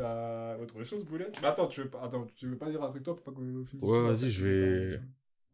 [0.00, 2.88] T'as autre chose, Boulet Mais attends, tu veux pas, attends, tu veux pas dire un
[2.88, 5.00] truc toi pour pas qu'on finisse Ouais, tout, vas-y, je vais-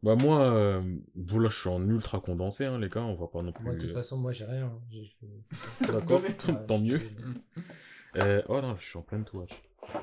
[0.01, 0.81] Bah moi, euh,
[1.15, 3.65] bon, là je suis en ultra condensé, hein, les gars, on va pas non plus...
[3.65, 4.71] Moi, de toute façon, moi, j'ai rien.
[5.81, 7.01] D'accord, Ouais, tant mieux.
[8.15, 9.49] Euh, oh non, je suis en pleine touche.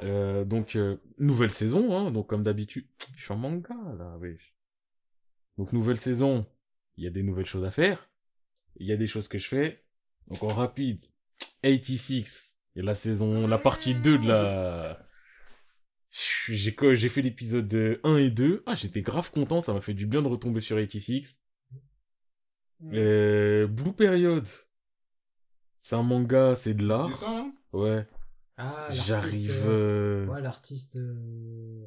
[0.03, 2.87] Euh, donc, euh, nouvelle saison, hein, donc comme d'habitude,
[3.17, 4.37] je suis en manga, là, oui.
[5.57, 6.45] Donc, nouvelle saison,
[6.99, 8.11] il y a des nouvelles choses à faire,
[8.77, 9.85] il y a des choses que je fais,
[10.29, 11.03] donc en rapide,
[11.63, 14.98] 86, et la saison, la partie 2 de la...
[16.48, 19.95] J'ai quoi- j'ai fait l'épisode 1 et 2, ah, j'étais grave content, ça m'a fait
[19.95, 21.41] du bien de retomber sur 86.
[22.92, 24.46] Euh, Blue Period,
[25.80, 28.06] c'est un manga, c'est de l'art, là ouais.
[28.56, 29.51] Ah, J'arrive.
[29.66, 30.96] euh, euh, Ouais, l'artiste.
[30.96, 31.84] euh,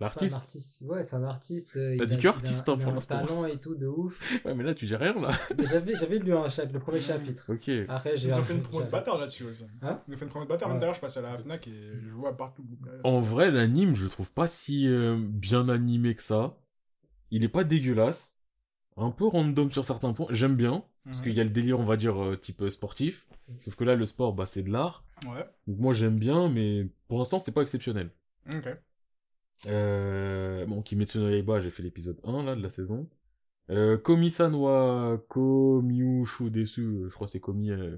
[0.00, 0.82] L'artiste un artiste.
[0.86, 1.76] Ouais, c'est un artiste.
[1.76, 3.24] euh, T'as dit que artiste, hein, il a pour un l'instant.
[3.26, 4.20] talent et tout de ouf.
[4.44, 5.30] Ouais, mais là, tu dis rien, là.
[5.58, 7.52] J'avais, j'avais lu un chapitre, le premier chapitre.
[7.52, 7.70] Ok.
[7.88, 8.28] Après, j'ai.
[8.28, 9.66] Ils ont fait une promo de bâtard là-dessus aussi.
[9.82, 10.68] Hein Ils ont fait une promo de bâtard.
[10.68, 12.64] Même d'ailleurs, je passe à la Fnac et je vois partout.
[13.04, 16.56] En vrai, l'anime, je le trouve pas si euh, bien animé que ça.
[17.30, 18.38] Il est pas dégueulasse.
[18.96, 20.26] Un peu random sur certains points.
[20.30, 20.84] J'aime bien.
[21.04, 23.26] Parce qu'il y a le délire, on va dire, euh, type sportif.
[23.58, 25.04] Sauf que là, le sport, bah, c'est de l'art.
[25.26, 25.44] Ouais.
[25.66, 28.10] Donc moi, j'aime bien, mais pour l'instant, c'était pas exceptionnel.
[28.52, 28.68] Ok.
[29.66, 33.08] Euh, bon, Kimetsu no Yaiba, j'ai fait l'épisode 1, là, de la saison.
[33.70, 37.96] Euh, Komi-san wa Komyushu desu, euh, je crois que c'est Komi, euh,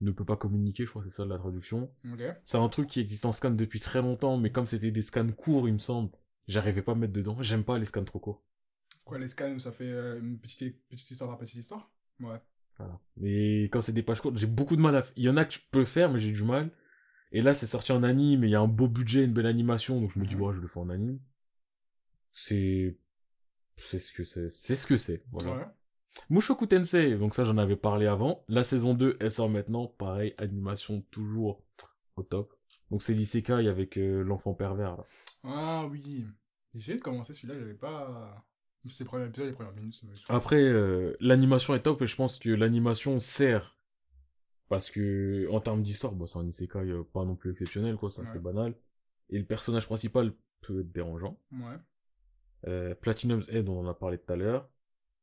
[0.00, 1.90] ne peut pas communiquer, je crois que c'est ça la traduction.
[2.44, 5.30] C'est un truc qui existe en scan depuis très longtemps, mais comme c'était des scans
[5.32, 6.10] courts, il me semble,
[6.46, 7.36] j'arrivais pas à mettre dedans.
[7.40, 8.42] J'aime pas les scans trop courts.
[9.04, 11.90] Quoi, les scans, ça fait euh, une petite, petite histoire par petite histoire?
[12.20, 12.40] Ouais.
[12.76, 13.00] Voilà.
[13.16, 15.02] Mais quand c'est des pages courtes, j'ai beaucoup de mal à...
[15.16, 16.70] Il y en a que je peux faire, mais j'ai du mal.
[17.32, 19.46] Et là, c'est sorti en anime, et il y a un beau budget, une belle
[19.46, 21.18] animation, donc je me dis, ouais, je le fais en anime.
[22.32, 22.96] C'est...
[23.76, 24.50] C'est ce que c'est.
[24.50, 25.22] C'est ce que c'est.
[25.30, 25.56] Voilà.
[25.56, 25.64] Ouais.
[26.30, 28.44] Mushoku Tensei, donc ça j'en avais parlé avant.
[28.48, 29.86] La saison 2, elle sort maintenant.
[29.86, 31.62] Pareil, animation toujours
[32.16, 32.52] au top.
[32.90, 34.96] Donc c'est l'isekai avec euh, l'enfant pervers.
[34.96, 35.04] Là.
[35.44, 36.26] Ah oui.
[36.74, 38.44] J'ai essayé de commencer celui-là, j'avais pas.
[38.88, 40.06] C'était le premier épisode, les premières minutes, ça.
[40.28, 43.77] Après, euh, l'animation est top et je pense que l'animation sert.
[44.68, 48.10] Parce que en termes d'histoire, bon, c'est un isekai euh, pas non plus exceptionnel, quoi,
[48.18, 48.26] Ouais.
[48.26, 48.74] c'est banal.
[49.30, 51.38] Et le personnage principal peut être dérangeant.
[51.52, 51.76] Ouais.
[52.66, 54.68] Euh, Platinum's Head, on en a parlé tout à l'heure.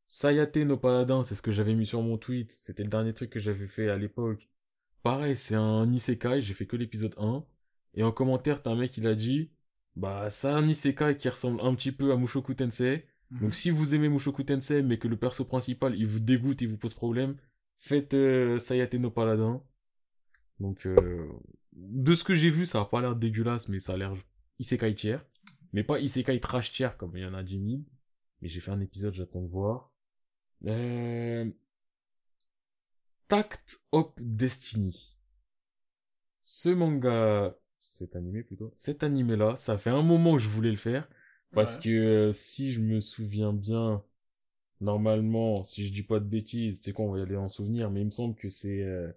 [0.07, 2.51] Sayate no Paladin, c'est ce que j'avais mis sur mon tweet.
[2.51, 4.49] C'était le dernier truc que j'avais fait à l'époque.
[5.03, 7.43] Pareil, c'est un isekai, j'ai fait que l'épisode 1.
[7.95, 9.51] Et en commentaire, t'as un mec qui l'a dit,
[9.95, 13.05] bah, c'est un isekai qui ressemble un petit peu à Mushoku Tensei.
[13.31, 13.39] Mhm.
[13.41, 16.67] Donc si vous aimez Mushoku Tensei, mais que le perso principal, il vous dégoûte, il
[16.69, 17.35] vous pose problème,
[17.77, 19.63] faites euh, Sayate no Paladin.
[20.59, 21.27] Donc, euh,
[21.73, 24.13] de ce que j'ai vu, ça a pas l'air dégueulasse, mais ça a l'air
[24.59, 25.25] isekai tiers.
[25.73, 27.81] Mais pas isekai trash tiers comme il y en a 10 000.
[28.41, 29.91] Mais j'ai fait un épisode, j'attends de voir.
[30.65, 31.49] Euh...
[33.27, 35.17] Tact of Destiny.
[36.41, 40.77] Ce manga, cet animé plutôt, cet animé-là, ça fait un moment que je voulais le
[40.77, 41.09] faire.
[41.51, 41.83] Parce Ouais.
[41.83, 44.03] que euh, si je me souviens bien,
[44.81, 47.89] normalement, si je dis pas de bêtises, c'est quoi, on va y aller en souvenir,
[47.91, 49.11] mais il me semble que c'est euh,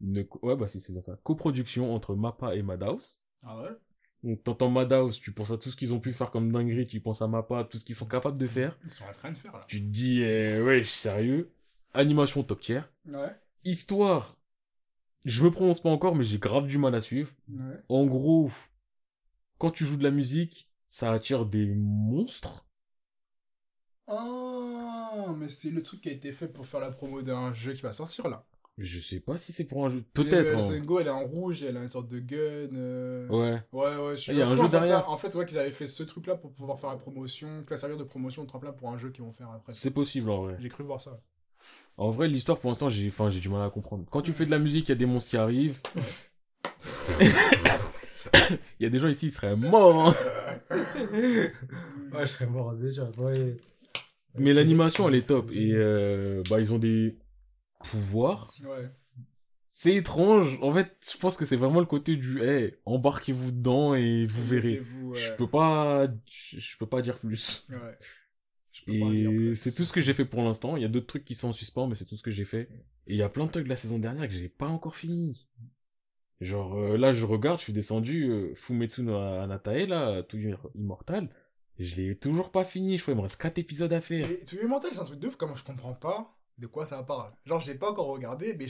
[0.00, 0.26] une...
[0.42, 1.18] Ouais, bah si, c'est bien ça.
[1.22, 3.20] Coproduction entre Mappa et Madhouse.
[3.42, 3.70] Ah ouais?
[4.22, 7.00] Donc t'entends Madhouse, tu penses à tout ce qu'ils ont pu faire comme dinguerie, tu
[7.00, 8.78] penses à Mappa, tout ce qu'ils sont capables de faire.
[8.84, 9.64] Ils sont en train de faire là.
[9.68, 11.52] Tu te dis, euh, ouais, sérieux?
[11.92, 12.80] Animation top tier.
[13.06, 13.36] Ouais.
[13.64, 14.38] Histoire,
[15.26, 17.30] je me prononce pas encore, mais j'ai grave du mal à suivre.
[17.48, 17.82] Ouais.
[17.88, 18.50] En gros,
[19.58, 22.66] quand tu joues de la musique, ça attire des monstres.
[25.32, 27.82] Mais c'est le truc qui a été fait pour faire la promo d'un jeu qui
[27.82, 28.44] va sortir là.
[28.76, 30.02] Je sais pas si c'est pour un jeu.
[30.14, 30.48] Peut-être.
[30.58, 30.62] euh.
[30.62, 32.36] Sengo, elle est en rouge, elle a une sorte de gun.
[32.76, 33.62] euh, Ouais.
[33.72, 34.68] Ouais, ouais, je Il y a un je jeu ça.
[34.80, 35.08] derrière.
[35.08, 37.82] En fait, ouais, qu'ils avaient fait ce truc-là pour pouvoir faire la promotion, que ça
[37.82, 39.72] servir de promotion de tremplin pour un jeu qu'ils vont faire après.
[39.72, 40.56] C'est possible en vrai.
[40.58, 41.20] J'ai cru voir ça.
[41.96, 44.04] En vrai, l'histoire pour l'instant, j'ai enfin, j'ai du mal à comprendre.
[44.10, 45.78] Quand tu fais de la musique, il y a des monstres qui arrivent.
[48.80, 50.08] Il y a des gens ici, ils seraient morts.
[50.08, 50.14] hein.
[52.12, 53.08] Ouais, je serais mort déjà.
[53.18, 53.56] Ouais.
[54.36, 55.50] Mais l'animation, elle est top.
[55.52, 57.16] Et euh, bah, ils ont des
[57.84, 58.52] pouvoirs.
[58.62, 58.90] Ouais.
[59.66, 60.58] C'est étrange.
[60.62, 64.44] En fait, je pense que c'est vraiment le côté du hey, embarquez-vous dedans et vous
[64.44, 64.80] verrez.
[65.02, 65.18] Ouais.
[65.18, 67.66] Je peux pas, je peux pas dire plus.
[67.70, 67.98] Ouais.
[68.86, 70.76] Et c'est tout ce que j'ai fait pour l'instant.
[70.76, 72.44] Il y a d'autres trucs qui sont en suspens, mais c'est tout ce que j'ai
[72.44, 72.68] fait.
[73.06, 74.96] Et il y a plein de trucs de la saison dernière que j'ai pas encore
[74.96, 75.48] fini.
[76.40, 80.38] Genre, euh, là, je regarde, je suis descendu, euh, Fumetsu no Anatae, là, tout
[80.74, 81.30] immortal.
[81.78, 82.96] Je l'ai toujours pas fini.
[82.96, 84.30] Je crois qu'il me reste 4 épisodes à faire.
[84.30, 86.86] Et tu es mental, c'est un truc de ouf, comment je comprends pas de quoi
[86.86, 87.32] ça parle.
[87.44, 88.66] Genre, j'ai pas encore regardé, mais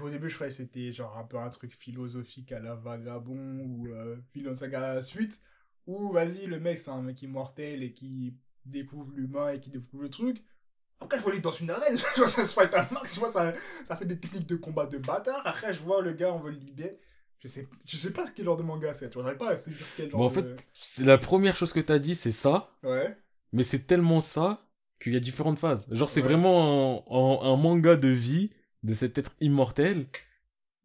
[0.00, 3.60] au début, je croyais que c'était genre un peu un truc philosophique à la vagabond
[3.60, 5.42] ou euh, Vinland Saga suite,
[5.86, 10.02] où vas-y, le mec, c'est un mec immortel et qui découvre l'humain et qui découvre
[10.02, 10.44] le truc.
[11.00, 13.54] Après, je vois lui dans une arène, ça se fight un max, je vois ça,
[13.84, 15.42] ça fait des techniques de combat de bâtard.
[15.44, 16.98] Après, je vois le gars, on veut le libérer.
[17.38, 19.86] Je sais, je sais pas quel genre de manga c'est, tu vois, pas à saisir
[19.96, 20.56] quel genre Bon, en de...
[20.56, 23.16] fait, c'est la première chose que t'as dit, c'est ça, Ouais.
[23.52, 24.66] mais c'est tellement ça
[25.00, 25.86] qu'il y a différentes phases.
[25.92, 26.28] Genre, c'est Ouais.
[26.28, 28.50] vraiment un, un- un manga de vie
[28.82, 30.06] de cet être immortel,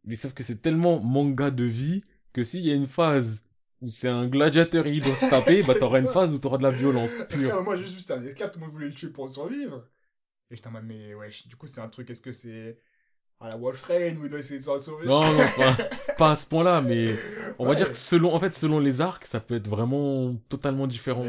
[0.05, 2.03] mais sauf que c'est tellement manga de vie
[2.33, 3.45] que s'il y a une phase
[3.81, 6.57] où c'est un gladiateur et il doit se taper, bah t'auras une phase où t'auras
[6.57, 7.63] de la violence pure.
[7.63, 9.87] Moi, j'ai juste un esclave, tout le monde voulait le tuer pour survivre.
[10.51, 12.79] Et j'étais en mode, mais ouais, du coup, c'est un truc, est-ce que c'est
[13.41, 15.77] à la Wolfrain où il doit essayer de s'en sauver Non, non, pas,
[16.17, 17.15] pas à ce point-là, mais
[17.59, 20.87] on va dire que selon, en fait, selon les arcs, ça peut être vraiment totalement
[20.87, 21.23] différent.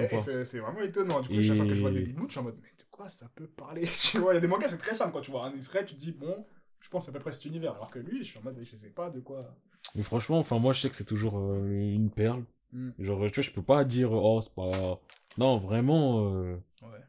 [0.45, 1.21] C'est vraiment étonnant.
[1.21, 2.59] Du coup, chaque fois que je vois des Et- big moods, je suis en mode,
[2.63, 3.83] mais de quoi ça peut parler?
[4.11, 5.85] Tu vois, il y a des mangas, c'est très simple quand tu vois un extrait,
[5.85, 6.47] tu te dis, bon,
[6.81, 7.73] je pense à peu près cet univers.
[7.75, 9.55] Alors que lui, je suis en mode, je sais pas de quoi.
[9.95, 12.45] Mais franchement, enfin, moi, je sais que c'est toujours euh, une perle.
[12.73, 12.91] Hmm.
[12.99, 15.01] Genre, tu vois, je peux pas dire, oh, c'est pas.
[15.39, 17.01] Non, vraiment, euh, Ouais.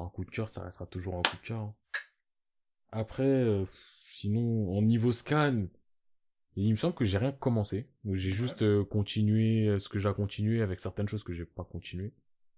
[0.00, 1.60] un coup de cœur, ça restera toujours un coup de cœur.
[1.60, 1.74] hein.
[2.92, 3.64] Après, euh,
[4.10, 5.66] sinon, en niveau scan,
[6.56, 7.88] il me semble que j'ai rien commencé.
[8.12, 11.44] J'ai juste euh, continué euh, ce que j'ai à continuer avec certaines choses que j'ai
[11.44, 12.12] pas continué.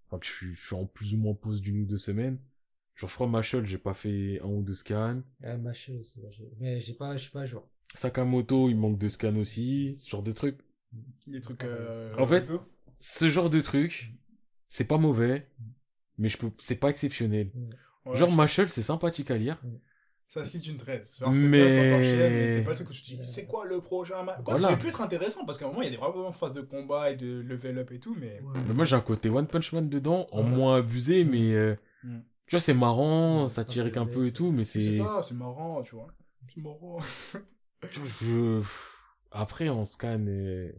[0.07, 2.39] Enfin, que je suis, je suis en plus ou moins pause d'une ou deux semaines.
[2.95, 5.21] Genre, je crois Machel, j'ai pas fait un ou deux scans.
[5.41, 6.19] Ouais, ma chaîne aussi.
[6.59, 7.67] Mais j'ai pas, je suis pas à jour.
[7.93, 10.57] Sakamoto, il manque de scans aussi, ce genre de trucs.
[11.27, 11.63] Des trucs.
[11.63, 12.47] euh, En fait.
[12.99, 14.11] Ce genre de truc,
[14.69, 15.47] c'est pas mauvais,
[16.17, 17.51] mais je peux, c'est pas exceptionnel.
[18.05, 19.61] Ouais, Genre, je- Machel, c'est sympathique à lire.
[20.33, 21.11] Ça, c'est une traite.
[21.19, 24.37] Genre, Mais- c'est pas le truc où je te dis, c'est quoi le prochain match
[24.43, 24.75] Quoi, Voilà.
[24.77, 27.11] pu être intéressant parce qu'à un moment, il y a des vraiment phases de combat
[27.11, 28.41] et de level up et tout, mais.
[28.67, 30.49] Mais moi, j'ai un côté One Punch Man dedans, en Ouais.
[30.49, 32.19] moins abusé, mais euh, Mm.
[32.47, 34.97] tu vois, c'est marrant, Ouais, ça tire un peu et tout, mais C'est c'est.
[34.97, 36.07] ça, c'est marrant, tu vois.
[36.51, 36.97] C'est marrant.
[38.21, 38.61] Je...
[39.31, 40.27] Après, on scanne.
[40.29, 40.71] euh,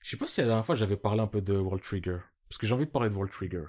[0.00, 2.18] Je sais pas si la dernière fois j'avais parlé un peu de World Trigger.
[2.48, 3.64] Parce que j'ai envie de parler de World Trigger.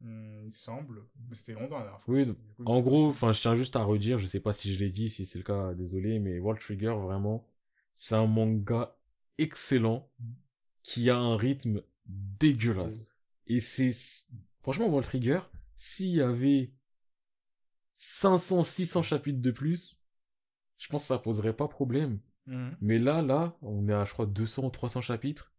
[0.00, 1.02] Hmm, il semble.
[1.32, 2.14] C'était longtemps la dernière fois.
[2.14, 4.78] Oui, coup, En gros, enfin, je tiens juste à redire, je sais pas si je
[4.78, 7.46] l'ai dit, si c'est le cas, désolé, mais World Trigger, vraiment,
[7.92, 8.96] c'est un manga
[9.38, 10.08] excellent
[10.82, 13.16] qui a un rythme dégueulasse.
[13.46, 13.92] Et c'est,
[14.60, 15.40] franchement, World Trigger,
[15.76, 16.72] s'il y avait
[17.92, 20.02] 500, 600 chapitres de plus,
[20.78, 22.20] je pense que ça poserait pas problème.
[22.46, 22.76] Mhm.
[22.80, 25.52] Mais là, là, on est à, je crois, 200 ou 300 chapitres.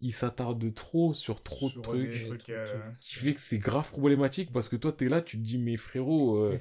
[0.00, 2.26] Il s'attarde trop sur trop Sur de trucs.
[2.26, 5.42] trucs, euh, Qui fait que c'est grave problématique parce que toi, t'es là, tu te
[5.42, 6.56] dis, mais frérot, euh,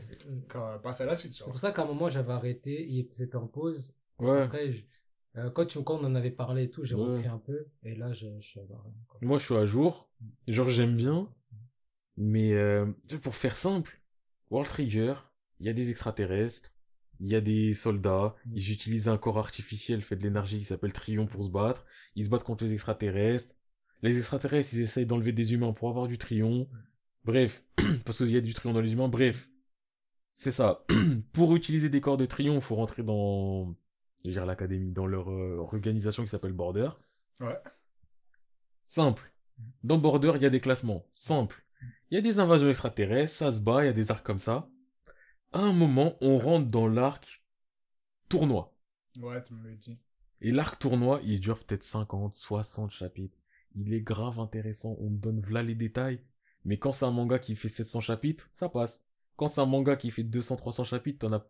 [0.48, 3.36] Quand passe à la suite, c'est pour ça qu'à un moment, j'avais arrêté, il était
[3.36, 3.94] en pause.
[4.20, 4.44] ouais.
[4.44, 4.84] Après, je-
[5.38, 7.02] euh, quand, tu, quand on en avait parlé et tout, j'ai Ouais.
[7.04, 7.68] repris un peu.
[7.84, 8.64] Et là, je, je suis à.
[9.22, 10.10] Moi, je suis à jour.
[10.48, 11.30] Genre, j'aime bien.
[12.18, 12.86] Mais euh,
[13.24, 14.02] pour faire simple,
[14.52, 15.16] World Trigger,
[15.60, 16.72] il y a des extraterrestres,
[17.20, 20.94] il y a des soldats, ils utilisent un corps artificiel fait de l'énergie qui s'appelle
[20.94, 21.86] Trion pour se battre.
[22.16, 23.56] Ils se battent contre les extraterrestres.
[24.04, 26.70] Les extraterrestres, ils essayent d'enlever des humains pour avoir du Trion.
[27.24, 27.64] Bref,
[28.06, 29.08] parce qu'il y a du Trion dans les humains.
[29.08, 29.50] Bref,
[30.34, 30.86] c'est ça.
[31.34, 33.76] pour utiliser des corps de Trion, il faut rentrer dans,
[34.24, 36.90] dire l'académie, dans leur euh, organisation qui s'appelle Border.
[37.40, 37.58] Ouais.
[38.84, 39.34] Simple.
[39.84, 41.06] Dans Border, il y a des classements.
[41.12, 41.64] Simple.
[42.10, 44.40] Il y a des invasions extraterrestres, ça se bat, il y a des arcs comme
[44.40, 44.70] ça.
[45.58, 47.44] À un moment, on rentre dans l'arc
[48.30, 48.76] tournoi.
[49.20, 49.98] Ouais, tu me le dis.
[50.40, 53.36] Et l'arc tournoi, il dure peut-être 50, 60 chapitres.
[53.76, 56.22] Il est grave intéressant, on me donne v'là les détails.
[56.64, 59.04] Mais quand c'est un manga qui fait 700 chapitres, ça passe.
[59.36, 61.44] Quand c'est un manga qui fait 200, 300 chapitres, t'en as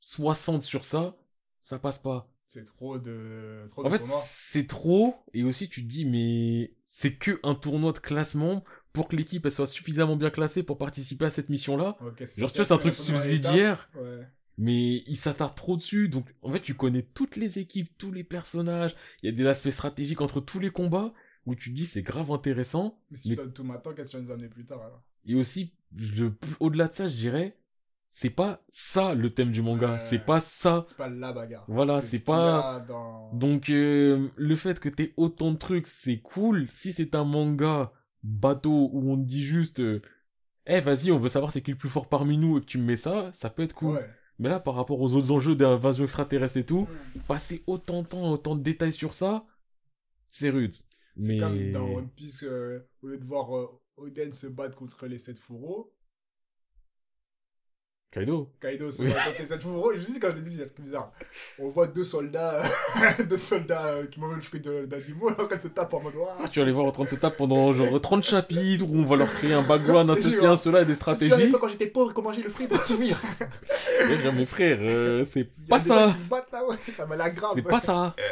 [0.00, 1.16] 60 sur ça,
[1.60, 2.28] ça passe pas.
[2.48, 3.68] C'est trop de.
[3.70, 7.54] Trop En de fait, c'est trop, et aussi tu te dis, mais c'est que un
[7.54, 8.64] tournoi de classement
[8.96, 11.98] pour que l'équipe soit suffisamment bien classée pour participer à cette mission-là.
[12.00, 14.26] Genre, tu vois, c'est un truc subsidiaire, Ouais.
[14.56, 18.24] mais il s'attarde trop dessus, donc en fait, tu connais toutes les équipes, tous les
[18.24, 21.12] personnages, il y a des aspects stratégiques entre tous les combats,
[21.44, 24.16] où tu te dis, c'est grave intéressant, Mais si Mais- tout maintenant, qu'est-ce que tu
[24.16, 25.02] vas nous amener plus tard alors?
[25.26, 26.24] Et aussi, je-
[26.58, 27.58] au-delà de ça, je dirais,
[28.08, 31.64] c'est pas ça le thème du manga, c'est pas ça C'est pas la bagarre.
[31.68, 33.30] Voilà, ce c'est pas- Dans...
[33.34, 36.66] Donc euh, le fait que t'aies autant de trucs, c'est cool.
[36.70, 37.92] Si c'est un manga
[38.26, 40.02] bateau où on te dit juste euh,
[40.66, 42.78] Eh vas-y, on veut savoir c'est qui le plus fort parmi nous et que tu
[42.78, 43.96] me mets ça, ça peut être cool.
[43.96, 44.10] Ouais.
[44.38, 46.86] Mais là, par rapport aux autres enjeux d'invasion extraterrestre et tout,
[47.26, 49.46] passer autant de temps, autant de détails sur ça,
[50.28, 50.74] c'est rude.
[51.18, 54.76] C'est Mais comme dans One Piece, euh, au lieu de voir euh, Oden se battre
[54.76, 55.95] contre les 7 fourreaux,
[58.12, 58.50] Kaido.
[58.62, 59.10] Kaido se Oui.
[59.46, 61.12] 7 fourreaux, je sais quand je l'ai dit, c'est un truc bizarre.
[61.58, 62.62] On voit deux soldats,
[63.28, 66.48] deux soldats euh, qui mangent le fruit d'animaux, alors qu'elles se tapent en mode Ouah,
[66.50, 69.04] Tu vas les voir en train de se taper pendant genre 30 chapitres où on
[69.04, 71.36] va leur créer un background, un Je ceci, un cela et des stratégies.
[71.36, 73.18] l'époque quand j'étais pauvre, comment j'ai le fruit pour dire,
[74.32, 76.12] mes frères, euh, c'est Il y a pas ça.
[76.14, 77.52] qui se battent là, ouais, ça m'a l'air grave.
[77.54, 78.14] C'est pas ça.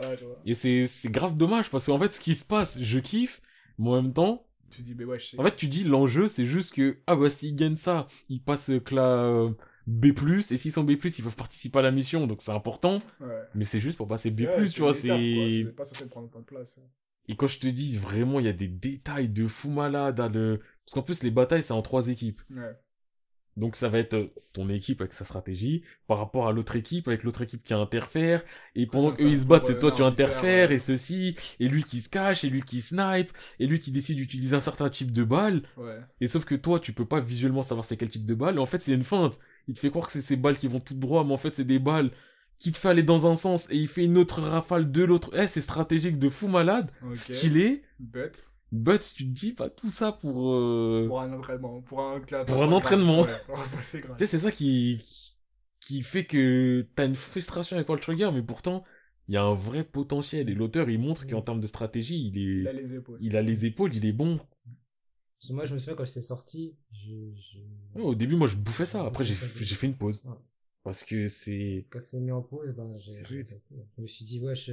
[0.00, 0.18] Ouais.
[0.46, 3.40] Et c'est c'est grave dommage parce qu'en fait, ce qui se passe, je kiffe,
[3.78, 5.40] mais en même temps, Tu dis, mais ouais, je sais.
[5.40, 8.70] en fait, tu dis l'enjeu, c'est juste que, ah bah, s'il gagne ça, il passe
[8.70, 9.24] euh, cla...
[9.24, 9.50] euh,
[9.86, 13.40] B+, et s'ils sont B+, ils peuvent participer à la mission, donc c'est important, Ouais.
[13.54, 15.64] mais c'est juste pour passer B+, Ouais, tu vois, c'est...
[15.74, 16.78] Pas censé prendre de place.
[17.26, 20.28] Et quand je te dis, vraiment, il y a des détails de fou malade, à
[20.28, 20.58] le...
[20.84, 22.40] parce qu'en plus, les batailles, c'est en trois équipes.
[22.50, 22.72] Ouais.
[23.58, 27.08] Donc ça va être euh, ton équipe avec sa stratégie par rapport à l'autre équipe
[27.08, 28.42] avec l'autre équipe qui interfère.
[28.76, 30.76] Et pendant qu'eux ils se battent c'est toi tu interfères ouais.
[30.76, 34.16] et ceci et lui qui se cache et lui qui snipe et lui qui décide
[34.16, 35.62] d'utiliser un certain type de balle.
[35.76, 35.98] Ouais.
[36.20, 38.56] et sauf que toi tu peux pas visuellement savoir c'est quel type de balle.
[38.56, 39.38] Et en fait c'est une feinte.
[39.66, 41.52] Il te fait croire que c'est ces balles qui vont tout droit mais en fait
[41.52, 42.12] c'est des balles
[42.58, 45.30] qui te fait aller dans un sens et il fait une autre rafale de l'autre.
[45.34, 46.90] Eh c'est stratégique de fou malade.
[47.14, 47.82] Stylé.
[47.98, 48.52] Bête.
[48.72, 51.80] But tu te dis pas tout ça pour euh, Pour un entraînement.
[51.82, 53.22] Pour un, Pour un entraînement.
[53.22, 54.02] Ouais, ouais, c'est.
[54.02, 55.02] Tu sais, c'est ça qui,
[55.80, 58.84] qui fait que t'as une frustration avec World Trigger, mais pourtant,
[59.28, 60.48] il y a un vrai potentiel.
[60.50, 63.18] Et l'auteur, il montre qu'en termes de stratégie, il Il a est, les épaules.
[63.20, 64.38] il a les épaules, il est bon.
[65.38, 68.48] Parce que moi, je me souviens quand c'est sorti, je, je- Ouais, au début, moi,
[68.48, 69.04] je bouffais ça.
[69.04, 70.24] Après, j'ai, fait une pause.
[70.26, 70.34] Ouais.
[70.82, 72.84] Parce que c'est, quand c'est mis en pause, ben,
[73.24, 73.60] arrêté.
[73.96, 74.72] je me suis dit, ouais, je,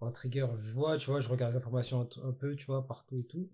[0.00, 3.18] en trigger, je vois, tu vois, je regarde l'information un, un peu, tu vois, partout
[3.18, 3.48] et tout.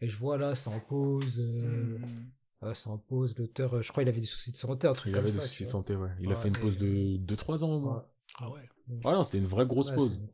[0.00, 2.32] Et je vois là, c'est en pause, euh, Hmm.
[2.64, 4.94] euh, c'est en pause, l'auteur, euh, je crois, il avait des soucis de santé, un
[4.94, 5.34] truc il comme avait ça.
[5.42, 6.10] des soucis de santé, ouais.
[6.20, 7.96] Il a fait une pause de 2-3 ans, au moins.
[7.96, 8.02] Ouais.
[8.38, 8.68] Ah ouais.
[9.04, 10.20] Ouais, non, c'était une vraie grosse Ouais, pause.
[10.20, 10.28] une.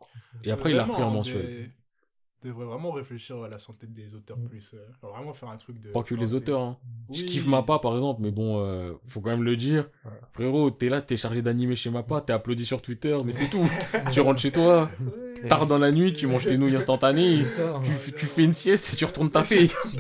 [0.45, 1.47] Et après, il a repris en mensuel.
[1.47, 1.71] des-
[2.45, 4.49] devrait vraiment réfléchir à la santé des auteurs Mm.
[4.49, 4.71] plus.
[4.75, 5.89] euh, genre vraiment faire un truc de.
[5.91, 6.37] Pas que les santé.
[6.37, 6.77] auteurs, hein.
[7.11, 9.89] Je kiffe Mappa, par exemple, mais bon, euh, faut quand même le dire.
[10.05, 10.11] Ouais.
[10.33, 13.65] Frérot, t'es là, t'es chargé d'animer chez Mappa, t'es applaudi sur Twitter, mais c'est tout.
[14.13, 14.89] tu rentres chez toi,
[15.43, 15.49] Ouais.
[15.49, 17.97] tard dans la nuit, tu manges tes nouilles instantanées, ça, tu, ouais.
[17.97, 19.31] f- tu fais une sieste et tu retournes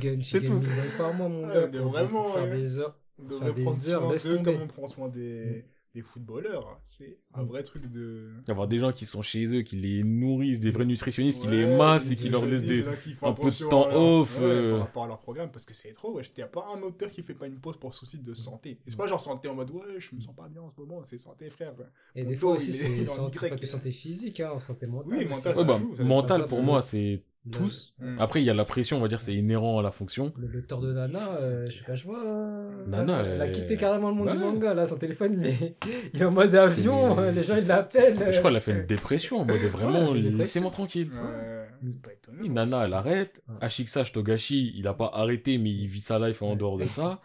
[0.00, 0.54] gagnes, tu C'est tout.
[0.54, 1.66] 1000 balles par mois, mon gars.
[1.80, 2.56] vraiment, faire ouais.
[2.56, 2.94] des heures.
[3.20, 5.64] On devrait prendre soin d'eux comme on prend soin des,
[5.94, 6.68] des footballeurs.
[6.68, 6.76] hein.
[6.84, 8.30] C'est un vrai truc de.
[8.48, 11.56] Avoir des gens qui sont chez eux, qui les nourrissent, des vrais nutritionnistes, qui Ouais,
[11.64, 12.84] les massent et qui leur laissent des...
[13.22, 14.70] un peu de temps à leur- off, ouais, euh.
[14.72, 16.12] par rapport à leur programme parce que c'est trop.
[16.14, 16.22] Ouais.
[16.36, 18.70] Il n'y a pas un auteur qui fait pas une pause pour souci de santé.
[18.86, 20.80] Et c'est pas genre santé en mode ouais, je me sens pas bien en ce
[20.80, 21.74] moment, c'est santé frère.
[22.14, 25.12] Et Mon des fois aussi, c'est santé, pas que santé physique, hein, santé mentale.
[25.12, 27.94] Oui, Ouais, ça bah, joue, ça mental pour moi, c'est tous.
[28.18, 30.32] Après, il y a la pression, on va dire, c'est inhérent à la fonction.
[30.36, 32.22] Le lecteur de Nana, euh, je sais pas, je vois.
[32.24, 34.32] euh, Nana, elle a elle- quitté carrément le monde Ouais.
[34.34, 35.76] du manga, là, son téléphone, mais
[36.14, 38.16] il est en mode avion, euh, les gens ils l'appellent.
[38.16, 41.10] Je crois qu'elle a fait une dépression en mode vraiment, Ouais, laissez-moi tranquille.
[41.12, 42.38] Ouais, c'est pas étonnant.
[42.42, 43.42] Oui, Nana, elle arrête.
[43.48, 43.54] Ouais.
[43.62, 47.20] Ashiksa Togashi, il a pas arrêté, mais il vit sa life en dehors de ça.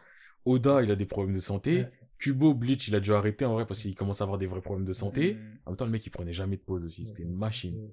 [0.45, 1.77] Oda, il a des problèmes de santé.
[1.83, 1.91] Ouais.
[2.19, 4.61] Kubo, Bleach, il a dû arrêter en vrai parce qu'il commence à avoir des vrais
[4.61, 5.33] problèmes de santé.
[5.33, 5.37] Mm.
[5.65, 7.05] En même temps, le mec, il prenait jamais de pause aussi.
[7.05, 7.89] C'était une machine.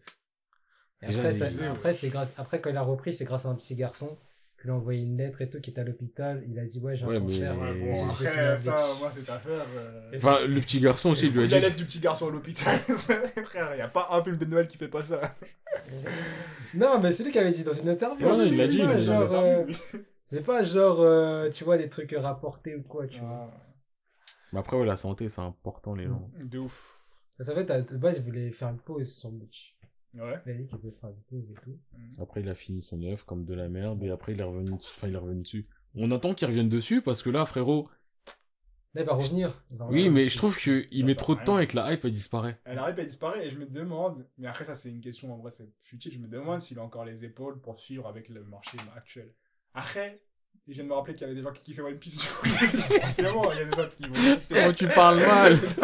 [1.03, 3.47] Et après, il ça- disait, après, c'est grâce, après, quand il a repris, c'est grâce
[3.47, 4.19] à un petit garçon
[4.59, 6.45] qui lui a envoyé une lettre et tout, qui était à l'hôpital.
[6.47, 7.59] Il a dit, ouais, j'ai Ouais, un mais- cancer.
[7.59, 9.65] Ouais, Et- bon, finir après, avec- ça, moi, cette affaire.
[9.77, 11.55] euh, Enfin, le petit garçon aussi, il lui a la dit.
[11.65, 12.79] lettre du petit garçon à l'hôpital.
[13.47, 15.21] Frère, y a pas un film de Noël qui fait pas ça.
[16.75, 18.27] Non, mais c'est lui qui avait dit dans une interview.
[18.27, 19.05] Ouais, il c'est l'a dit, pas il l'a dit.
[19.05, 19.65] genre, euh,
[20.27, 23.51] C'est pas genre, euh, tu vois, des trucs rapportés ou quoi, tu vois.
[23.53, 23.61] Ah,
[24.53, 26.31] Mais après, ouais, la santé, c'est important, les gens.
[26.39, 27.01] De ouf.
[27.39, 29.77] Parce qu'en fait, à- de base, il voulait faire une pause sur Bleach.
[30.15, 30.39] Ouais.
[30.45, 31.79] Faire et tout.
[32.21, 34.73] Après, il a fini son œuvre comme de la merde, et après, il est revenu,
[34.73, 35.67] enfin, il est revenu dessus.
[35.95, 37.89] On attend qu'il revienne dessus, parce que là, frérot,
[38.95, 39.65] Là, il va revenir.
[39.89, 42.59] Oui, mais je trouve qu'il met trop de temps et que la hype, elle disparaît.
[42.65, 45.39] Elle arrive, elle disparaît et je me demande, mais après ça c'est une question en
[45.39, 48.43] vrai c'est futile, je me demande s'il a encore les épaules pour suivre avec le
[48.43, 49.33] marché actuel.
[49.75, 50.21] Après,
[50.69, 52.23] je viens de me rappeler qu'il y avait des gens qui kiffaient One Piece.
[53.03, 54.39] Forcément, il y a des gens qui vont kiffer.
[54.51, 55.59] Comment tu parles mal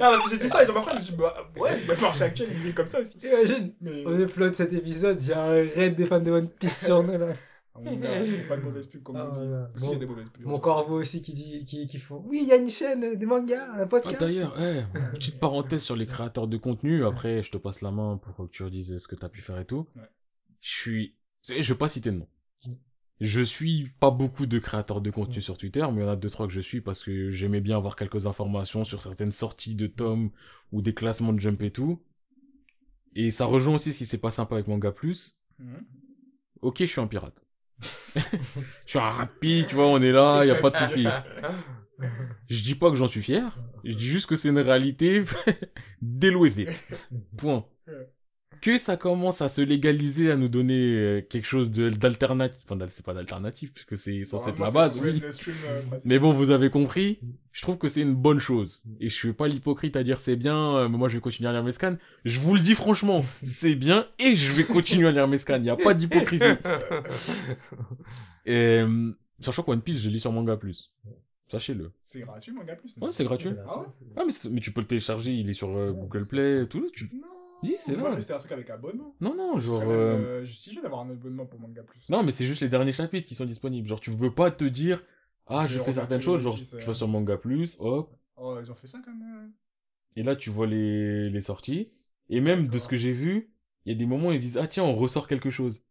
[0.00, 1.94] Ah, j'ai dit ça et dans ma phrase, je me suis dit, bah ouais, bah,
[1.94, 3.18] le marché actuel il est comme ça aussi.
[3.22, 6.48] Imagine, Mais on upload cet épisode, il y a un raid des fans de One
[6.48, 7.32] Piece sur nous là.
[7.72, 8.08] Ah, mon gars,
[8.48, 9.46] pas de mauvaise pub comme Ah, on dit.
[9.46, 9.70] voilà.
[9.76, 10.44] Si, il y a Bon, des mauvaises pubs.
[10.44, 12.22] Mon corbeau aussi qui dit, qui, qui font.
[12.26, 14.20] Oui, il y a une chaîne de manga, un Ah, podcast.
[14.20, 14.82] D'ailleurs, eh,
[15.14, 17.06] petite parenthèse sur les créateurs de contenu.
[17.06, 19.40] Après, je te passe la main pour que tu redises ce que tu as pu
[19.40, 19.86] faire et tout.
[19.96, 20.02] Ouais.
[20.60, 21.14] Je suis,
[21.48, 22.26] je vais pas citer de nom.
[23.20, 23.24] Mm.
[23.24, 25.42] Je suis pas beaucoup de créateurs de contenu Mm.
[25.42, 27.60] sur Twitter, mais il y en a deux trois que je suis parce que j'aimais
[27.60, 30.30] bien avoir quelques informations sur certaines sorties de tomes
[30.72, 32.02] ou des classements de jump et tout.
[33.14, 35.38] Et ça rejoint aussi si c'est pas sympa avec Manga Plus.
[35.58, 35.84] Mhm.
[36.62, 37.44] Ok, je suis un pirate.
[38.16, 38.20] je
[38.86, 41.06] suis un rapide, tu vois, on est là, y a pas de souci.
[42.48, 43.54] Je dis pas que j'en suis fier.
[43.84, 45.22] Je dis juste que c'est une réalité
[46.02, 46.88] vite.
[47.36, 47.66] Point.
[48.60, 52.60] Que ça commence à se légaliser, à nous donner euh, quelque chose de- d'alternatif.
[52.68, 55.22] Enfin, c'est pas d'alternatif, puisque c'est censé être la base, oui.
[55.32, 55.80] stream, euh.
[56.04, 57.20] Mais bon, vous avez compris.
[57.52, 58.82] Je trouve que c'est une bonne chose.
[59.00, 61.48] Et je suis pas l'hypocrite à dire c'est bien, euh, mais moi je vais continuer
[61.48, 61.96] à lire mes scans.
[62.24, 65.56] Je vous le dis franchement, c'est bien et je vais continuer à lire mes scans.
[65.56, 66.44] Il y a pas d'hypocrisie.
[68.46, 68.52] Et,
[68.82, 70.92] euh, sachant que One Piece, je lis sur Manga Plus.
[71.48, 71.90] Sachez-le.
[72.04, 73.50] C'est gratuit, Manga Plus Ouais, c'est gratuit.
[73.68, 73.86] Ah ouais?
[74.16, 76.88] Ah, mais, mais tu peux le télécharger, il est sur euh, Google Play, tout.
[76.94, 77.10] Tu...
[77.12, 77.26] Non.
[77.62, 78.20] Oui, c'est Moi, vrai.
[78.20, 79.14] c'était un truc avec abonnement.
[79.20, 79.80] Non, non, genre.
[79.80, 82.08] même, euh, euh, je suis d'avoir un abonnement pour Manga Plus.
[82.08, 83.88] Non, mais c'est juste les derniers chapitres qui sont disponibles.
[83.88, 85.02] Genre, tu peux pas te dire,
[85.46, 88.74] ah, Je fais certaines choses, genre, tu vas sur Manga Plus, hop, Oh, ils ont
[88.74, 89.52] fait ça quand même.
[90.16, 91.92] Et là, tu vois les, les sorties.
[92.30, 93.52] Et même de ce que j'ai vu,
[93.84, 95.82] il y a des moments où ils disent Ah, tiens, on ressort quelque chose.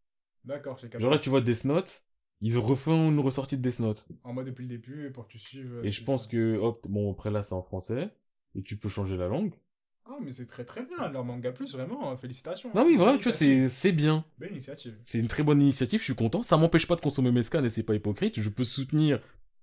[0.45, 1.01] D'accord, j'ai capté.
[1.03, 2.03] Genre là, tu vois Death Note.
[2.41, 4.07] Ils ont refait une ressortie de Death Note.
[4.23, 5.75] En mode depuis le début pour que tu suives.
[5.75, 6.29] euh, Et je pense ça.
[6.31, 8.09] que, hop, bon, après là, c'est en français.
[8.55, 9.53] Et tu peux changer la langue.
[10.11, 12.71] Ah, mais c'est très très bien, leur manga plus, vraiment, félicitations.
[12.73, 13.69] Non, oui, voilà, Belle tu vois, initiative.
[13.69, 14.25] c'est c'est bien.
[14.39, 14.95] Belle initiative.
[15.03, 16.41] C'est une très bonne initiative, je suis content.
[16.41, 18.39] Ça m'empêche pas de consommer mes scans et c'est pas hypocrite.
[18.41, 19.19] Je peux soutenir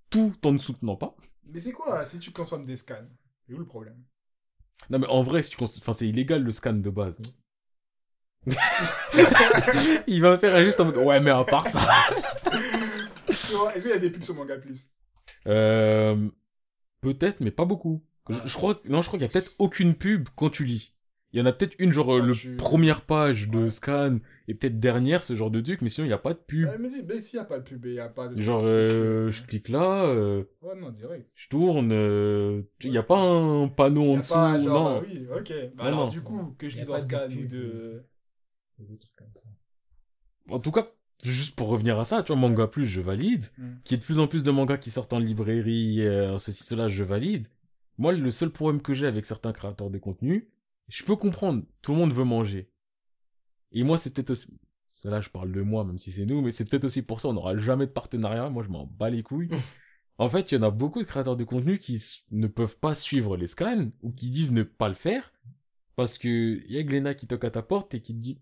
[0.09, 1.15] tout en ne soutenant pas.
[1.51, 2.95] Mais c'est quoi, si tu consommes des scans
[3.45, 4.01] C'est où le problème?
[4.89, 7.21] Non, mais en vrai, si tu cons- enfin, c'est illégal le scan de base.
[10.07, 11.79] Il va me faire juste en mode Ouais, mais à part ça.
[13.29, 14.91] Est-ce qu'il y a des pubs sur Manga Plus?
[15.47, 16.29] Euh,
[17.01, 18.03] peut-être, mais pas beaucoup.
[18.29, 20.93] Je, je crois, non, je crois qu'il y a peut-être aucune pub quand tu lis.
[21.33, 23.69] Il y en a peut-être une, genre, euh, Quand le tu- première page de Ouais.
[23.69, 26.39] scan et peut-être dernière, ce genre de truc, mais sinon, il n'y a pas de
[26.39, 26.69] pub.
[26.69, 28.29] Ouais, Mais dis, mais s'il n'y a pas de pub et il n'y a pas
[28.29, 28.41] de.
[28.41, 31.29] Genre, euh, je clique là, euh, Ouais, non, direct.
[31.35, 34.99] je tourne, euh, il n'y a pas un panneau Y en dessous, pas, genre, non.
[35.01, 35.53] bah oui, ok.
[35.75, 36.07] Bah Non, alors, non.
[36.11, 38.03] du coup, que je lise en scan ou de.
[38.79, 39.49] Des trucs comme ça.
[40.49, 40.87] En tout cas,
[41.25, 43.43] juste pour revenir à ça, tu vois, Manga Plus, je valide.
[43.57, 43.73] Hmm.
[43.83, 46.63] Qu'il y ait de plus en plus de mangas qui sortent en librairie, euh, ceci,
[46.63, 47.47] cela, je valide.
[47.97, 50.49] Moi, le seul problème que j'ai avec certains créateurs de contenu,
[50.87, 52.69] je peux comprendre, tout le monde veut manger.
[53.71, 54.47] Et moi, c'est peut-être aussi...
[54.91, 57.21] Ça là, je parle de moi, même si c'est nous, mais c'est peut-être aussi pour
[57.21, 58.49] ça, on n'aura jamais de partenariat.
[58.49, 59.49] Moi, je m'en bats les couilles.
[60.17, 62.01] en fait, il y en a beaucoup de créateurs de contenu qui
[62.31, 65.33] ne peuvent pas suivre les scans, ou qui disent ne pas le faire,
[65.95, 66.27] parce que
[66.65, 68.39] il y a Gléna qui toque à ta porte et qui te dit,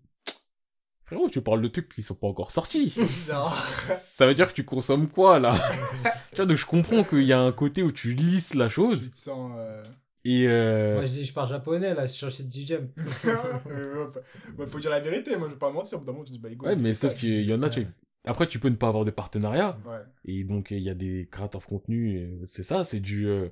[1.04, 2.90] frérot, tu parles de trucs qui sont pas encore sortis.
[2.90, 5.58] Ça veut dire que tu consommes quoi là?
[6.36, 9.04] Tu vois, donc je comprends qu'il y a un côté où tu lisses la chose
[9.04, 9.52] tu te sens.
[9.56, 9.82] euh,
[10.24, 10.94] et euh...
[10.96, 12.90] Moi, je dis, je parle japonais, là, sur le site du gem.
[13.26, 14.06] euh,
[14.58, 15.96] ouais, faut dire la vérité, moi je vais pas mentir.
[15.98, 17.70] Au bout d'un moment, tu dis, bah, écoute, ouais, mais sauf qu'il y en a.
[17.70, 17.86] Tu...
[18.24, 20.00] Après, tu peux ne pas avoir de partenariat Ouais.
[20.24, 22.18] et donc il y a des créateurs de contenu.
[22.18, 23.26] euh, C'est ça, c'est du.
[23.28, 23.48] Euh...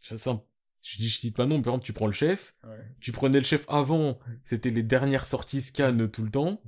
[0.00, 0.44] C'est simple.
[0.82, 2.54] Je dis, je cite pas non, mais par exemple, tu prends le chef.
[2.64, 2.76] Ouais.
[3.00, 6.60] Tu prenais le chef avant, c'était les dernières sorties scan tout le temps.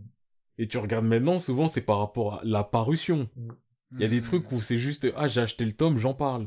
[0.57, 3.29] Et tu regardes maintenant, souvent c'est par rapport à la parution.
[3.93, 4.25] Il y a des Hmm.
[4.25, 6.47] trucs où c'est juste, ah j'ai acheté le tome, j'en parle.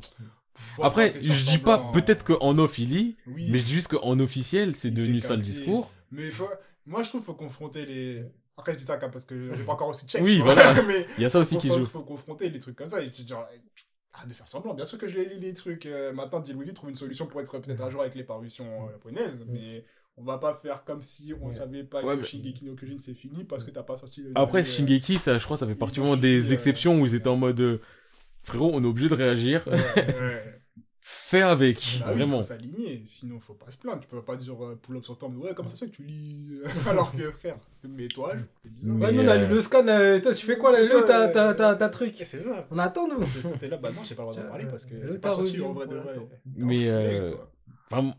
[0.53, 3.49] Faut Après, je dis pas, peut-être qu'en off il lit, Oui.
[3.49, 5.89] Mais je dis juste qu'en officiel, c'est devenu ça le discours.
[6.11, 6.49] Mais faut...
[6.85, 8.25] moi, je trouve qu'il faut confronter les.
[8.57, 10.21] Après, je dis ça parce que j'ai pas encore aussi check.
[10.21, 10.73] Oui, voilà.
[10.83, 11.79] mais Il y a ça aussi qui joue.
[11.79, 13.01] il faut confronter les trucs comme ça.
[13.01, 13.47] Et tu genre,
[14.13, 14.73] arrête de faire semblant.
[14.73, 15.85] Bien sûr que je lis, les trucs.
[15.85, 18.87] Euh, maintenant, dit Louis trouve une solution pour être peut-être à jour avec les parutions
[18.87, 19.45] euh, japonaises.
[19.47, 19.83] Mais
[20.17, 21.51] on va pas faire comme si on Ouais.
[21.51, 24.21] savait pas Ouais, que mais- Shingeki no Kyojin c'est fini parce que t'as pas sorti
[24.21, 24.31] le.
[24.35, 27.05] Après, dernier, euh, Shingeki, ça, je crois, ça fait partie vraiment des euh, exceptions où
[27.05, 27.79] ils étaient en mode euh,
[28.43, 29.67] frérot, on est obligé de réagir.
[29.67, 30.43] ouais, ouais.
[31.03, 32.37] Fais avec, Bah oui, vraiment.
[32.37, 34.01] faut s'aligner, sinon faut pas se plaindre.
[34.01, 35.91] Tu peux pas dire euh, pull up sur toi, mais ouais, comment ça se fait
[35.91, 37.55] que tu lis alors que frère,
[37.89, 38.95] mais toi, c'est bizarre.
[38.95, 39.87] Mais, Ouais, nous, on a euh, lu le scan.
[39.87, 40.93] euh, toi, tu fais quoi, là, T'as
[41.27, 42.15] euh, t'as- t'as- t'as truc.
[42.25, 42.67] C'est ça.
[42.69, 43.25] On attend, nous.
[43.59, 45.59] T'es là, bah non, j'ai pas le droit d'en parler parce que c'est pas sorti
[45.61, 46.15] en vrai de vrai.
[46.55, 46.87] Mais.
[47.89, 48.15] Vraiment,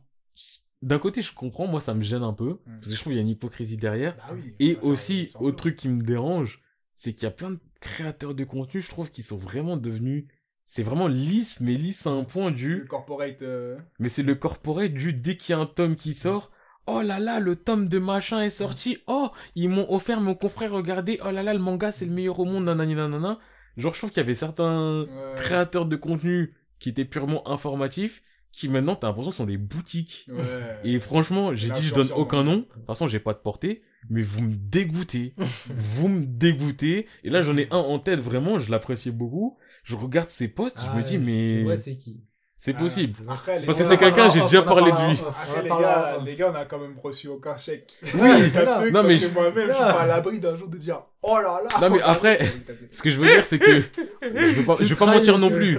[0.83, 2.61] d'un côté, je comprends, moi, ça me gêne un peu.
[2.67, 2.73] Mm.
[2.81, 4.17] Parce que je trouve qu'il y a une hypocrisie derrière.
[4.17, 6.61] Bah oui, Et aussi, autre truc qui me dérange,
[6.95, 10.27] c'est qu'il y a plein de créateurs de contenu, je trouve, qui sont vraiment devenus.
[10.65, 12.85] C'est vraiment lisse, mais lisse à un point Le du.
[12.89, 13.43] corporate.
[13.43, 16.51] euh, Mais c'est le corporate du dès qu'il y a un tome qui sort.
[16.87, 18.99] Oh là là, le tome de machin est sorti.
[19.07, 21.19] Oh, ils m'ont offert mon confrère, regardez.
[21.25, 23.39] Oh là là, le manga, c'est le meilleur au monde, nanani nanana.
[23.77, 25.35] Genre, je trouve qu'il y avait certains ouais.
[25.37, 30.29] créateurs de contenu qui étaient purement informatifs, qui maintenant, t'as l'impression, sont des boutiques.
[30.31, 30.43] Ouais.
[30.85, 32.57] Et franchement, j'ai dit, je donne aucun nom.
[32.59, 33.83] De toute façon, j'ai pas de portée.
[34.11, 35.35] Mais vous me dégoûtez.
[35.77, 37.07] vous me dégoûtez.
[37.25, 39.57] Et là, j'en ai un en tête, vraiment, je l'appréciais beaucoup.
[39.85, 42.21] Je regarde ses posts, je Ah, me dis, mais Ouais, c'est qui?
[42.65, 43.19] C'est Ah, possible.
[43.29, 45.19] Après, les Parce que c'est quelqu'un, j'ai déjà parlé de lui.
[45.29, 47.93] Après, les gars, les gars, on a quand même reçu aucun chèque.
[48.15, 49.93] Oui, truc, non, parce mais que je- moi-même, je suis Ah.
[49.95, 52.39] pas à l'abri d'un jour de dire Oh là là Non, mais après,
[52.93, 53.81] Ce que je veux dire, c'est que
[54.23, 54.29] je
[54.61, 55.77] veux pas, je veux pas mentir non plus.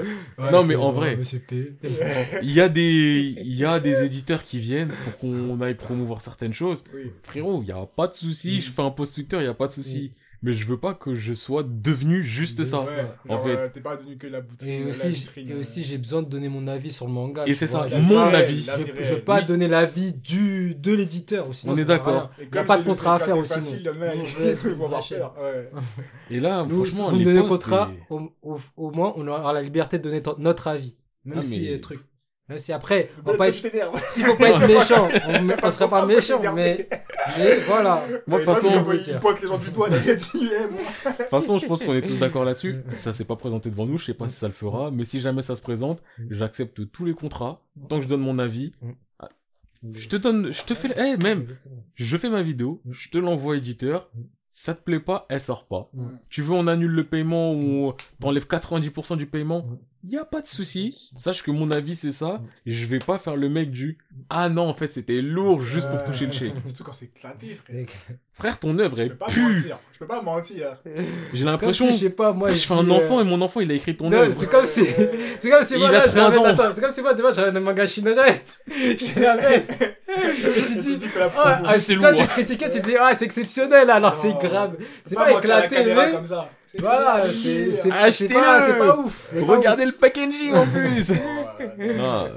[0.52, 1.17] Non, mais en vrai.
[2.41, 6.19] Il y a des, il y a des éditeurs qui viennent pour qu'on aille promouvoir
[6.19, 6.84] certaines choses.
[6.93, 7.12] Oui.
[7.24, 8.60] Frérot, il y a pas de souci.
[8.60, 10.12] Je fais un post Twitter, il y a pas de souci.
[10.44, 12.82] Mais je veux pas que je sois devenu juste ça.
[12.82, 12.88] Ouais,
[13.30, 13.56] En fait.
[13.56, 14.68] euh, t'es pas devenu que la boutique.
[14.68, 15.60] Et la aussi, et euh.
[15.62, 17.46] aussi j'ai besoin de donner mon avis sur le manga.
[17.48, 18.62] Et c'est ça, mon avis.
[19.00, 19.46] Je, veux pas Oui.
[19.48, 22.30] donner l'avis du de l'éditeur sinon On est d'accord.
[22.40, 24.18] Il y a pas de contrat à faire aussi, facile, le mec,
[24.66, 25.34] avoir peur.
[25.42, 25.72] Ouais.
[26.30, 29.98] Et là, Nous, franchement, posts, contrat, et- au, au- au moins on aura la liberté
[29.98, 30.96] de donner notre avis.
[31.26, 32.02] Même si euh, truc.
[32.50, 33.56] Même si après, on va pas être,
[34.12, 36.88] s'il faut pas être méchant, on, serait qu'on pas sera méchant, mais,
[37.38, 38.04] mais voilà.
[38.28, 38.72] Moi, de toute façon,
[39.08, 39.90] il pointe les gens du doigt.
[39.90, 42.84] De toute façon, je pense qu'on est tous d'accord là-dessus.
[42.90, 45.20] Ça s'est pas présenté devant nous, je sais pas si ça le fera, mais si
[45.20, 48.74] jamais ça se présente, j'accepte tous les contrats, tant que je donne mon avis.
[49.92, 51.46] Je te donne, je te fais, eh, même,
[51.96, 54.10] je fais ma vidéo, je te l'envoie éditeur.
[54.50, 55.90] ça te plaît pas, elle sort pas.
[56.30, 59.66] Tu veux, on annule le paiement ou on t'enlève 90% du paiement.
[60.06, 61.12] Y a pas de souci.
[61.16, 62.42] Sache que mon avis, c'est ça.
[62.66, 63.98] Je vais pas faire le mec du,
[64.30, 66.54] ah non, en fait, c'était lourd juste pour Euh, toucher le chèque.
[66.66, 67.76] Surtout quand c'est éclaté, frère.
[67.78, 67.89] Mec,
[68.34, 69.42] Frère, ton œuvre, Je pas pue.
[69.42, 69.80] mentir.
[69.94, 70.78] Je peux pas mentir.
[71.34, 73.26] J'ai l'impression, si, je sais pas, moi, frère, je fais un dis, enfant euh, et
[73.26, 74.36] mon enfant, il a écrit ton œuvre.
[74.38, 74.84] c'est comme si,
[75.39, 76.46] c'est comme si moi, là, je 3 ramène, ans.
[76.46, 78.42] attends, c'est comme si moi, demain, j'avais un manga Shinonai.
[78.68, 79.63] Je l'amène.
[80.16, 82.22] Je Tu dis, dis que la ah, ah, c'est toi, lourd.
[82.22, 84.78] tu critiquais, tu dis, ah, c'est exceptionnel, alors c'est grave.
[85.06, 86.50] C'est Pas éclaté, comme ça.
[86.80, 89.30] Voilà, c'est, Ah, pas, pas ouf.
[89.34, 91.12] Regardez le packaging en plus.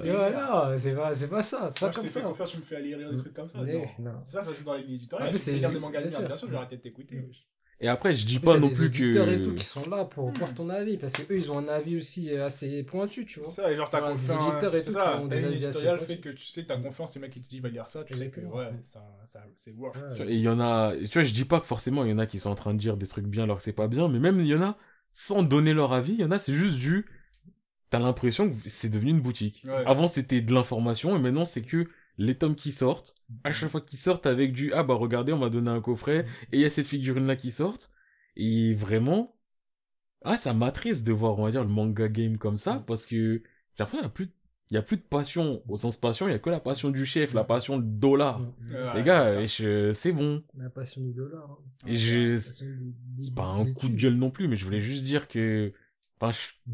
[0.05, 2.20] Voilà, c'est pas, c'est pas ça, c'est pas je comme ça.
[2.20, 3.59] confiance, tu me fais aller lire des trucs comme ça.
[3.62, 4.11] Mais, non.
[4.12, 4.20] non.
[4.25, 5.33] Ça, ça joue dans les lignes éditoriales.
[5.33, 7.29] Si tu c'est- lire des mangas bien sûr, je vais arrêter de t'écouter.
[7.80, 9.32] Et après, je dis pas non plus auditeurs que.
[9.32, 11.68] et tout qui sont là pour voir ton avis, parce que eux, ils ont un
[11.68, 13.50] avis aussi euh, assez pointu, tu vois.
[13.50, 14.42] Ça, et genre, t'as confiance.
[14.60, 16.14] C'est tout ça, qui ont t'as des une avis assez éditoriale pointus.
[16.14, 17.86] fait que tu sais que t'as confiance, c'est le mec qui te dit va lire
[17.86, 19.96] ça, tu sais que ouais, ça, ça, c'est worth.
[19.96, 20.08] Ouais.
[20.08, 22.10] Tu vois, Et il y en a, tu vois, je dis pas que forcément il
[22.10, 23.72] y en a qui sont en train de dire des trucs bien alors que c'est
[23.72, 24.78] pas bien, mais même il y en a
[25.12, 27.04] sans donner leur avis, il y en a c'est juste du,
[27.90, 29.64] t'as l'impression que c'est devenu une boutique.
[29.66, 29.84] Ouais.
[29.86, 33.81] Avant c'était de l'information et maintenant c'est que les tomes qui sortent, à chaque fois
[33.81, 36.20] qu'ils sortent avec du, ah bah regardez on m'a donné un coffret
[36.52, 37.90] et il y a cette figurine là qui sortent
[38.37, 39.37] et vraiment,
[40.24, 43.42] ah ça m'attriste de voir on va dire le manga game comme ça parce que
[43.76, 44.31] j'ai l'impression qu'il y a plus
[44.70, 46.90] il y a plus de passion au sens passion, il y a que la passion
[46.90, 48.52] du chef, la passion du dollar.
[48.68, 49.44] Ouais, Les gars, ouais.
[49.44, 50.42] euh, je- c'est bon.
[50.55, 51.48] La passion du dollar.
[51.50, 51.59] hein.
[51.87, 52.52] Et je, La
[53.20, 55.72] c'est pas un coup de gueule non plus, mais je voulais juste dire que,
[56.20, 56.72] enfin, je-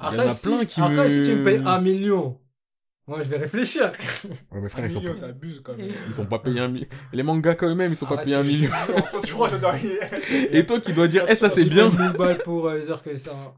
[0.00, 1.08] il y en Après, a si, plein qui après, me...
[1.08, 2.38] si tu me payes un million,
[3.06, 3.92] moi je vais réfléchir.
[4.50, 5.90] Ouais, mais frère, ils sont, million, t'abuses quand même.
[6.06, 6.86] ils sont pas payés un million.
[7.12, 8.70] Les mangakas eux-mêmes, ils sont pas Ah, payés un million.
[9.24, 9.74] Tu crois que je dois
[10.52, 11.90] Et toi qui dois dire, eh, ça c'est bien.
[11.90, 13.54] tu payes 1000 balles pour euh, dire que ça.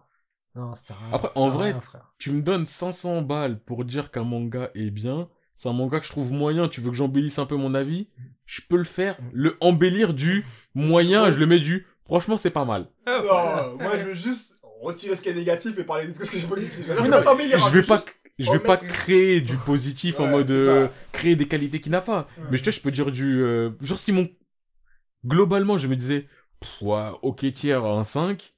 [0.55, 1.15] Non, ça rien.
[1.15, 1.83] Après, Ça en vrai, rien.
[2.19, 5.29] Tu me donnes 500 balles pour dire qu'un manga est bien.
[5.55, 6.69] C'est un manga que je trouve moyen.
[6.69, 8.09] Tu veux que j'embellisse un peu mon avis?
[8.47, 9.19] Je peux le faire.
[9.33, 12.89] Le embellir du moyen, je le mets du, franchement, c'est pas mal.
[13.07, 13.23] Non,
[13.79, 16.49] moi je veux juste retirer ce qui est négatif et parler de ce qui est
[16.49, 16.87] positif.
[16.89, 18.03] Mais non, je vais pas,
[18.39, 22.01] je vais pas remettre- créer du positif en mode euh, créer des qualités qu'il n'a
[22.01, 22.29] pas.
[22.39, 22.45] Ouais.
[22.51, 24.29] Mais je te je peux dire du euh, genre si mon
[25.25, 26.27] globalement je me disais
[26.81, 28.53] ouais, OK tiers un 5,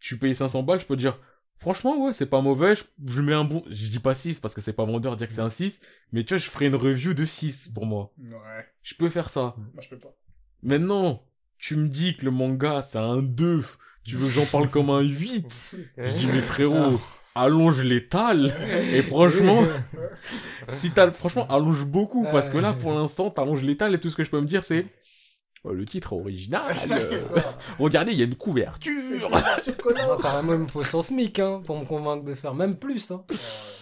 [0.00, 1.18] tu payes 500 balles, je peux dire
[1.56, 4.54] franchement ouais, c'est pas mauvais, je, je mets un bon je dis pas 6 parce
[4.54, 5.80] que c'est pas vendeur de dire que c'est un 6,
[6.12, 8.12] mais tu vois, je ferai une review de 6 pour moi.
[8.18, 9.54] Ouais, Je peux faire ça.
[9.56, 10.14] moi je peux pas.
[10.62, 11.22] Maintenant,
[11.58, 13.62] tu me dis que le manga c'est un 2,
[14.04, 17.00] tu veux que j'en parle comme un 8 Je dis mais frérot,
[17.34, 18.52] allonge l'étal
[18.92, 19.62] et franchement
[20.68, 24.16] si t'as franchement allonge beaucoup parce que là pour l'instant t'allonges l'étal et tout ce
[24.16, 24.86] que je peux me dire c'est
[25.64, 27.22] oh, le titre original euh,
[27.78, 29.30] regardez il y a une couverture
[30.18, 33.10] Apparemment, il me faut 100 SMIC hein, pour me convaincre de faire même plus.
[33.10, 33.24] Hein.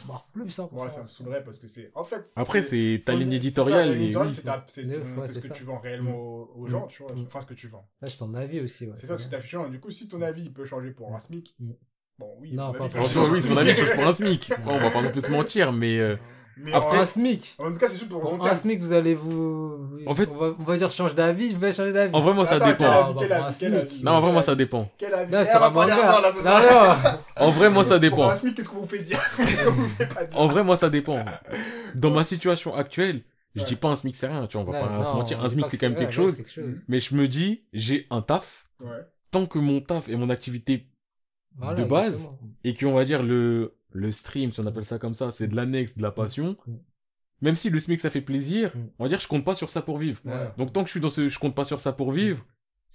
[0.07, 0.59] Voire plus.
[0.59, 0.95] Hein, Moi faire.
[0.99, 1.91] ça me saoulerait parce que c'est.
[1.95, 2.31] En fait.
[2.37, 3.97] après c'est ta ligne éditoriale
[4.31, 5.55] c'est ta- Ouais, ton- ouais, ce que ça.
[5.55, 7.13] tu vends réellement aux, aux gens, tu vois.
[7.13, 7.25] Mm.
[7.27, 7.87] Enfin, ce que tu vends.
[8.03, 8.87] C'est son avis aussi.
[8.87, 9.57] Ouais, C'est ça, ce que tu affiches.
[9.71, 11.73] Du coup, si ton avis il peut changer pour un SMIC, Mm.
[12.19, 12.53] Bon, oui.
[12.53, 15.03] Non, mon pas pour- oui son avis change pour un smic Ouais, on va pas
[15.03, 16.17] non plus se mentir mais euh,
[16.59, 17.55] Mais Après- en, Un SMIC.
[17.59, 18.61] en tout cas, c'est juste pour le long Pour un terme.
[18.61, 19.89] SMIC, vous allez vous.
[20.07, 22.15] En fait- on va, on va dire change d'avis, je vais changer d'avis.
[22.15, 24.03] en vrai moi ça Attends, dépend quel Ah, avis, bah, avis, quel avis?
[24.03, 25.33] Non en vrai moi ça dépend Quel avis?
[25.33, 25.97] Là, Eh, sur un va manga.
[25.97, 26.21] là.
[26.45, 27.47] Non, non.
[27.47, 29.19] en vrai moi ça Pour dépend un SMIC, qu'est-ce qu'on vous fait dire?
[29.39, 30.39] Qu'est-ce qu'on vous fait pas dire?
[30.39, 31.25] En vrai moi ça dépend
[31.95, 33.23] dans ma situation actuelle
[33.55, 33.67] je Ouais.
[33.69, 35.43] dis pas un smic c'est rien tu vois on va Ouais, pas non, se mentir
[35.45, 36.85] un smic c'est quand même quelque chose c'est quelque chose.
[36.89, 38.89] mais je me dis j'ai un taf Ouais.
[39.31, 40.87] tant que mon taf et mon activité
[41.59, 42.39] Voilà, de base, exactement.
[42.65, 45.55] et qu'on va dire le le stream si on appelle ça comme ça c'est de
[45.57, 46.73] l'annexe de la passion Mm.
[47.43, 48.81] même si le smic ça fait plaisir Mm.
[48.99, 50.49] on va dire je compte pas sur ça pour vivre Ouais.
[50.57, 52.45] donc tant que je suis dans ce je compte pas sur ça pour vivre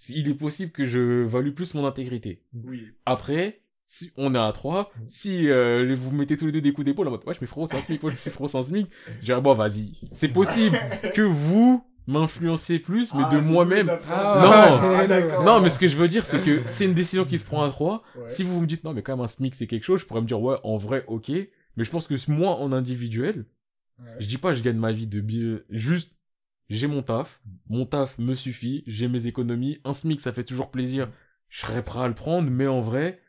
[0.09, 2.87] il est possible que je value plus mon intégrité Oui.
[3.05, 5.03] après si on est à 3 Mm.
[5.07, 7.45] si euh, vous mettez tous les deux des coups d'épaule en mode ouais je me
[7.47, 8.87] frérot un smic moi je me suis frérot un smic
[9.21, 10.75] je dirais bon vas-y c'est possible
[11.13, 14.41] que vous m'influenciez plus mais Ah, de moi-même influenceurs.
[14.41, 15.37] Non.
[15.39, 17.45] Ah, non mais ce que je veux dire c'est que c'est une décision qui se
[17.45, 18.29] prend à 3 Ouais.
[18.29, 20.21] si vous me dites non mais quand même un SMIC c'est quelque chose, je pourrais
[20.21, 21.29] me dire ouais en vrai ok,
[21.75, 23.45] mais je pense que moi en individuel,
[23.99, 24.11] Ouais.
[24.19, 26.15] je dis pas je gagne ma vie de bien, juste
[26.69, 30.69] j'ai mon taf, mon taf me suffit, j'ai mes économies, un SMIC ça fait toujours
[30.69, 31.09] plaisir,
[31.49, 33.21] je serais prêt à le prendre, mais en vrai,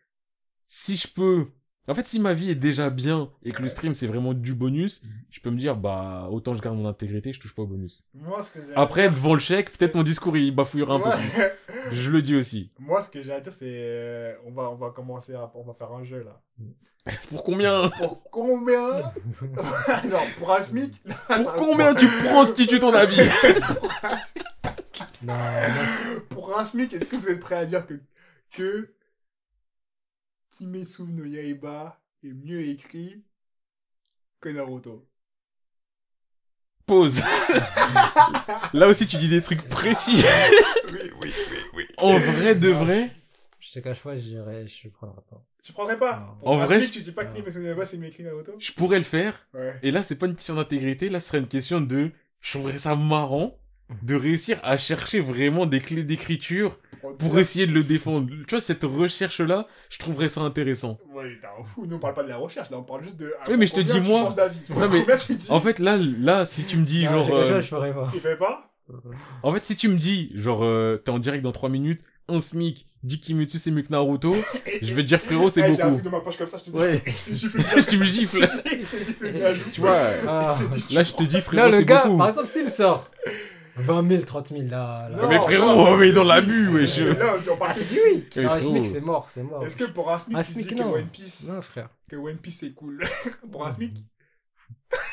[0.66, 1.46] si je peux,
[1.88, 4.54] en fait si ma vie est déjà bien et que le stream c'est vraiment du
[4.54, 7.66] bonus, je peux me dire bah autant je garde mon intégrité, je touche pas au
[7.66, 8.04] bonus.
[8.14, 11.00] Moi, ce que j'ai à Après devant le chèque, peut-être mon discours il bafouillera un
[11.00, 11.42] peu plus.
[11.92, 12.70] Je le dis aussi.
[12.78, 13.66] Moi, ce que j'ai à dire, c'est.
[13.68, 15.50] euh, On va, on va commencer à.
[15.54, 16.40] On va faire un jeu, là.
[17.30, 17.88] Pour combien?
[17.98, 19.00] Pour combien?
[20.10, 23.18] Non, pour un SMIC Pour combien tu prostitues ton avis?
[25.22, 25.34] Non,
[26.28, 27.94] Pour un SMIC, est-ce que vous êtes prêt à dire que.
[28.52, 28.90] Que.
[30.58, 33.22] Kimetsu no Yaiba est mieux écrit
[34.40, 35.08] que Naruto
[36.84, 37.20] pause.
[38.72, 40.24] Là aussi, tu dis des trucs précis.
[40.90, 41.86] Oui, oui, oui, oui.
[41.98, 43.10] En vrai de vrai,
[43.60, 45.44] Je te cache pas, je dirais, je prendrai pas.
[45.62, 46.18] Tu prendrais pas?
[46.18, 46.34] Non.
[46.40, 47.36] Pour En vrai, Asmik, je- tu dis pas que.
[47.36, 48.56] Kimetsu no Yaiba c'est écrit Naruto?
[48.58, 49.46] Je pourrais le faire.
[49.54, 49.78] Ouais.
[49.84, 51.08] Et là, c'est pas une question d'intégrité.
[51.08, 52.10] Là, ce serait une question de.
[52.40, 53.56] Je trouverais ça marrant
[54.02, 56.80] de réussir à chercher vraiment des clés d'écriture
[57.18, 58.28] pour essayer de le défendre.
[58.46, 60.98] Tu vois, cette recherche-là, je trouverais ça intéressant.
[61.12, 61.86] Ouais, t'es un fou.
[61.86, 63.32] Nous, on parle pas de la recherche, là, on parle juste de.
[63.48, 64.34] Oui, mais je te dis, moi-
[64.70, 65.04] Non, mais-
[65.36, 67.30] dis En fait, là, là, si tu me dis, Non, genre.
[67.34, 68.08] euh, je ferai pas.
[68.12, 68.70] Tu fais pas?
[69.42, 72.40] En fait, si tu me dis, genre, euh, t'es en direct dans 3 minutes, un
[72.40, 74.34] SMIC, dit Kimetsu c'est mieux que Naruto,
[74.82, 76.00] je vais te dire, frérot, c'est Eh, J'ai un beaucoup.
[76.00, 76.78] truc de ma poche comme ça, je te dis.
[76.78, 77.02] Ouais.
[77.06, 77.84] Je te gifle.
[77.86, 78.48] Tu me gifles.
[79.72, 80.58] Tu vois, Ah.
[80.90, 82.18] là, je te dis, frérot, Non, le c'est gars, beaucoup.
[82.18, 83.10] par exemple, s'il sort
[83.78, 85.08] 20 000, 30 000, là.
[85.10, 85.16] là.
[85.22, 86.98] Non, mais frérot, non, on met c'est dans l'abus, wesh.
[87.00, 88.26] Mais Là, on parle Ah, de j'ai dit oui.
[88.36, 88.70] Mais Non, un frérot.
[88.70, 89.64] SMIC, c'est mort, c'est mort.
[89.66, 90.92] Est-ce que pour un SMIC, Un tu SMIC, dis que non.
[90.94, 91.88] One Piece, Non, frère.
[92.10, 93.04] que One Piece c'est cool
[93.52, 93.92] Pour un SMIC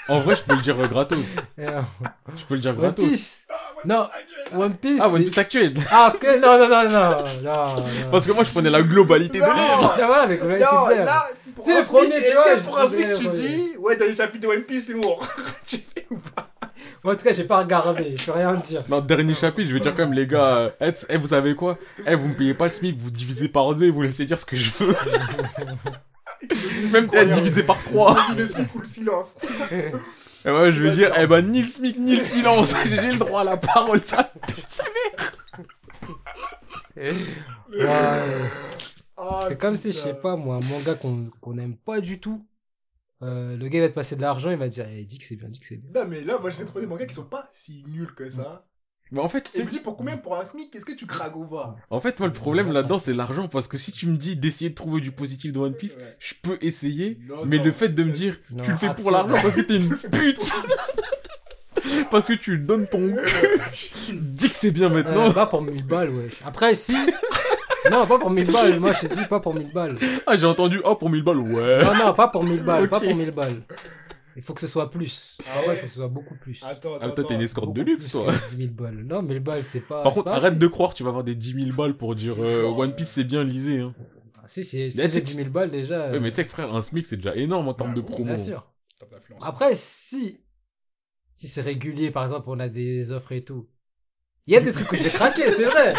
[0.10, 1.18] En vrai, je peux le dire euh, gratos.
[2.38, 3.06] Je peux le dire One gratos.
[3.08, 3.44] Piece.
[3.50, 4.08] Ah, One Non.
[4.08, 4.12] Piece
[4.52, 4.60] actuel.
[4.62, 5.00] One Piece.
[5.02, 5.74] Ah, One Piece actuel.
[5.92, 7.10] Ah, ok, non, non, non, non,
[7.44, 7.84] non, non.
[8.12, 9.50] Parce que moi, je prenais la globalité de Non.
[9.54, 9.94] l'œuvre.
[10.02, 11.28] Ah, voilà, le Non, là,
[11.62, 14.48] C'est le premier, tu est-ce vois, pour un SMIC, tu dis, ouais, t'as des chapitres
[14.48, 15.26] de One Piece lourd
[15.66, 16.48] Tu fais ou pas?
[17.12, 18.84] En tout cas, j'ai pas regardé, je peux rien dire.
[18.88, 21.28] Dans le dernier chapitre, je vais dire quand même, les gars, euh, eh, eh, vous
[21.28, 21.78] savez quoi?
[22.08, 24.40] Eh, vous me payez pas le SMIC, vous divisez par deux et vous laissez dire
[24.40, 24.96] ce que je veux.
[26.92, 28.18] Même peut-être divisé par trois.
[28.36, 29.38] Le SMIC ou le silence
[29.72, 32.74] Et ouais, je vais dire, eh ben, ni le SMIC, ni le silence.
[32.86, 35.34] J'ai le droit à la parole, ça pue sa mère.
[36.98, 37.14] Ouais.
[39.18, 42.20] Ah, C'est comme si, je sais pas, moi, un manga qu'on qu'on aime pas du
[42.20, 42.46] tout.
[43.26, 45.24] Euh, le gars va te passer de l'argent, il va te dire, eh, dis que
[45.26, 45.90] c'est bien, dis que c'est bien.
[46.02, 48.66] Non, mais là, moi, j'ai trouvé des mangas qui sont pas si nuls que ça.
[49.12, 51.36] Mais en fait, tu me dis, pour combien pour un SMIC Qu'est-ce que tu craques
[51.36, 51.76] ou pas?
[51.92, 53.48] En fait, moi, le problème là-dedans, c'est l'argent.
[53.48, 56.16] Parce que si tu me dis d'essayer de trouver du positif dans One Piece, Ouais.
[56.18, 57.20] je peux essayer.
[57.28, 57.66] Non, Mais non.
[57.66, 59.90] le fait de me dire, Non, tu le fais pour l'argent parce que t'es une
[59.96, 60.40] pute.
[62.12, 64.14] parce que tu donnes ton cul.
[64.14, 65.32] Dis que c'est bien Euh, maintenant.
[65.32, 66.42] pas pour 1000 balles, wesh.
[66.44, 66.96] Après, si.
[67.92, 69.98] Non, pas pour 1000 balles, moi je te dis pas pour 1000 balles.
[70.28, 71.84] Ah, j'ai entendu, oh, pour 1000 balles, ouais.
[71.84, 73.62] Non, non, pas pour 1000 balles, pas pour 1000 balles.
[74.38, 75.38] Il faut que ce soit plus.
[75.48, 76.62] Ah ouais, il faut que ce soit beaucoup plus.
[76.64, 77.16] Attends, Ah, attends.
[77.16, 78.34] toi, t'es une escorte de luxe, toi.
[78.34, 79.04] que 10 000 balles.
[79.06, 80.04] Non, 1000 balles, c'est pas.
[80.04, 80.56] Par c'est contre, pas arrête assez.
[80.58, 83.10] de croire que tu vas avoir des 10 000 balles pour dire euh, One Piece
[83.10, 83.80] c'est bien lisé.
[83.80, 83.94] Hein.
[84.38, 86.12] Ah, Si, si, si Mais j'ai tu- 10 000 balles déjà.
[86.12, 88.08] Ouais, mais tu sais que frère, un SMIC c'est déjà énorme en termes de Bah,
[88.12, 88.26] promo.
[88.26, 88.70] Bien sûr.
[89.42, 90.42] Après, si.
[91.38, 93.68] Si c'est régulier, par exemple, on a des offres et tout.
[94.48, 95.94] Il y a des trucs que je vais craquer, c'est vrai.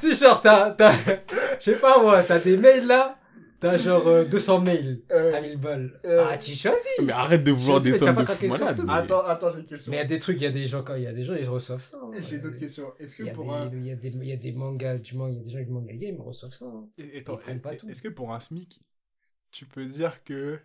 [0.00, 0.70] Si, genre, t'as.
[0.72, 0.92] t'as-
[1.58, 3.18] Je sais pas moi, t'as des mails là.
[3.60, 5.98] T'as genre euh, 200 mails Euh, à 1000 balles.
[6.04, 6.86] euh, Ah, tu choisis.
[7.02, 8.76] Mais arrête de vouloir Je des sais, sommes t'as de pas fou craqué sur malade.
[8.76, 8.86] tout.
[8.86, 9.90] mais- Attends, attends, j'ai une question.
[9.90, 11.12] Mais il y a des trucs, il y a des gens, quand il y a
[11.12, 11.98] des gens, ils reçoivent ça.
[12.00, 12.10] hein.
[12.22, 12.92] J'ai d'autres questions.
[13.00, 13.70] Est-ce Il y, que a pour des, un.
[13.72, 15.50] il, y a des, il y a des mangas, du manga, il y a des
[15.50, 16.66] gens du manga game, ils reçoivent ça.
[16.66, 16.88] hein.
[16.98, 17.88] Et- Attends, Ils prennent pas est- tout.
[17.88, 18.80] est-ce que pour un SMIC,
[19.50, 20.60] tu peux dire que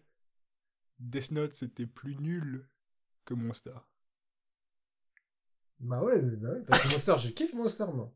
[0.99, 2.67] Death Note c'était plus nul
[3.25, 3.71] que Monster?
[5.79, 8.13] Bah ouais, bah ouais, parce que Monster, je kiffe Monster, moi.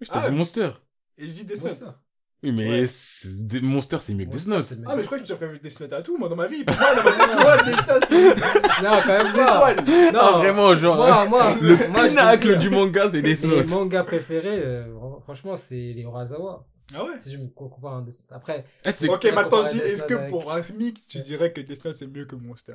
[0.00, 0.70] Je t'ai Ah, dit Monster.
[1.18, 1.94] Et je dis Death Note.
[2.42, 2.86] Oui, mais Ouais.
[2.86, 4.66] c'est- des- Monster c'est mieux que Death Note.
[4.86, 6.46] Ah, mais je crois que tu as prévu Death Note à tout, moi, dans ma
[6.46, 6.62] vie.
[6.64, 8.34] Pour moi, dans ma vie, moi, Death Note, c'est
[8.82, 9.74] Non, quand même pas.
[10.12, 11.76] Non, Ah, vraiment, genre, Moi, moi, le
[12.08, 13.68] pinacle du manga c'est Death Note.
[13.68, 16.66] mangas préférés, euh, franchement, c'est les Urasawa.
[16.94, 17.12] Ah ouais?
[17.18, 18.32] Si je me compare un Death Note.
[18.32, 21.62] Après, Ah, tu sais- Ok, maintenant, est-ce que avec- pour un SMIC, tu dirais que
[21.62, 22.74] Death Note c'est mieux que Monster?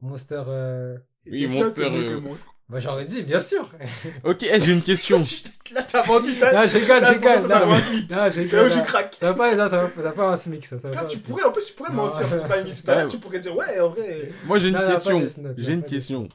[0.00, 0.96] Monster, euh...
[1.26, 2.20] Oui, Monster, euh,
[2.68, 3.68] bah j'aurais dit, bien sûr.
[4.24, 5.22] Ok, j'ai une question.
[5.72, 6.52] Là, t'as vendu, t'as.
[6.52, 8.08] Non, je rigole, je rigole.
[8.10, 8.82] Non, je C'est rigole.
[8.82, 9.16] craques.
[9.20, 10.78] Ça va pas, ça, ça va, ça va pas un SMIC, ça.
[10.78, 12.90] ça va Là, pas tu pourrais, en plus, tu pourrais mentir si tu mis tout
[12.90, 13.08] à l'heure.
[13.10, 14.32] Tu pourrais dire, ouais, en vrai.
[14.46, 15.26] Moi j'ai une question.
[15.56, 16.28] J'ai une question.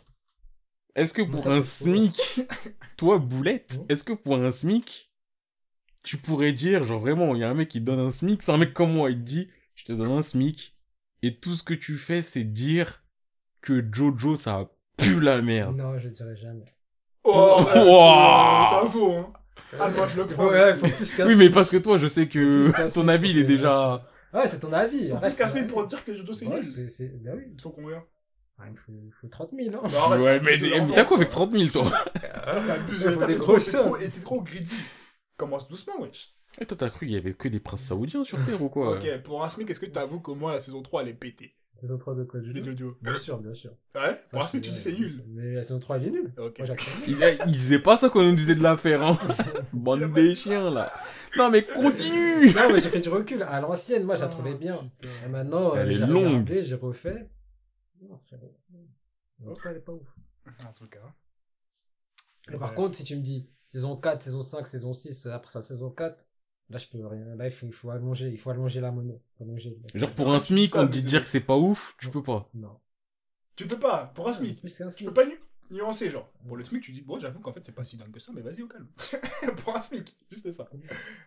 [0.95, 1.61] Est-ce que pour un.
[1.61, 2.47] SMIC,
[2.97, 3.85] toi Boulette, Mhm.
[3.89, 5.11] est-ce que pour un SMIC,
[6.03, 8.41] tu pourrais dire, genre vraiment, il y a un mec qui te donne un SMIC,
[8.41, 10.77] c'est un mec comme moi, il te dit, je te donne un SMIC,
[11.23, 13.03] et tout ce que tu fais, c'est dire
[13.61, 15.75] que Jojo, ça pue la merde.
[15.77, 16.65] Non, je dirais jamais.
[17.23, 17.63] Oh, Wow.
[17.65, 19.33] ouais, c'est un faux, hein.
[19.79, 20.47] Ah, moi, je le prends.
[20.47, 23.39] Ouais, faut plus qu'un Oui, mais parce que toi, je sais que ton avis, il
[23.39, 24.07] est déjà...
[24.33, 25.09] Ouais, c'est ton avis.
[25.09, 25.63] Faut plus avis.
[25.63, 26.89] pour dire que Jojo c'est nul.
[26.89, 27.43] c'est, bah oui.
[27.51, 28.03] Il te faut combien?
[28.57, 29.81] Ah, il faut, il faut 30 000, hein.
[29.91, 30.57] Bah, Ouais, mais
[30.93, 31.91] t'as quoi avec 30 000, toi?
[32.15, 33.57] Il t'as- des t'es trop,
[34.21, 34.75] trop greedy.
[35.35, 36.33] Commence doucement, wesh.
[36.59, 38.93] Et toi, t'as cru qu'il y avait que des princes saoudiens sur Terre ou quoi?
[38.95, 41.53] Ok, pour un SMIC, est-ce que t'avoues qu'au moins la saison 3 elle est pétée?
[41.79, 42.97] Saison 3 de quoi Les Jojo.
[43.01, 43.71] Bien sûr, bien sûr.
[43.95, 45.11] Ouais Ça, Pour te tu dis c'est nul.
[45.27, 46.33] Mais la saison 3 elle est nulle.
[46.37, 46.57] Ok.
[46.59, 47.03] Moi j'accepte.
[47.07, 49.17] Il, il disait pas ça quand on nous disait de la faire, hein
[49.73, 50.91] Bande des chiens, là
[51.37, 53.43] Non, mais continue non, mais j'ai pris du recul.
[53.43, 54.89] À l'ancienne, moi, je la trouvais bien.
[55.25, 56.49] Et maintenant, euh, Elle est j'ai longue.
[56.61, 57.29] j'ai refait.
[59.39, 60.07] Non, elle est pas ouf.
[60.67, 61.13] En tout cas.
[62.49, 62.75] Mais par Ouais.
[62.75, 66.25] contre, si tu me dis saison 4, saison 5, saison 6, après sa saison 4,
[66.69, 67.35] là, je peux rien.
[67.35, 69.21] Là, il faut, il faut allonger, il faut allonger la monnaie.
[69.41, 71.95] Allonger Genre pour un SMIC, Ça, on mais te dit dire que c'est pas ouf,
[71.99, 72.49] tu peux pas.
[72.53, 72.79] Non.
[73.55, 74.61] Tu peux pas, pour un SMIC.
[74.97, 75.39] Tu peux pas nu-
[75.71, 76.29] nuancé, genre.
[76.47, 78.31] Pour le SMIC, tu dis, bon, j'avoue qu'en fait, c'est pas si dingue que ça,
[78.35, 78.87] mais vas-y, au calme.
[79.63, 80.67] pour un SMIC, juste ça.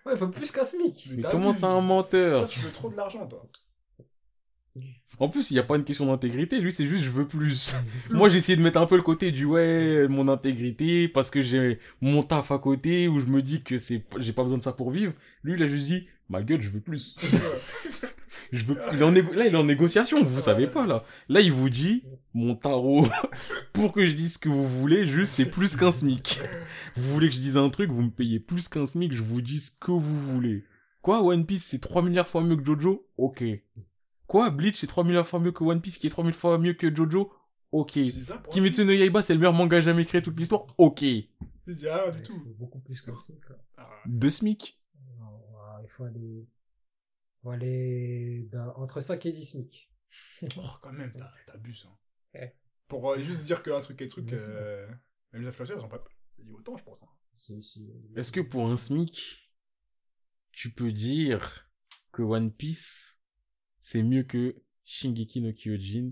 [0.05, 1.09] Ouais, il faut plus qu'un SMIC.
[1.13, 3.47] Mais t'as comment c'est un Toi, menteur tu veux trop de l'argent, toi.
[5.21, 6.61] En plus, il n'y a pas une question d'intégrité.
[6.61, 7.75] Lui, c'est juste je veux plus.
[8.11, 11.43] Moi, j'ai essayé de mettre un peu le côté du ouais, mon intégrité, parce que
[11.43, 14.63] j'ai mon taf à côté, où je me dis que c'est, j'ai pas besoin de
[14.63, 15.13] ça pour vivre.
[15.43, 17.17] Lui, il a juste dit, ma gueule, je veux plus.
[18.53, 21.05] je veux, il en là, il est en négociation, vous savez pas, là.
[21.29, 23.05] Là, il vous dit, mon tarot,
[23.73, 26.41] pour que je dise ce que vous voulez, juste, c'est plus qu'un SMIC.
[26.97, 29.41] Vous voulez que je dise un truc, vous me payez plus qu'un SMIC, je vous
[29.41, 30.65] dis ce que vous voulez.
[31.03, 33.07] Quoi, One Piece, c'est 3 milliards fois mieux que Jojo?
[33.17, 33.43] Ok.
[34.29, 36.75] Quoi, Bleach, c'est 3 milliards fois mieux que One Piece, qui est 3000 fois mieux
[36.75, 37.33] que Jojo?
[37.73, 37.99] Ok.
[38.23, 40.67] Ça Kimetsu no Yaiba, c'est le meilleur manga jamais créé toute l'histoire?
[40.79, 41.01] Ok.
[41.01, 41.27] Dis
[41.67, 42.39] rien du Il tout.
[42.39, 43.49] faut beaucoup plus qu'un SMIC.
[43.49, 43.57] là.
[43.79, 44.79] Ah, Deux SMIC?
[45.83, 46.47] Il faut aller, il
[47.43, 49.91] faut aller dans- entre 5 et 10 SMIC.
[50.57, 51.87] Oh, quand même, t'as- t'abuses.
[51.89, 51.97] Hein.
[52.35, 52.57] Ouais.
[52.87, 54.33] Pour euh, juste dire qu'un truc est truc.
[54.33, 54.87] Euh...
[55.33, 56.03] Même les influenceurs, ils ont pas
[56.37, 57.03] payé autant, je pense.
[57.03, 57.09] hein.
[57.35, 57.91] Si, si.
[58.17, 59.51] Est-ce que pour un SMIC,
[60.53, 61.71] tu peux dire
[62.13, 63.08] que One Piece,
[63.91, 66.11] c'est mieux que Shingeki no Kyojin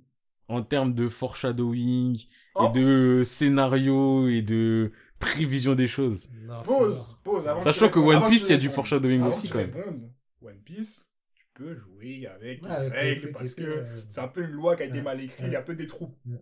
[0.49, 2.19] en termes de foreshadowing
[2.55, 2.69] Oh.
[2.75, 7.47] et de scénario et de prévision des choses Non, Pause, pause.
[7.47, 10.11] Avant Sachant que One Piece, tu il y a du foreshadowing avant aussi quand même.
[10.41, 14.43] One Piece, tu peux jouer avec Ouais, les règles parce que euh, c'est un peu
[14.43, 15.03] une loi qui a été Ouais.
[15.03, 16.15] mal écrite, il y a un peu des trous.
[16.27, 16.39] Ouais.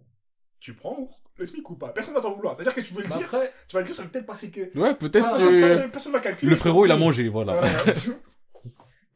[0.61, 1.89] Tu prends le SMIC ou pas?
[1.89, 2.55] Personne va t'en vouloir.
[2.55, 4.27] C'est-à-dire que tu veux le Bah dire, après, tu vas le dire, ça va peut-être
[4.27, 4.79] passer que.
[4.79, 6.51] Ouais, peut-être Ah, Personne, que personne- personne va calculer.
[6.51, 7.61] le frérot, il a mangé, voilà.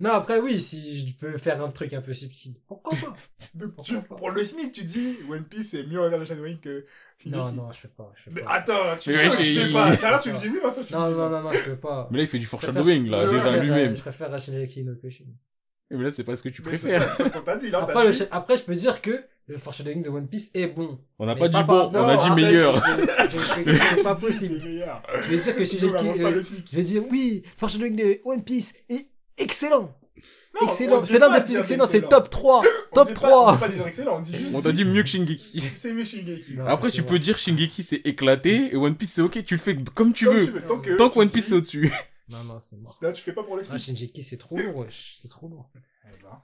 [0.00, 2.54] Non, après, oui, si je peux faire un truc un peu subtil.
[2.68, 3.14] Pourquoi pas?
[3.54, 4.14] Donc, Pourquoi tu- pas?
[4.14, 6.86] pour le SMIC, tu dis One Piece c'est mieux en termes de shadowing que
[7.18, 7.36] Shingeki.
[7.36, 8.12] Non, non, je fais pas.
[8.16, 8.50] Je fais Mais pas.
[8.52, 9.90] attends, tu Mais ouais, tu j'ai- fais pas.
[9.92, 11.40] il- Tout à l'heure, tu me dis oui, maintenant tu me Non, dis non, non,
[11.42, 12.08] non, je peux pas.
[12.12, 13.96] Mais là, il fait du Je foreshadowing, là, déjà ouais, lui-même.
[13.96, 15.24] Je préfère Shingeki no Kyojin.
[15.90, 17.00] Mais là, c'est pas ce que tu Mais c'est préfères.
[17.08, 18.62] pas- c'est pas ce qu'on t'a dit, là, Après, t'as le dit- ch- après, je
[18.62, 21.00] peux dire que le foreshadowing de One Piece est bon.
[21.18, 22.76] On n'a Mais pas dit bon, par- on a Non, dit arrête, meilleur.
[22.76, 23.62] Je- je- je-
[23.96, 24.60] C'est pas C'est possible.
[24.62, 26.20] Je vais dire que on Shingeki.
[26.22, 26.68] pas euh, le SMIC.
[26.70, 29.06] Je vais dire oui, foreshadowing de One Piece est
[29.38, 29.94] excellent.
[30.60, 31.04] Non, excellent.
[31.04, 32.62] C'est l'un des plus excellents, c'est top 3.
[32.92, 33.52] On Top dit pas- 3.
[33.52, 34.54] On dit pas dire excellent, on dit juste.
[34.54, 35.60] On t'a dit mieux que Shingeki.
[35.74, 36.54] C'est mieux Shingeki.
[36.56, 36.66] Non.
[36.66, 39.76] Après, tu peux dire Shingeki c'est éclaté et One Piece c'est ok, tu le fais
[39.94, 40.60] comme tu Comme veux.
[40.62, 41.92] Tant que, Tant que tu One Piece c'est au-dessus.
[42.30, 42.98] Non, non, c'est mort.
[43.00, 43.80] Là, tu fais pas pour le Ah, SMIC.
[43.98, 44.84] Shinjeki, c'est trop lourd.
[45.18, 45.70] C'est trop lourd.
[46.04, 46.42] Eh ben,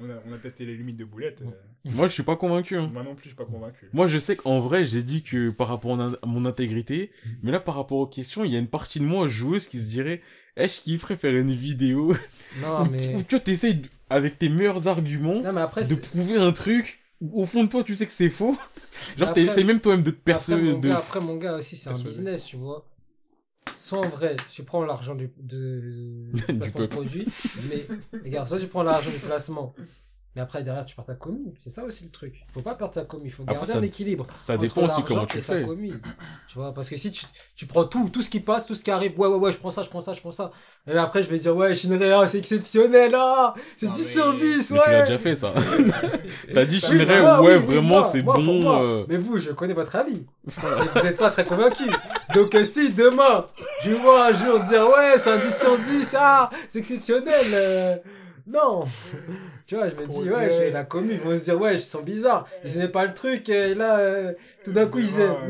[0.00, 1.40] On a, on a testé les limites de boulettes.
[1.40, 2.76] euh, Moi, je suis pas convaincu.
[2.76, 2.90] hein.
[2.92, 3.88] Moi non plus, je suis pas convaincu.
[3.94, 7.10] Moi, je sais qu'en vrai, j'ai dit que par rapport à à mon intégrité,
[7.42, 9.78] mais là, par rapport aux questions, il y a une partie de moi joueuse qui
[9.80, 10.20] se dirait,
[10.56, 12.14] est-ce qu'il ferait faire une vidéo
[12.60, 13.14] Non, mais.
[13.14, 16.52] où tu vois, t'essayes de- avec tes meilleurs arguments Non, mais après, de prouver un
[16.52, 18.56] truc où, au fond de toi, tu sais que c'est faux?
[19.16, 20.88] Genre, t'essayes même toi-même de te après, De...
[20.88, 22.86] gars, après, mon gars aussi, c'est un business, tu vois.
[23.76, 25.80] Soit en vrai, tu prends l'argent du, de,
[26.32, 26.88] du Du placement de peuple.
[26.96, 27.26] produit,
[27.70, 27.86] mais
[28.24, 29.74] regarde, soit tu prends l'argent du placement,
[30.36, 31.52] mais après derrière tu perds ta commu.
[31.60, 32.34] C'est ça aussi le truc.
[32.48, 34.26] Il faut pas perdre ta commu, il faut Après, garder ça- un équilibre.
[34.34, 35.62] Ça entre dépend aussi comment tu fais.
[35.62, 35.92] commu.
[36.48, 38.84] Tu vois, parce que si tu, tu prends tout, tout ce qui passe, tout ce
[38.84, 40.50] qui arrive, ouais, ouais, ouais, je prends ça, je prends ça, je prends ça.
[40.90, 44.34] Et après, je vais dire, ouais, Shinra, c'est exceptionnel, ah, c'est Non, 10 mais- sur
[44.34, 44.84] 10, Mais ouais.
[44.84, 45.52] tu l'as déjà fait, ça.
[46.54, 48.40] T'as dit Ah, ouais, oui, vraiment, c'est bon.
[48.40, 48.82] moi.
[48.82, 50.24] euh, Mais vous, je connais votre avis.
[50.44, 51.84] vous n'êtes pas très convaincu.
[52.34, 53.46] Donc, euh, si demain,
[53.82, 57.34] je vois un jour dire, ouais, c'est un 10 sur 10, ah, c'est exceptionnel.
[57.52, 57.96] euh,
[58.46, 58.84] non.
[59.66, 61.78] Tu vois, je me dis, ouais, j'ai la commu, ils vont se dire, ouais, ils
[61.78, 62.48] sont bizarres.
[62.64, 64.32] Ils pas le truc, et là, euh,
[64.64, 65.48] tout d'un coup, ils aiment.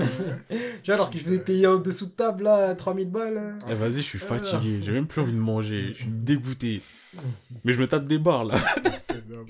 [0.51, 0.59] ouais.
[0.83, 3.37] Tu vois, alors que je venais payer en dessous de table, là, 3000 balles.
[3.39, 3.53] euh.
[3.71, 4.81] Eh, vas-y, je suis fatigué.
[4.83, 5.93] J'ai même plus envie de manger.
[5.95, 6.79] Je suis dégoûté.
[7.65, 8.57] Mais je me tape des barres, là.
[9.01, 9.49] C'est dingue.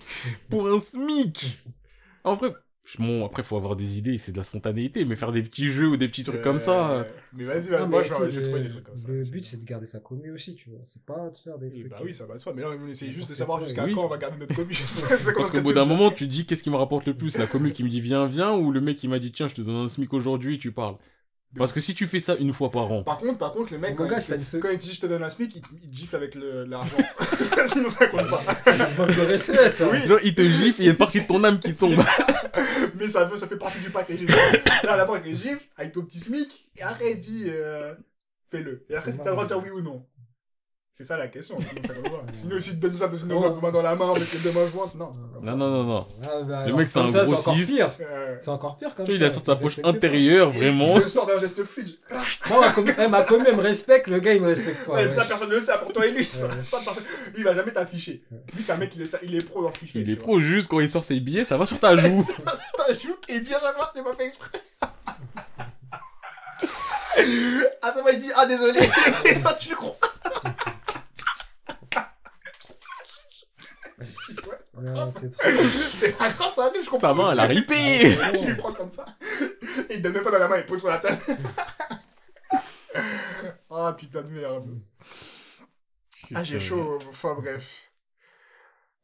[0.49, 1.65] Pour un SMIC.
[2.23, 2.53] En vrai,
[2.99, 5.05] bon, après, faut avoir des idées, c'est de la spontanéité.
[5.05, 6.91] Mais faire des petits jeux ou des petits trucs comme ça.
[6.93, 9.09] Euh, Mais vas-y, Non, vas-y, moi je vais le- trouver des trucs comme ça.
[9.13, 10.81] Le but, c'est de garder sa commu aussi, tu vois.
[10.85, 11.91] C'est pas de faire des Et trucs.
[11.91, 12.53] bah oui, ça va de soi.
[12.57, 13.95] Mais là, on essaye juste de savoir jusqu'à Oui.
[13.95, 14.75] quand on va garder notre commu.
[15.37, 17.37] Parce qu'au bout d'un moment, tu dis qu'est-ce qui me rapporte le plus?
[17.39, 19.55] La commu qui me dit viens, viens, ou le mec qui m'a dit tiens, je
[19.55, 20.97] te donne un SMIC aujourd'hui, tu parles.
[21.57, 23.79] Parce que si tu fais ça une fois par an, Par contre, par contre, le
[23.79, 25.97] mec, quand, gars, il, quand il dit je te donne un SMIC, il, il te
[25.97, 26.97] gifle avec le- l'argent.
[27.73, 28.43] Sinon, ça compte pas.
[28.97, 29.89] Manque de respect, ça.
[29.91, 29.99] Oui.
[30.07, 31.97] genre, il te gifle, il y a une partie de ton âme qui tombe.
[32.95, 34.21] Mais ça, fait- ça fait partie du package.
[34.85, 37.95] Là, d'abord, avec les gifles, avec ton petit SMIC, et après, il dit euh,
[38.49, 38.85] fais-le.
[38.89, 40.07] Et après, C'est t'as le droit de dire oui ou non.
[41.01, 41.57] C'est ça la question.
[42.31, 43.29] Sinon, ça si tu donnes ça de une
[43.63, 45.11] main dans la main avec les deux mains jointes, non.
[45.15, 45.57] c'est pas comme Non, ça.
[45.57, 46.07] non, non, non.
[46.23, 47.91] Ah, bah, Le mec, c'est un ça, gros C'est encore pire.
[48.03, 49.13] Euh, C'est encore pire comme ça.
[49.15, 50.97] il a sorti sa poche intérieure, vraiment.
[50.99, 51.97] Il le sort d'un geste fluide.
[52.51, 55.03] Moi, ma commu, eh, ma commu, elle me respecte, le gars, il me respecte pas.
[55.03, 56.27] Et personne ne le sait, part toi et lui.
[56.27, 58.23] Ça, ça, personne- Lui, il va jamais t'afficher.
[58.55, 59.87] Lui, c'est un mec, il est, il est pro dans ce fait.
[59.95, 62.27] Il est pro, juste quand il sort ses billets, ça va sur ta joue.
[62.77, 64.51] T'as joué et il dit à chaque fois, t'es pas fait exprès.
[67.83, 68.81] Ah, ça va, il dit, ah, désolé.
[69.25, 69.97] Et toi, tu le crois.
[74.81, 75.51] Ouais, Ouais, c'est trop.
[75.99, 77.09] C'est pas grave, ça je comprends.
[77.09, 78.17] Ça va, elle a ripé.
[78.39, 79.05] Tu le prends comme ça.
[79.89, 81.19] Et il donne même pas dans la main, il pose sur la table.
[83.71, 84.81] ah putain de merde.
[86.35, 86.99] Ah, j'ai chaud.
[87.09, 87.91] Enfin, bref.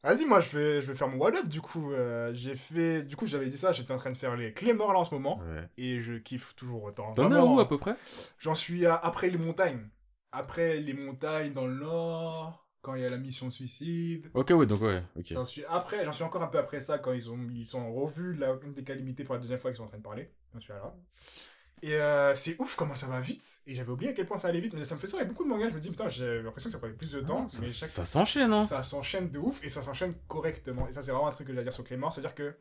[0.02, 1.92] Vas-y, moi, je vais, je vais faire mon wall-up, du coup.
[1.92, 3.02] Euh, j'ai fait...
[3.02, 5.04] Du coup, j'avais dit ça, j'étais en train de faire les clés morts, là, en
[5.04, 5.38] ce moment.
[5.38, 5.68] Ouais.
[5.78, 7.12] Et je kiffe toujours autant.
[7.12, 7.96] T'en es Vraiment, où à peu près?
[8.38, 9.88] J'en suis à- après les montagnes.
[10.30, 14.30] Après les montagnes dans le nord, quand il y a la mission suicide.
[14.32, 15.02] Ok, ouais, donc ouais.
[15.44, 18.32] Suis après, j'en suis encore un peu après ça quand ils ont ils sont revus
[18.34, 20.30] la une des calamités pour la deuxième fois qu'ils sont en train de parler.
[20.54, 20.94] J'en suis à là.
[21.82, 23.62] Et euh, c'est ouf comment ça va vite.
[23.66, 25.28] Et j'avais oublié à quel point ça allait vite, mais ça me fait ça avec
[25.28, 25.70] beaucoup de mangas.
[25.70, 27.66] Je me dis putain, j'ai l'impression que ça prenait plus de temps, Ah, ça mais
[27.66, 30.86] chaque ça s'enchaîne, hein ça s'enchaîne de ouf et ça s'enchaîne correctement.
[30.86, 32.54] Et ça, c'est vraiment un truc que je vais dire sur Clément, c'est-à-dire que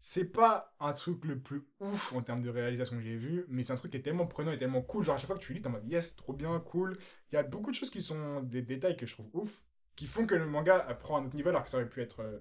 [0.00, 3.64] c'est pas un truc le plus ouf en termes de réalisation que j'ai vu, mais
[3.64, 5.04] c'est un truc qui est tellement prenant et tellement cool.
[5.04, 6.98] Genre, à chaque fois que tu lis, t'es en mode yes, trop bien, cool.
[7.30, 9.64] Il y a beaucoup de choses qui sont des détails que je trouve ouf,
[9.96, 12.20] qui font que le manga prend un autre niveau alors que ça aurait pu être
[12.20, 12.38] euh,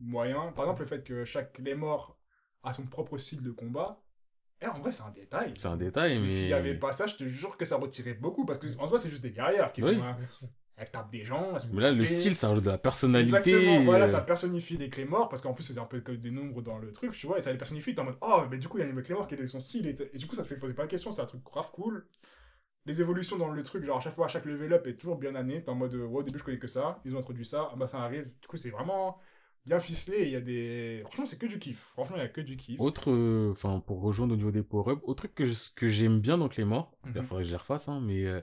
[0.00, 0.52] moyen.
[0.52, 2.18] Par exemple, le fait que chaque Clémor
[2.62, 4.02] a son propre style de combat.
[4.60, 5.52] Et en vrai, c'est un détail.
[5.58, 6.30] C'est un détail, Mais mais.
[6.30, 8.88] s'il y avait pas ça, je te jure que ça retirait beaucoup parce que en
[8.88, 9.96] soi, c'est juste des guerrières qui Oui.
[9.96, 10.16] font un-
[10.76, 11.56] elles tapent des gens.
[11.72, 13.52] Mais là, le style, ça rajoute de la personnalité.
[13.52, 16.16] Exactement, voilà, euh, ça personnifie les clés morts, parce qu'en plus, c'est un peu comme
[16.16, 18.42] des nombres dans le truc, tu vois, et ça les personnifie, t'es en mode, oh,
[18.50, 20.18] mais du coup, il y a une clé mort qui est son style, et, et
[20.18, 22.06] du coup, ça te fait poser plein de questions, c'est un truc grave cool.
[22.84, 25.16] Les évolutions dans le truc, genre, à chaque fois, à chaque level up est toujours
[25.16, 27.44] bien amené, t'es en mode, ouais, au début, je connais que ça, ils ont introduit
[27.44, 29.18] ça, ah bah, ça arrive, du coup, c'est vraiment
[29.64, 31.00] bien ficelé, il y a des.
[31.04, 32.80] Franchement, c'est que du kiff, franchement, il y a que du kiff.
[32.80, 36.38] Autre, euh, enfin, pour rejoindre au niveau des power-up, autre truc que, que j'aime bien
[36.38, 37.26] dans Clément, il Mhm.
[37.26, 38.40] faudrait que je les refasse, hein, mais euh,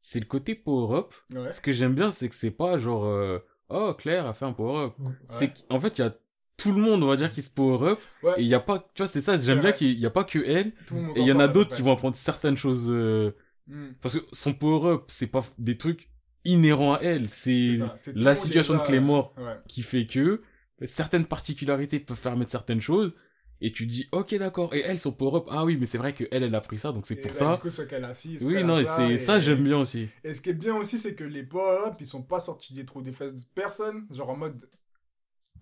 [0.00, 1.12] c'est le côté power-up.
[1.32, 1.52] Ouais.
[1.52, 3.38] Ce que j'aime bien, c'est que c'est pas genre, euh,
[3.68, 4.94] oh, Claire a fait un power-up.
[5.28, 6.14] C'est qu'en fait, il y a
[6.56, 8.32] tout le monde, on va dire, qui se power-up, Ouais.
[8.38, 10.10] et il y a pas, tu vois, c'est ça, j'aime C'est bien qu'il y a
[10.10, 12.16] pas que elle, Tout le monde et il y en a d'autres qui vont apprendre
[12.16, 13.34] certaines choses, euh,
[13.66, 13.92] Hmm.
[14.02, 16.10] parce que son power-up, c'est pas des trucs
[16.44, 17.78] inhérents à elle, c'est
[18.16, 19.54] la situation de là, Clémor Ouais.
[19.68, 20.42] qui fait que
[20.84, 23.12] certaines particularités peuvent permettre certaines choses
[23.60, 26.12] et tu dis ok d'accord et elle son power up ah oui mais c'est vrai
[26.14, 28.04] que elle elle a pris ça donc c'est pour bah, ça Du coup, ce qu'elle
[28.04, 30.98] a oui non et c'est ça j'aime bien aussi Et ce qui est bien aussi,
[30.98, 34.06] c'est que les power-up, ils sont pas sortis des trous des fesses de personne.
[34.10, 34.68] Genre en mode.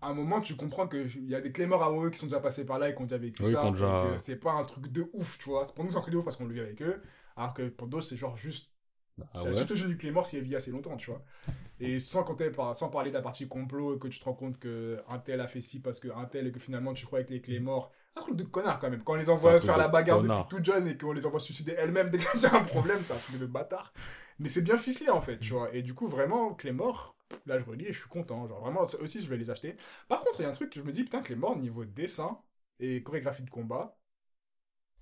[0.01, 2.41] À un moment, tu comprends qu'il y a des clémeurs à eux qui sont déjà
[2.41, 3.63] passés par là et qui ont déjà vécu Oui, ça.
[3.73, 5.65] déjà- que c'est pas un truc de ouf, tu vois.
[5.75, 7.03] Pour nous, c'est un truc de ouf parce qu'on le vit avec eux.
[7.37, 8.73] Alors que pour d'autres, c'est genre juste.
[9.35, 11.23] Ah ouais surtout jeune du Clémor s'il vit assez longtemps, tu vois.
[11.81, 14.59] Et sans, compter, par- sans parler de la partie complot que tu te rends compte
[14.59, 17.23] que un tel a fait ci parce que un tel et que finalement tu crois
[17.25, 17.93] que les Clémors.
[18.17, 19.05] Un truc de connard quand même.
[19.05, 21.73] Quand on les envoie faire la bagarre depuis tout jeune et qu'on les envoie suicider
[21.79, 23.93] elles-mêmes dès qu'il y a un problème, c'est un truc de bâtard.
[24.41, 25.73] Mais c'est bien ficelé en fait, tu vois.
[25.75, 27.17] Et du coup, vraiment, Clémor,
[27.47, 28.49] là je relis et je suis content.
[28.49, 29.77] Genre vraiment, aussi je vais les acheter.
[30.09, 32.41] Par contre, il y a un truc que je me dis, putain, Clémor, niveau dessin
[32.81, 33.99] et chorégraphie de combat,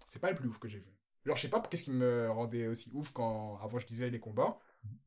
[0.08, 0.95] c'est pas le plus ouf que j'ai vu.
[1.26, 4.20] Genre, je sais pas qu'est-ce qui me rendait aussi ouf quand avant je disais les
[4.20, 4.58] combats.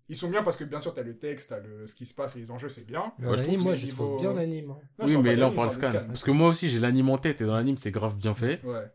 [0.09, 1.87] Ils sont bien parce que bien sûr, t'as le texte, t'as le...
[1.87, 3.13] ce qui se passe et les enjeux, c'est bien.
[3.19, 4.71] Ouais, je trouve moi, que je trouve bien l'anime.
[4.71, 5.05] hein.
[5.05, 7.39] Oui mais là on parle scan de parce que moi aussi j'ai l'anime en tête
[7.41, 8.91] et dans l'anime c'est grave bien fait Ouais.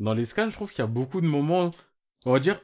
[0.00, 1.70] dans les scans je trouve qu'il y a beaucoup de moments
[2.26, 2.60] on va dire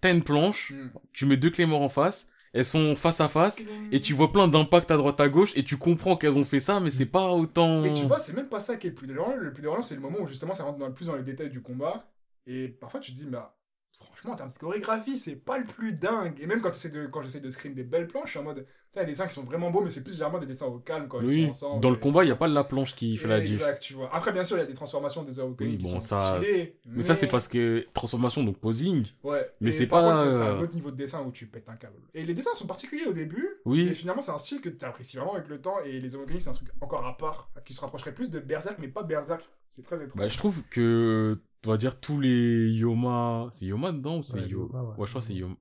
[0.00, 0.90] t'as une planche Mm.
[1.12, 3.60] tu mets deux Clémor en face elles sont face à face
[3.92, 6.60] et tu vois plein d'impacts à droite à gauche et tu comprends qu'elles ont fait
[6.60, 8.94] ça mais c'est pas autant Mais tu vois, c'est même pas ça qui est le
[8.96, 9.34] plus dérangeant.
[9.36, 11.24] Le plus dérangeant, c'est le moment où justement ça rentre dans le plus dans les
[11.24, 12.06] détails du combat.
[12.46, 13.56] Et parfois tu te dis, mais ah,
[13.92, 16.40] franchement, en termes de chorégraphie, c'est pas le plus dingue.
[16.40, 18.66] Et même quand, de, j'essaie de screen des belles planches, je suis en mode,
[18.96, 20.66] il y a des dessins qui sont vraiment beaux, mais c'est plus généralement des dessins
[20.66, 21.80] au calme quand ils oui sont ensemble.
[21.82, 23.80] dans le combat il y a pas de la planche qui fait la diff Exact,
[23.80, 24.08] tu vois.
[24.14, 26.76] Après, bien sûr, il y a des transformations des Oui, qui bon, sont ça- stylées.
[26.86, 29.48] mais ça c'est parce que transformation donc posing Ouais.
[29.60, 31.96] mais c'est pas, c'est- un euh, autre niveau de dessin où tu pètes un câble.
[32.14, 33.48] Et les dessins sont particuliers au début.
[33.64, 35.76] oui Et finalement, c'est un style que tu apprécies vraiment avec le temps.
[35.84, 38.76] Et les Aokuni, c'est un truc encore à part, qui se rapprocherait plus de Berserk,
[38.80, 39.42] mais pas Berserk.
[39.70, 40.18] C'est très étrange.
[40.20, 41.36] Bah, je trouve que,
[41.66, 44.68] on va dire, tous les Yoma, c'est Yoma dedans ou c'est Ouais, Yo...
[44.68, 44.88] Yoma, ouais.
[44.90, 45.56] ouais, je crois que c'est Yoma.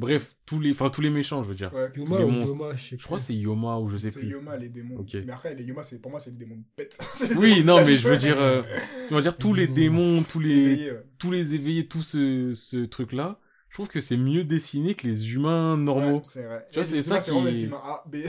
[0.00, 1.72] Bref, tous les, enfin, tous les méchants, je veux dire.
[1.74, 1.88] Ouais.
[1.96, 2.56] Yuma des ou monstres.
[2.56, 4.30] Yoma, je sais Je crois que c'est Yoma ou je sais C'est plus.
[4.30, 4.96] Yoma les démons.
[4.98, 5.14] Ok.
[5.26, 6.98] Mais après, les Yoma, c'est pour moi, c'est les démons de pète.
[7.14, 8.62] C'est les Oui, démons non, mais je veux dire, euh,
[9.10, 9.74] on va dire tous les Mmh.
[9.74, 11.02] démons, tous les, Éveillés, ouais.
[11.18, 13.38] tous les éveillés, tout ce, ce truc-là.
[13.72, 16.16] Je trouve que c'est mieux dessiné que les humains normaux.
[16.16, 16.66] Ouais, c'est vrai.
[16.70, 17.70] Tu vois, c'est ça qui- des.
[17.72, 18.22] Ah, mais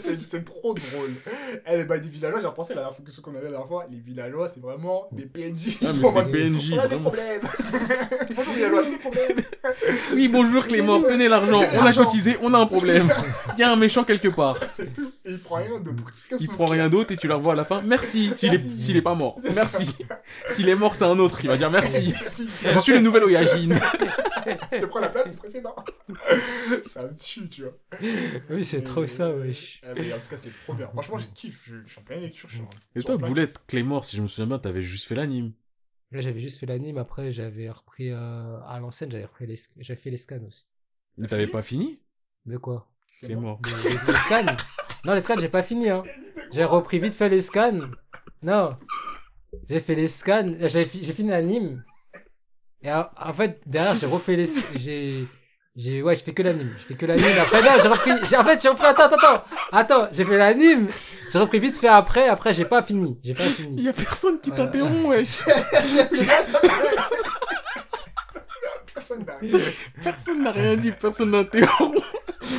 [0.00, 1.10] c'est c'est trop drôle.
[1.64, 3.46] Elle est bah, des villageois, j'ai repensé à la dernière fois que ce qu'on avait
[3.46, 3.84] la dernière fois.
[3.90, 5.78] Les villageois, c'est vraiment des PNJ.
[5.82, 7.02] Ah, Ils sont mais c'est PNJ, On a des vraiment.
[7.10, 7.40] problèmes.
[8.36, 9.36] Bonjour villageois, des problèmes.
[10.14, 13.08] Oui, bonjour Clément, tenez l'argent, on a cotisé, on a un problème.
[13.56, 14.56] Il y a un méchant quelque part.
[14.76, 15.10] C'est tout.
[15.24, 16.04] Et il prend rien d'autre.
[16.38, 17.82] Il prend rien d'autre et tu la revois à la fin.
[17.84, 18.30] Merci.
[18.36, 18.78] S'il est, Merci.
[18.78, 19.40] s'il est pas mort.
[19.56, 19.96] Merci.
[20.48, 21.40] S'il est mort, c'est un autre.
[21.42, 22.14] Il va dire merci.
[22.22, 22.46] Merci.
[22.72, 23.70] Je suis le nouvel Oyajin.
[24.80, 25.74] Je prends la place du précédent.
[26.82, 27.72] ça me tue, tu vois.
[28.50, 29.80] Oui, c'est trop ça, wesh.
[29.84, 30.88] Eh, mais en tout cas, c'est trop bien.
[30.88, 31.64] Franchement, je kiffe.
[31.66, 32.48] Je, je suis en pleine lecture.
[32.48, 35.14] Je suis en- Et toi, Boulette, Clémor, si je me souviens bien, t'avais juste fait
[35.14, 35.52] l'anime.
[36.12, 39.98] Là, j'avais juste fait l'anime, après, j'avais repris euh, à l'ancienne, j'avais repris les, j'avais
[39.98, 40.64] fait les scans aussi.
[41.18, 41.98] Mais t'avais pas fini?
[42.44, 42.88] De quoi?
[43.22, 43.60] Clémor.
[43.64, 44.56] les, scans?
[45.04, 46.04] Non, les scans, j'ai pas fini, hein.
[46.52, 47.90] J'ai repris vite fait les scans.
[48.42, 48.76] Non.
[49.68, 51.82] J'ai fait les scans, euh, fi- j'ai fini l'anime.
[52.82, 54.48] Et en, en fait, derrière, j'ai refait les.
[54.76, 55.26] J'ai.
[55.78, 56.72] J'ai, ouais, je fais que l'anime.
[56.78, 57.38] Je fais que l'anime.
[57.38, 58.10] Après, non, j'ai repris.
[58.30, 58.86] j'ai- en fait, j'ai repris.
[58.86, 59.44] Attends, attends, attends.
[59.72, 60.88] Attends, j'ai fait l'anime.
[61.30, 62.28] J'ai repris vite fait après.
[62.28, 63.18] Après, j'ai pas fini.
[63.22, 63.82] J'ai pas Il fini.
[63.82, 64.66] y a personne qui Voilà.
[64.66, 65.44] t'interrompt, wesh.
[68.94, 69.58] Personne n'a rien.
[70.02, 71.98] Personne n'a rien dit, personne n'interrompt.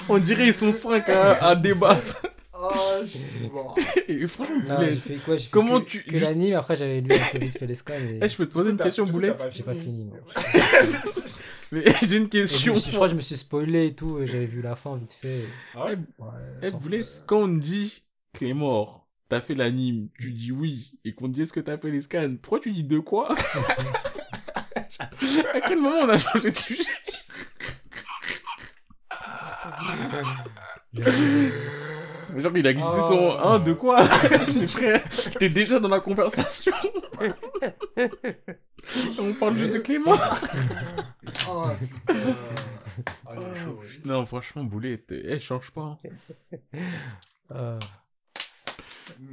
[0.10, 2.22] On dirait ils sont cinq à, à débattre.
[2.60, 3.74] Ah, je- bon.
[4.08, 5.38] Et franchement, Non, Boulet, j'ai fait quoi?
[5.38, 6.56] J'ai fait Comment que, tu- que l'anime.
[6.56, 7.94] Après, j'avais lu un peu vite fait les scans.
[7.94, 8.20] Et...
[8.24, 10.14] eh, je peux te poser une question, Boulette J'ai pas fini, non.
[11.74, 12.74] Mais j'ai une Et question.
[12.76, 14.20] je, je crois que je me suis spoilé et tout.
[14.20, 15.44] et J'avais vu la fin vite fait.
[15.76, 15.98] Ah ouais?
[16.18, 16.28] Ouais,
[16.62, 18.04] Eh, sans- Boulette, quand on te dit
[18.34, 21.92] Clémor, t'as fait l'anime, tu dis oui, et qu'on te dit est-ce que t'as fait
[21.92, 23.36] les scans, pourquoi tu dis de quoi?
[25.54, 26.84] À quel moment on a changé de sujet?
[32.36, 33.10] Genre, il a glissé Oh.
[33.10, 34.08] son 1 de quoi?
[35.40, 36.74] T'es déjà dans la conversation.
[39.20, 40.16] on parle juste de Clément.
[41.26, 41.34] J'ai
[43.64, 43.88] chaud, oui.
[44.06, 45.98] Non, franchement, Boulette, eh, change pas.
[47.52, 47.80] Euh,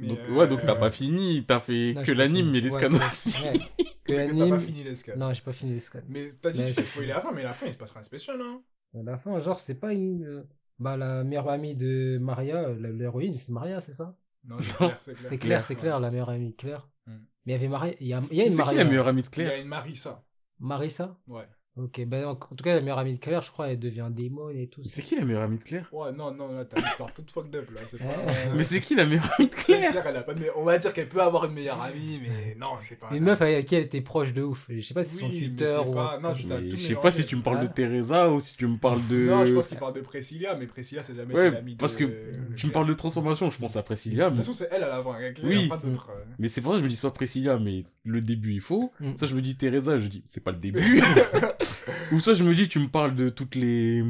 [0.01, 2.81] Donc, euh, ouais, donc t'as pas fini, t'as fait Non, que l'anime, mais les Ouais,
[2.81, 3.05] scans ouais.
[3.05, 3.35] aussi.
[3.43, 3.59] ouais.
[4.05, 4.59] Que mais T'as pas l'anime.
[4.61, 4.85] fini.
[5.17, 5.99] Non, j'ai pas fini les scans.
[6.07, 7.99] Mais t'as dit que tu t'es spoilé la fin, mais la fin il se passera
[7.99, 8.61] un spécial, hein.
[8.97, 10.45] À la fin, genre, c'est pas une.
[10.79, 14.17] Bah, la meilleure amie de Maria, l'héroïne, c'est Maria, c'est ça?
[14.43, 15.29] Non, c'est clair, c'est clair.
[15.29, 16.89] C'est Claire, c'est Claire, la meilleure amie de Claire.
[17.07, 17.19] Hmm.
[17.45, 17.93] Mais il y avait Maria.
[17.99, 18.83] Il y a, il y a une C'est qui Maria.
[18.83, 19.61] la meilleure amie de Il y a Claire?
[19.63, 20.23] une Marissa.
[20.59, 21.17] Marissa?
[21.27, 21.47] Ouais.
[21.77, 24.07] Ok, ben en, en tout cas, la meilleure amie de Claire, je crois, elle devient
[24.09, 24.81] démon et tout.
[24.85, 25.89] C'est qui la meilleure amie de Claire?
[25.91, 27.81] Ouais, non, non, là, t'as l'histoire toute fucked up, là.
[27.85, 28.05] C'est pas.
[28.55, 29.91] Mais c'est qui la meilleure amie de Claire?
[29.91, 32.21] Claire, elle a pas de meilleure- On va dire qu'elle peut avoir une meilleure amie,
[32.23, 33.09] mais non, c'est pas.
[33.11, 34.67] Une meuf avec qui elle était proche de ouf.
[34.69, 35.93] Je sais pas si c'est son Oui, mais tuteur c'est ou.
[35.93, 37.01] pas- un non, je sais Mais tout Je sais mélangé.
[37.01, 37.73] pas si tu me parles de Ah.
[37.73, 39.25] Teresa ou si tu me parles de.
[39.25, 41.97] Non, je pense qu'il parle de Priscilla, mais Priscilla, c'est jamais Ouais, l'amie de- parce
[41.97, 44.29] que de tu me parles de transformation, je pense à Priscilla.
[44.29, 45.11] De Mais, toute façon, c'est elle à l'avant.
[45.11, 45.63] avec Claire, Oui.
[45.65, 46.09] il a pas d'autres.
[46.11, 46.23] euh.
[46.39, 48.93] mais c'est pour ça que je me dis soit Priscilla, mais le début il faut.
[49.01, 49.15] Mm.
[49.15, 50.79] Ça, je me dis Teresa, je dis c'est pas le début.
[52.11, 54.03] Ou soit je me dis tu me parles de toutes les.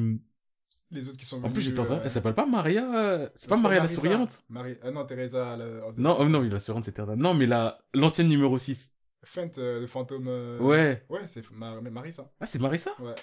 [0.91, 1.95] Les autres qui sont En plus, j'étais en train.
[1.95, 4.77] euh, Elle s'appelle pas Maria C'est pas Maria la souriante Marie...
[4.85, 5.57] euh, non, Teresa.
[5.57, 7.15] la- Non, oh non, oui, la souriante c'est Teresa.
[7.15, 8.93] Non, mais la l'ancienne numéro 6.
[9.23, 10.27] Fent, euh, le fantôme.
[10.27, 11.03] euh, Ouais.
[11.09, 12.31] Ouais, c'est Mar- Marissa.
[12.39, 12.91] Ah, c'est Marissa?
[12.99, 13.15] Ouais.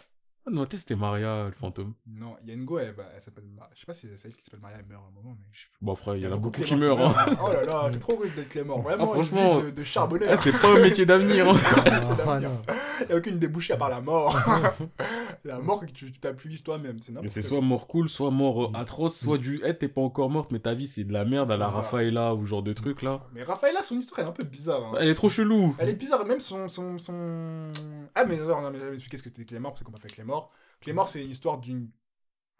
[0.45, 1.95] Ah non, peut-être c'était Maria le fantôme.
[2.07, 3.45] Non, Yengo, elle, bah, elle s'appelle.
[3.75, 5.47] Je sais pas si c'est elle qui s'appelle Maria, elle meurt à un moment, mais.
[5.53, 7.17] je- Bon, après, il y en a beaucoup qui Clément meurent.
[7.19, 7.37] hein.
[7.45, 8.81] Oh là là, j'ai trop envie d'être Clément.
[8.81, 10.29] Vraiment, Ah, une franchement, vie de, de charbonneur.
[10.33, 11.49] Ah, c'est pas un métier d'avenir.
[11.51, 11.57] hein.
[12.25, 12.39] Ah.
[13.03, 14.37] Il n'y a aucune débouchée à part la mort.
[15.45, 18.31] la mort que tu tu t'appuies toi-même, c'est Mais n'importe c'est soit mort cool, soit
[18.31, 21.13] mort euh, atroce, soit du Eh, t'es pas encore morte, mais ta vie c'est de
[21.13, 21.77] la merde à la C'est.
[21.77, 23.21] Rafaela ou genre de truc là.
[23.35, 24.85] Mais Raphaëla, son histoire elle est un peu bizarre.
[24.85, 24.99] hein.
[25.01, 25.75] Elle est trop chelou.
[25.79, 26.69] Elle est bizarre, même son.
[26.69, 27.69] son, son...
[28.15, 30.09] Ah, mais non, non, mais j'avais expliqué ce que c'était Clémor, parce qu'on m'a fait
[30.33, 30.53] Clémor.
[30.81, 31.89] Clémor, c'est une histoire d'une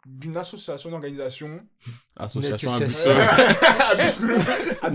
[0.05, 1.65] d'une association d'organisation
[2.17, 2.79] Association à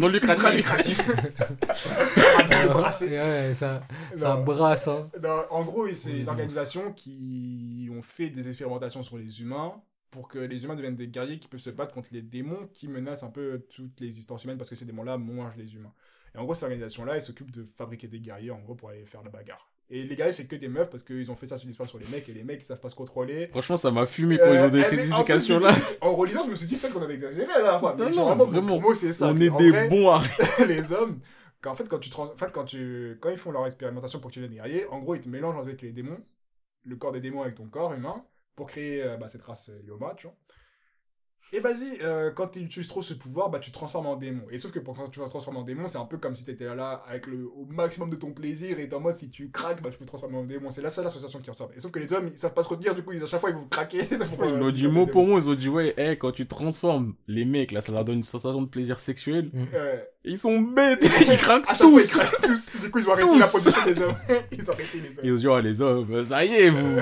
[2.66, 3.08] non brasser.
[3.08, 3.82] Ouais, ça,
[4.16, 5.10] ça brasse, hein.
[5.22, 9.80] Non, en gros, c'est Oui, une organisation qui ont fait des expérimentations sur les humains
[10.10, 12.88] pour que les humains deviennent des guerriers qui peuvent se battre contre les démons qui
[12.88, 15.92] menacent un peu toutes les existences humaines parce que ces démons-là mangent les humains.
[16.34, 19.04] Et en gros, cette organisation-là, elle s'occupe de fabriquer des guerriers, en gros, pour aller
[19.06, 19.67] faire la bagarre.
[19.90, 21.98] Et les guerriers, c'est que des meufs parce qu'ils ont fait ça sur l'histoire sur
[21.98, 23.46] les mecs et les mecs, ils savent pas se contrôler.
[23.48, 25.74] Franchement, ça m'a fumé quand ils ont donné Euh, ces mais en explications plus, là.
[26.02, 27.94] En relisant, je me suis dit peut-être qu'on avait exagéré la dernière fois.
[27.96, 28.80] Non, Mais non, vraiment.
[28.80, 29.28] Moi, c'est ça.
[29.28, 30.22] On est des bons à
[30.68, 31.20] les hommes,
[31.62, 33.16] qu'en fait, quand, tu en fait, quand, tu...
[33.20, 35.80] quand ils font leur expérimentation pour tuer les guerriers, en gros, ils te mélangent avec
[35.80, 36.20] les démons,
[36.84, 38.24] le corps des démons avec ton corps humain,
[38.56, 40.36] pour créer euh, bah, cette race euh, Yoma, tu vois.
[41.52, 44.42] Et vas-y, euh, quand tu utilises trop ce pouvoir, bah, tu te transformes en démon.
[44.50, 46.36] Et sauf que pour quand tu vas te transformer en démon, c'est un peu comme
[46.36, 49.16] si tu étais là avec le au maximum de ton plaisir et t'es en mode
[49.16, 50.70] si tu craques, bah, tu peux te transformer en démon.
[50.70, 51.70] C'est la seule association qui ressort.
[51.74, 53.40] Et sauf que les hommes, ils savent pas se retenir, du coup, ils, à chaque
[53.40, 54.04] fois, ils vont craquer.
[54.36, 56.46] pour, Ils euh, ont dit mot pour mot, ils ont dit ouais, eh, quand tu
[56.46, 59.50] transformes les mecs là, ça leur donne une sensation de plaisir sexuel.
[59.54, 60.06] Ouais.
[60.26, 62.18] Et ils sont bêtes, ils craquent À fois, ils tous.
[62.18, 62.72] craquent tous.
[62.82, 63.38] Du coup, ils ont arrêté Tous.
[63.38, 64.14] la production des hommes.
[64.52, 65.24] ils ont arrêté les hommes.
[65.24, 66.98] Ils ont dit oh les hommes, ça y est vous.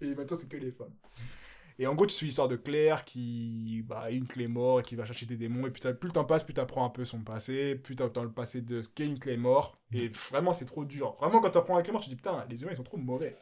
[0.00, 0.94] Et maintenant, c'est que les femmes.
[1.78, 4.82] Et en gros, tu suis l'histoire de Claire qui bah, a une clé mort et
[4.82, 5.66] qui va chercher des démons.
[5.66, 7.94] Et puis, t'as- plus le temps passe, plus tu apprends un peu son passé, plus
[7.94, 9.76] dans le passé de ce qu'est une clé mort.
[9.92, 11.16] Et vraiment, c'est trop dur.
[11.20, 12.82] Vraiment, quand tu apprends la clé mort, tu te dis putain, les humains, ils sont
[12.82, 13.36] trop mauvais.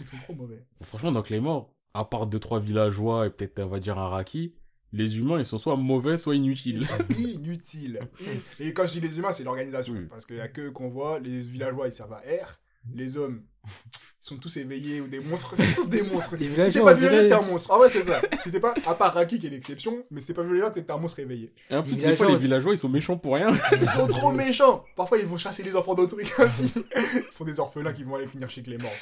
[0.00, 0.64] Ils sont trop mauvais.
[0.82, 4.54] Franchement, dans Clément, à part deux trois villageois et peut-être on va dire Araki,
[4.92, 6.84] les humains ils sont soit mauvais soit inutiles.
[7.16, 8.00] Inutiles.
[8.60, 9.94] Et quand je dis les humains, c'est l'organisation.
[9.94, 10.06] Oui.
[10.10, 11.18] Parce qu'il y a que qu'on voit.
[11.20, 12.58] Les villageois, ils servent à R.
[12.94, 15.54] Les hommes, ils sont tous éveillés ou des monstres.
[15.56, 16.36] C'est tous des monstres.
[16.38, 17.70] Si t'es pas violent, t'es un monstre.
[17.72, 18.20] Ah ouais, c'est ça.
[18.38, 20.90] Si t'es pas, à part Raki qui est l'exception, mais si t'es pas violent, t'es
[20.90, 21.52] un monstre éveillé.
[21.70, 23.48] Et en plus, des fois, les villageois ils sont méchants pour rien.
[23.72, 24.84] Ils sont trop méchants.
[24.96, 26.72] Parfois, ils vont chasser les enfants d'autrui aussi.
[26.76, 28.88] Ils font des orphelins qui vont aller finir chez Clément.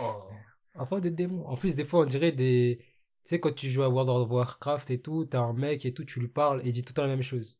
[0.00, 0.24] Oh.
[0.76, 1.46] Enfin, des démons.
[1.46, 2.78] En plus, des fois, on dirait des.
[2.80, 2.84] Tu
[3.22, 6.04] sais, quand tu joues à World of Warcraft et tout, t'as un mec et tout,
[6.04, 7.58] tu lui parles et il dit tout le temps la même chose.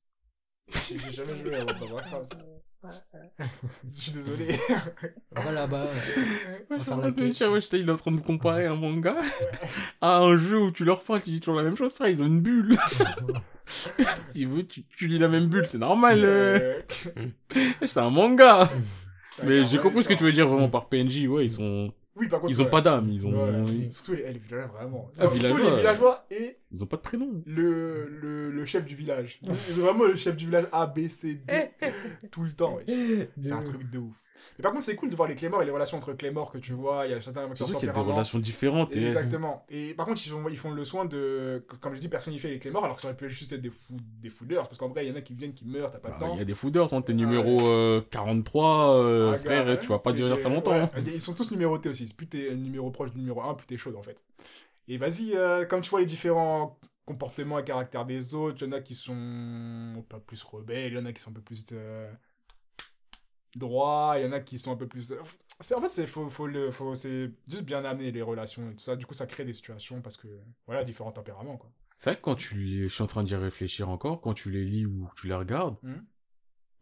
[0.89, 2.35] J'ai jamais joué à World of Warcraft.
[3.91, 4.49] Je suis désolé.
[5.37, 5.85] Voilà, bah.
[6.71, 9.17] Ouais, je ouais, il est en train de comparer un manga
[10.01, 12.23] à un jeu où tu leur parles, tu dis toujours la même chose, frère, ils
[12.23, 12.77] ont une bulle.
[14.29, 16.21] si vous, tu, tu lis la même bulle, c'est normal.
[16.25, 16.81] euh.
[17.17, 18.69] Euh, C'est un manga.
[19.43, 22.29] Mais j'ai compris ce que tu veux dire vraiment par PNJ, ouais, ils sont, Oui,
[22.29, 22.53] par contre.
[22.53, 22.71] ils ont ouais.
[22.71, 23.89] pas d'âme, ils ont, Ouais.
[23.91, 25.11] Surtout les, les villageois, vraiment.
[25.19, 27.43] Ah, Non, surtout les villageois et ils ont pas de prénom.
[27.47, 29.41] le, le, le chef du village.
[29.71, 31.71] Vraiment le chef du village A, B, C, D.
[32.31, 32.79] tout le temps.
[33.43, 34.17] C'est un truc de ouf.
[34.59, 36.59] Mais par contre, c'est cool de voir les Clémors et les relations entre Clémor que
[36.59, 37.07] tu vois.
[37.07, 38.95] Il y a certains qui ont Surtout qu'il y a des relations différentes.
[38.95, 39.07] Et...
[39.07, 39.65] Exactement.
[39.71, 42.59] Et par contre, ils, font- ils font le soin de, comme je dis, personnifier les
[42.59, 44.65] Clémors, alors que ça aurait pu juste être des, fou, des foudeurs.
[44.65, 46.27] Parce qu'en vrai, il y en a qui viennent, qui meurent, t'as pas Bah, le
[46.27, 46.35] temps.
[46.35, 49.89] Il y a des fouders, hein, t'es numéro euh, 43, euh, Ah, frère, gars, tu
[49.89, 50.73] vas pas durer très longtemps.
[50.75, 50.91] hein.
[51.07, 52.13] Ils sont tous numérotés aussi.
[52.15, 54.23] Plus t'es numéro proche du numéro 1, plus t'es chaud en fait.
[54.89, 58.69] Et vas-y, euh, comme tu vois les différents comportements et caractères des autres, il y
[58.69, 61.43] en a qui sont pas plus rebelles, il y en a qui sont un peu
[61.43, 62.11] plus euh,
[63.57, 65.15] droits, il y en a qui sont un peu plus.
[65.61, 68.75] C'est, en fait, c'est faut, faut le, faut, c'est juste bien amener les relations et
[68.75, 68.97] tout ça.
[68.97, 70.29] Du coup, ça crée des situations parce que
[70.67, 71.71] voilà, différents tempéraments quoi.
[71.97, 74.65] C'est vrai que quand tu je suis en train d'y réfléchir encore, quand tu les
[74.65, 76.05] lis ou tu les regardes, Mhm.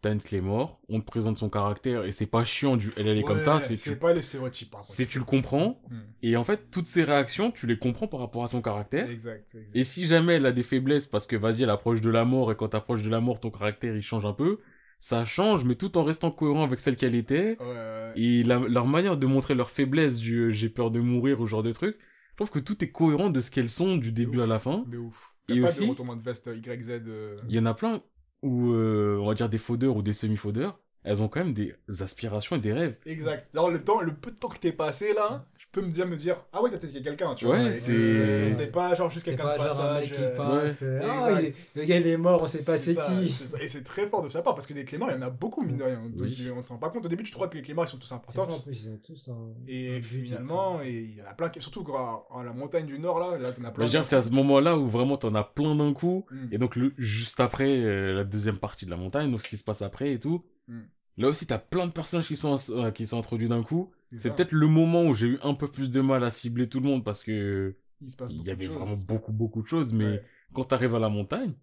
[0.03, 3.07] T'as une clé mort, on te présente son caractère et c'est pas chiant du elle
[3.09, 3.97] elle est comme ça, c'est tu...
[3.97, 4.93] pas les stéréotypes par contre.
[4.93, 6.01] c'est tu le comprends Hmm.
[6.23, 9.09] et en fait toutes ces réactions tu les comprends par rapport à son caractère.
[9.09, 9.47] Exact.
[9.55, 9.71] exact.
[9.75, 12.53] Et si jamais elle a des faiblesses parce que vas-y elle approche de la mort
[12.53, 14.59] et quand t'approches de la mort ton caractère il change un peu,
[14.99, 17.57] ça change mais tout en restant cohérent avec celle qu'elle était.
[17.61, 18.13] Ouais, ouais.
[18.17, 21.47] Et la- leur manière de montrer leur faiblesse du euh, j'ai peur de mourir ou
[21.47, 21.97] ce genre de truc,
[22.33, 24.85] je trouve que tout est cohérent de ce qu'elles sont du début à la fin.
[24.89, 25.29] De ouf.
[25.49, 26.91] Y a Et pas aussi- de retournement de veste euh, YZ.
[27.09, 28.01] euh, Il y en a plein
[28.43, 31.75] où, euh, on va dire des faudeurs ou des semi-faudeurs, elles ont quand même des
[32.01, 32.97] aspirations et des rêves.
[33.07, 33.49] Exact.
[33.55, 36.17] Alors, le temps, le peu de temps que t'es passé là, peux me dire, me
[36.17, 37.71] dire, ah ouais, t'as peut-être quelqu'un, tu Ouais, vois.
[37.71, 40.03] et c'est- T'es pas genre juste quelqu'un de genre un passage.
[40.11, 40.79] mec qui euh, passe.
[40.83, 41.41] euh, Ah, Exact.
[41.41, 43.31] il est- le gars il est mort, on sait pas c'est qui.
[43.31, 43.59] ça.
[43.61, 45.31] Et c'est très fort de sa part parce que des Cléments, il y en a
[45.31, 46.01] beaucoup, mine de rien.
[46.21, 46.49] Oui.
[46.55, 47.07] On ne s'en rend pas compte.
[47.07, 48.43] Au début, tu crois que les Cléments, ils sont tous importants.
[48.43, 49.33] en plus, ils ont tous un.
[49.33, 51.61] un Et but, finalement, et il y en a plein qui.
[51.63, 53.87] Surtout à, à la montagne du Nord, là, là, t'en as plein.
[54.03, 56.27] c'est à ce moment-là où vraiment t'en as plein d'un coup.
[56.31, 56.37] Mm.
[56.53, 59.57] Et donc, le, juste après euh, la deuxième partie de la montagne, donc ce qui
[59.57, 60.45] se passe après et tout.
[60.69, 60.81] Mm.
[61.19, 63.91] Là aussi, t'as plein de personnages qui sont, euh, qui sont introduits d'un coup.
[64.17, 66.81] C'est peut-être le moment où j'ai eu un peu plus de mal à cibler tout
[66.81, 69.69] le monde parce que Il se passe il beaucoup y avait vraiment beaucoup, beaucoup de
[69.69, 69.93] choses.
[69.93, 70.23] Mais Ouais,
[70.55, 71.55] quand t'arrives à la montagne,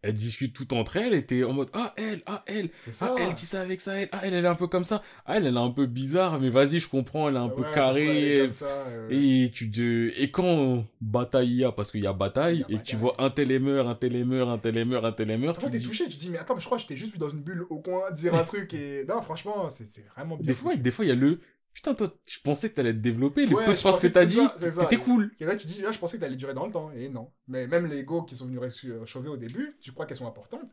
[0.00, 3.14] elles discutent toutes entre elles et t'es en mode, ah, elle, ah, elle, ah, ça.
[3.18, 5.36] elle dit ça avec ça, elle, ah, elle, elle est un peu comme ça, ah,
[5.36, 8.42] elle, elle est un peu bizarre, mais vas-y, je comprends, elle est un peu carrée.
[8.42, 10.12] ouais, ça, euh, Et tu te...
[10.16, 12.84] et quand bataille il y a, parce qu'il y a bataille, Il y a et
[12.84, 15.68] tu vois un tel meurt, un tel meurt, un tel meurt, un tel meurt, Parfois,
[15.68, 16.96] tu t'es dis- touché, tu te dis, mais attends, mais je crois que je t'ai
[16.96, 19.04] juste vu dans une bulle au coin dire un truc et.
[19.04, 20.46] Non, franchement, c'est c'est vraiment bien.
[20.46, 20.82] Des fois, foutu.
[20.84, 21.40] des fois, il y a le...
[21.72, 24.24] Putain, toi, je pensais que t'allais te développer, les Ouais, peu de phrases que t'as
[24.24, 25.30] dit, c'était cool.
[25.38, 26.90] Et là, tu dis, là, je pensais que t'allais durer dans le temps.
[26.92, 27.32] Et non.
[27.46, 30.26] Mais même les go qui sont venus ré- chauffer au début, tu crois qu'elles sont
[30.26, 30.72] importantes?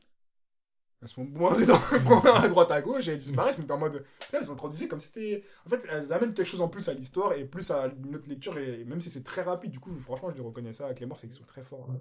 [1.02, 3.66] Elles se font bourrer dans le coin à droite à gauche et elles disparaissent, mais
[3.66, 4.04] t'es en mode.
[4.20, 5.44] Putain, elles sont introduisées comme si c'était.
[5.68, 8.28] En fait, elles amènent quelque chose en plus à l'histoire et plus à une autre
[8.28, 8.58] lecture.
[8.58, 11.06] Et même si c'est très rapide, du coup, franchement, je les reconnais ça avec les
[11.06, 11.88] morts, c'est qu'ils sont très forts.
[11.92, 12.00] hein,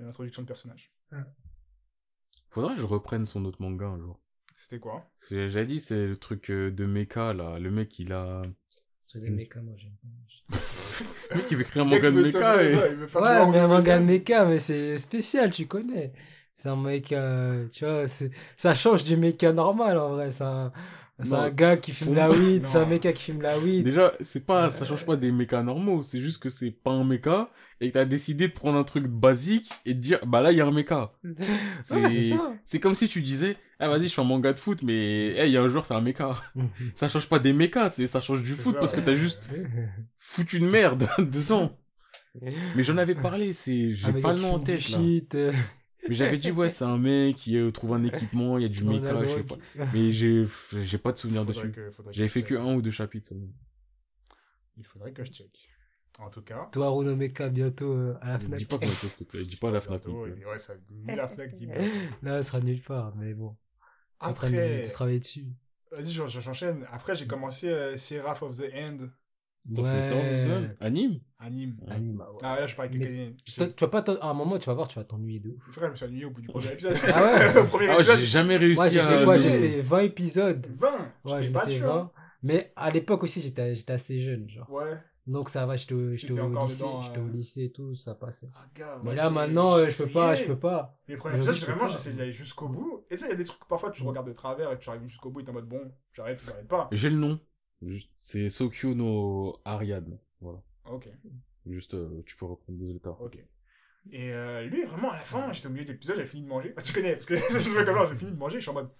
[0.00, 0.92] dans L'introduction de personnages.
[2.50, 4.20] Faudrait que je reprenne son autre manga un jour.
[4.56, 5.04] C'était quoi?
[5.30, 7.58] J'avais dit, c'est le truc euh, de mecha, là.
[7.58, 8.42] Le mec, il a...
[9.06, 10.56] C'est des mecs, moi j'aime pas.
[11.30, 12.74] Le mec, il veut créer un manga de mecha et...
[12.74, 12.96] ouais,
[13.50, 14.44] mais un manga de mecha.
[14.44, 16.12] mais c'est spécial, tu connais.
[16.54, 18.04] C'est un mec, euh, tu vois,
[18.56, 20.30] ça change du mecha normal en vrai.
[20.30, 20.72] C'est un,
[21.22, 21.40] c'est Non.
[21.40, 23.84] un gars qui fume la weed, c'est un mecha qui fume la weed.
[23.84, 27.04] Déjà, c'est pas, ça change pas des mechas normaux, c'est juste que c'est pas un
[27.04, 27.50] mecha,
[27.80, 30.58] et que t'as décidé de prendre un truc basique et de dire, bah là, il
[30.58, 31.12] y a un mecha.
[31.82, 35.28] C'est Ouais, comme si tu disais, ah vas-y, je fais un manga de foot, mais
[35.36, 36.34] hey, il y a un joueur, c'est un mecha.
[36.94, 39.14] Ça change pas des mechas, c'est, ça change du C'est foot ça, parce que t'as
[39.14, 39.42] juste
[40.18, 41.76] foutu une merde dedans.
[42.74, 44.98] Mais j'en avais parlé, c'est, j'ai Un mec pas le nom en tête là.
[46.08, 48.68] Mais j'avais dit, ouais, c'est un mec qui euh, trouve un équipement, il y a
[48.68, 49.56] du mecha, je sais pas.
[49.92, 51.80] Mais j'ai, j'ai pas de souvenir Faudrait dessus.
[52.12, 53.28] J'avais fait que un ou deux chapitres.
[53.28, 53.34] ça.
[54.76, 55.68] Il faudrait que je check.
[56.18, 56.68] En tout cas.
[56.72, 58.58] Toi, Runo Mecha, bientôt euh, à la Fnac.
[58.58, 59.44] Dis pas s'il te plaît.
[59.44, 60.02] Dis pas la Fnac.
[60.02, 63.54] bientôt, ouais, ça, ni la Fnac, ni Là, elle sera nulle part, mais bon.
[64.20, 65.44] En train de, Après, de travailler dessus.
[65.92, 66.86] vas-y, je- je- j'enchaîne.
[66.90, 68.96] Après, j'ai commencé euh, Seraph of the End,
[69.74, 70.14] T'as fait ça,
[70.80, 71.76] Anime anime.
[71.88, 72.38] Anime, ah ouais.
[72.44, 73.32] Ah, là, je parle avec quelqu'un.
[73.76, 75.60] Tu, vas pas t'en- à un moment, tu vas voir, tu vas t'ennuyer de ouf.
[75.72, 76.96] Frère, je me suis ennuyé au bout du premier épisode.
[77.12, 79.24] Ah ouais Au premier Ah, épisode, j'ai jamais réussi Moi, j'ai à.
[79.24, 80.66] quoi J'ai fait 20 épisodes.
[80.78, 81.86] 20 Ouais, fait sûr.
[81.88, 82.12] 20.
[82.44, 84.70] Mais à l'époque aussi, j'étais j'étais assez jeune, genre.
[84.70, 84.98] Ouais.
[85.26, 87.24] Donc ça va, j'étais au, lycée, j'étais euh.
[87.24, 88.48] au lycée et tout, ça passait.
[88.54, 91.00] Ah, gars, Mais là, maintenant, euh, je peux pas, je peux pas.
[91.08, 93.04] Les premiers Mais épisodes, vraiment, j'essaie d'aller jusqu'au bout.
[93.10, 94.06] Et ça, il y a des trucs, parfois, tu Mm.
[94.06, 96.46] regardes de travers et tu arrives jusqu'au bout et t'es en mode, bon, j'arrête ou
[96.46, 96.88] j'arrête pas.
[96.92, 97.40] J'ai le nom.
[98.18, 100.18] C'est Sokyo no Ariadne.
[100.40, 100.62] Voilà.
[100.88, 101.08] Ok,
[101.66, 103.38] Juste, euh, tu peux reprendre désolé ok.
[104.12, 106.48] Et euh, lui, vraiment, à la fin, j'étais au milieu de l'épisode, j'ai fini de
[106.48, 106.72] manger.
[106.76, 108.60] Ah, tu connais, parce que ça se fait comme ça, j'ai fini de manger, je
[108.60, 108.90] suis en mode,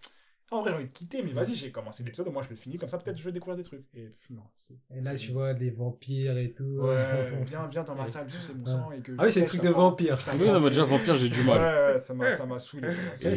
[0.52, 2.76] En vrai, j'ai envie de quitter, mais vas-y, j'ai commencé l'épisode, moi je le finis,
[2.76, 3.82] comme ça peut-être je vais découvrir des trucs.
[3.94, 4.74] Et pff, non, c'est.
[4.96, 6.62] Et là, tu vois des vampires et tout.
[6.62, 6.96] Ouais,
[7.48, 9.10] viens, viens dans ma salle, sucer mon sang et que.
[9.18, 9.90] Ah oui, c'est le je truc de t'apprends.
[9.90, 10.14] vampire.
[10.16, 11.58] Je Oui, non, mais déjà, Vampire, j'ai du mal.
[11.94, 12.90] ouais, ça m'a ça m'a saoulé.
[13.12, 13.34] c'est.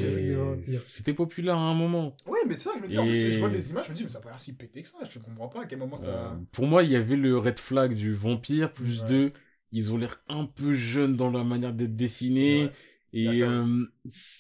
[0.88, 2.16] C'était populaire à un moment.
[2.28, 3.92] Ouais, mais c'est ça que je me dis, en plus, je vois des images, je
[3.92, 5.66] me dis, mais ça a pas l'air si pété que ça, je comprends pas à
[5.66, 6.10] quel moment ça.
[6.10, 9.10] Euh, pour moi, il y avait le red flag du vampire, plus Ouais.
[9.10, 9.32] de,
[9.72, 12.70] ils ont l'air un peu jeunes dans la manière d'être dessinés.
[13.12, 13.20] Ouais.
[13.38, 13.60] Et euh,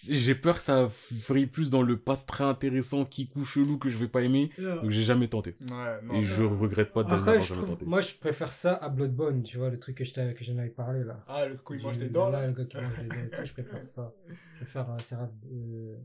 [0.08, 0.90] j'ai peur que ça
[1.28, 4.52] vrille plus dans le pas très intéressant, qui coup chelou que je vais pas aimer.
[4.58, 5.56] Donc j'ai jamais tenté.
[5.72, 6.14] Ouais, non.
[6.16, 7.86] Et je regrette pas de Après, je jamais trouve, tenté.
[7.86, 10.58] moi, je préfère ça à Bloodborne, tu vois, le truc que je t'avais- que j'en
[10.58, 11.24] avais parlé là.
[11.28, 12.48] Ah, le coup, il mange des dents, Là, là.
[12.48, 14.14] le gars qui mange des dents et tout, je préfère ça.
[14.28, 15.30] Je préfère euh, Seraph.
[15.52, 15.96] Euh,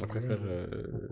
[0.00, 1.08] Je préfère, euh, Ouais.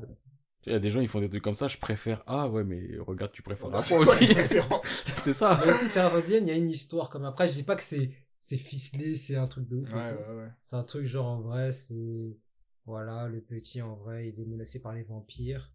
[0.69, 2.25] Il y a des gens, ils font des trucs comme ça, je préfère.
[2.27, 4.27] Ah ouais, mais regarde, tu préfères la Ah, aussi.
[5.15, 5.61] c'est ça.
[5.65, 7.47] Mais aussi, Seraph il y a une histoire comme après.
[7.47, 8.11] Je dis pas que c'est
[8.49, 9.93] c'est ficelé, c'est un truc de ouf.
[9.93, 10.51] Ouais, ouais, ouais.
[10.63, 12.37] C'est un truc genre en vrai, c'est.
[12.85, 15.73] Voilà, le petit en vrai, il est menacé par les vampires.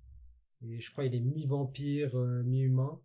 [0.63, 2.99] Et je crois qu'il est mi-vampire, euh, mi-humain.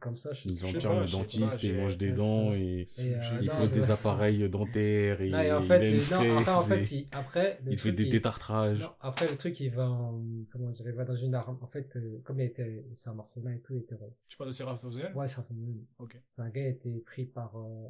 [0.00, 2.52] Comme ça, je Les Je sais vampires, pas, le dentiste, j'ai- il mange des dents
[2.52, 5.66] et Et, euh, il non, pose c'est des appareils dentaires et Non, et en il
[5.66, 8.80] fait, non, après, en il, après, il des il- détartrages.
[8.80, 11.58] Non, après, le truc, il va en, comment dire, il va dans une arme.
[11.62, 13.94] En fait, euh, comme il était, c'est un orphelin et tout, il était,
[14.28, 15.74] Tu parles de Seraph ouais, orphelin.
[15.98, 16.16] Ok.
[16.28, 17.88] C'est un gars qui a été pris par, euh,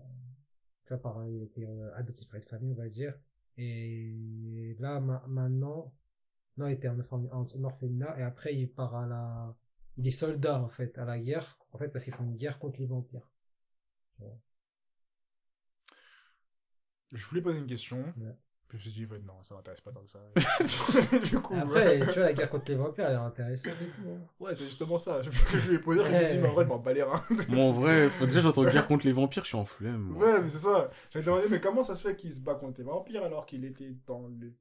[0.84, 3.14] tu vois, par, il a été euh, adopté par une famille, on va dire.
[3.56, 5.94] Et là, ma- maintenant,
[6.58, 9.56] non, il était en, orphelin- en, en orphelinat, et après, il part à la,
[9.98, 12.58] il est soldat, en fait, à la guerre, en fait, parce qu'ils font une guerre
[12.58, 13.28] contre les vampires.
[17.14, 18.12] Je voulais poser une question.
[18.18, 18.34] Ouais.
[18.76, 20.18] Je me suis dit, ouais, non, ça m'intéresse pas tant que ça.
[21.30, 24.08] du coup, Après, tu vois, la guerre contre les vampires, elle est intéressante et tout.
[24.08, 24.18] hein.
[24.40, 25.22] ouais, c'est justement ça.
[25.22, 26.92] Je, je lui ai posé, je me suis dit, mais en vrai, je m'en bats
[26.92, 27.22] les reins.
[27.50, 29.98] Moi, en vrai, faut déjà, j'entends guerre contre les vampires, je suis en flemme.
[29.98, 30.26] moi.
[30.26, 30.90] Ouais, mais c'est ça.
[31.10, 33.64] J'avais demandé, mais comment ça se fait qu'il se bat contre les vampires alors qu'il
[33.64, 34.52] était dans le.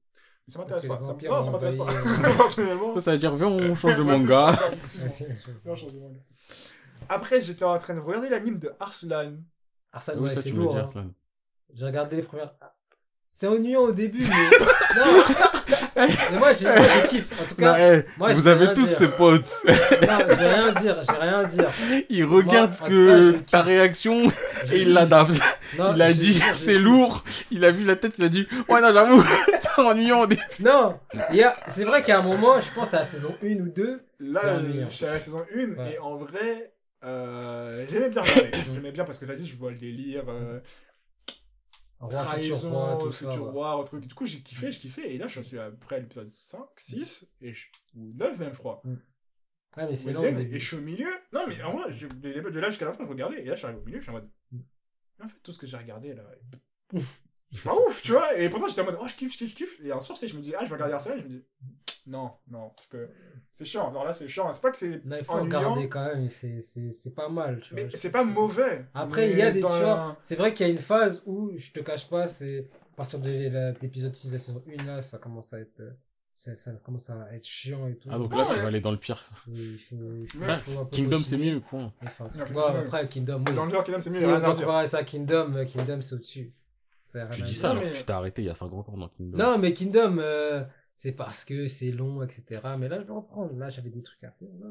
[0.48, 1.02] Mais ça m'intéresse pas.
[1.02, 1.08] Ça...
[1.14, 1.88] vampires Non, ça m'intéresse pas.
[1.90, 2.94] euh, Personnellement.
[2.96, 4.56] Ça, ça veut dire, viens, on change de Ouais, manga.
[4.56, 5.10] ça, Ouais, effectivement.
[5.10, 5.26] c'est-
[5.64, 6.20] Viens, on change de manga.
[7.10, 9.34] Après, j'étais en train de regarder l'anime de Arslan.
[9.36, 10.74] Oui, ouais, ça, c'est tu me lourd.
[10.74, 10.84] dis, hein.
[10.84, 11.12] Arslan.
[11.74, 12.54] J'ai regardé les premières.
[13.28, 14.58] C'était ennuyant au début, mais.
[14.98, 15.24] non
[15.96, 16.08] Mais
[16.40, 17.42] moi, j'ai moi, je kiffe.
[17.42, 18.98] En tout Non, cas, eh, moi, vous avez tous dire.
[18.98, 19.52] ces potes.
[19.66, 19.74] non,
[20.30, 21.70] je vais rien dire, je vais rien dire.
[22.10, 24.32] Il regarde Moi, ce que cas, ta réaction
[24.66, 25.40] Je et il l'adapte.
[25.96, 27.24] Il a dit, c'est lourd.
[27.52, 29.24] Il a vu la tête, il a dit, ouais, non, j'avoue,
[29.62, 30.22] c'est ennuyant.
[30.22, 30.42] au début.
[30.64, 31.00] Non,
[31.32, 31.56] il y a...
[31.68, 34.02] c'est vrai qu'à un moment, je pense à la saison 1 ou 2.
[34.20, 34.88] C'est Là, ennuyant.
[34.90, 35.94] je suis à la saison 1 Ouais.
[35.96, 36.72] et en vrai,
[37.06, 38.52] euh, j'aimais bien regarder.
[38.74, 40.24] j'aimais bien parce que vas-y, je vois le délire.
[40.30, 40.60] euh,
[42.08, 43.32] Roi, futur roi, trahison, tout ça.
[43.32, 43.52] futur ouais.
[43.52, 44.08] roi, un truc.
[44.08, 45.14] Du coup, j'ai kiffé, j'ai kiffé.
[45.14, 48.82] Et là, je suis après l'épisode 5, 6, et je- ou 9 même, je crois.
[48.86, 50.24] Ouais, mais c'est long.
[50.24, 51.10] et je suis au milieu.
[51.32, 53.42] Non, mais en vrai, je, de, là jusqu'à la fin, je regardais.
[53.42, 54.30] Et là, je suis arrivé au milieu, je suis en mode.
[54.52, 54.60] Mm.
[55.24, 56.24] En fait, tout ce que j'ai regardé là.
[57.54, 58.36] C'est pas ouf, tu vois.
[58.38, 59.80] Et pourtant, j'étais en mode, oh, je kiffe, je kiffe, je kiffe.
[59.84, 61.20] Et un soir, c'est- je me dis, ah, je vais regarder Arsenal.
[61.20, 61.46] Et je me dis,
[62.08, 63.08] non, non, tu peux.
[63.54, 63.92] C'est chiant.
[63.92, 64.52] Non, là, c'est chiant.
[64.52, 65.06] C'est pas que c'est.
[65.06, 67.60] Non, il faut ennuyant, regarder quand même, c'est- c'est c'est pas mal.
[67.62, 68.86] Tu vois, Mais c'est pas mauvais.
[68.96, 69.64] Après, il y a des.
[69.64, 72.68] un- vois, c'est vrai qu'il y a une phase où, je te cache pas, c'est
[72.94, 75.80] à partir de l'épisode 6 de la saison 1, là, ça commence à être.
[75.80, 75.92] euh,
[76.36, 78.10] Ça, ça commence à être chiant et tout.
[78.12, 78.58] Ah, donc Ah là, tu ouais.
[78.62, 79.22] vas aller dans le pire.
[79.50, 80.28] Il faut- il
[80.58, 81.94] faut- peu Kingdom, c'est mieux, point.
[82.04, 83.54] Enfin, ouais, après, Kingdom, oui.
[83.54, 84.18] Dans le genre, Kingdom, c'est mieux.
[84.18, 84.66] Si on rien à doit dire.
[84.66, 86.52] comparer ça à Kingdom, Kingdom, c'est au-dessus.
[87.32, 89.08] Tu dis ça Non, mais- que tu t'es arrêté il y a 50 ans dans
[89.10, 89.38] Kingdom.
[89.38, 90.64] Non, mais Kingdom, euh,
[90.96, 92.62] c'est parce que c'est long, etc.
[92.80, 93.54] Mais là, je vais reprendre.
[93.58, 94.48] Là, j'avais des trucs à faire.
[94.60, 94.68] Là.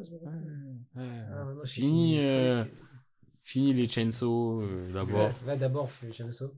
[0.97, 1.03] Ouais.
[1.30, 2.64] Ah, Fini, fini les euh.
[3.45, 5.20] Fini les chainsaw euh, d'abord.
[5.20, 6.53] Ouais, ouais, d'abord, Chainsaw.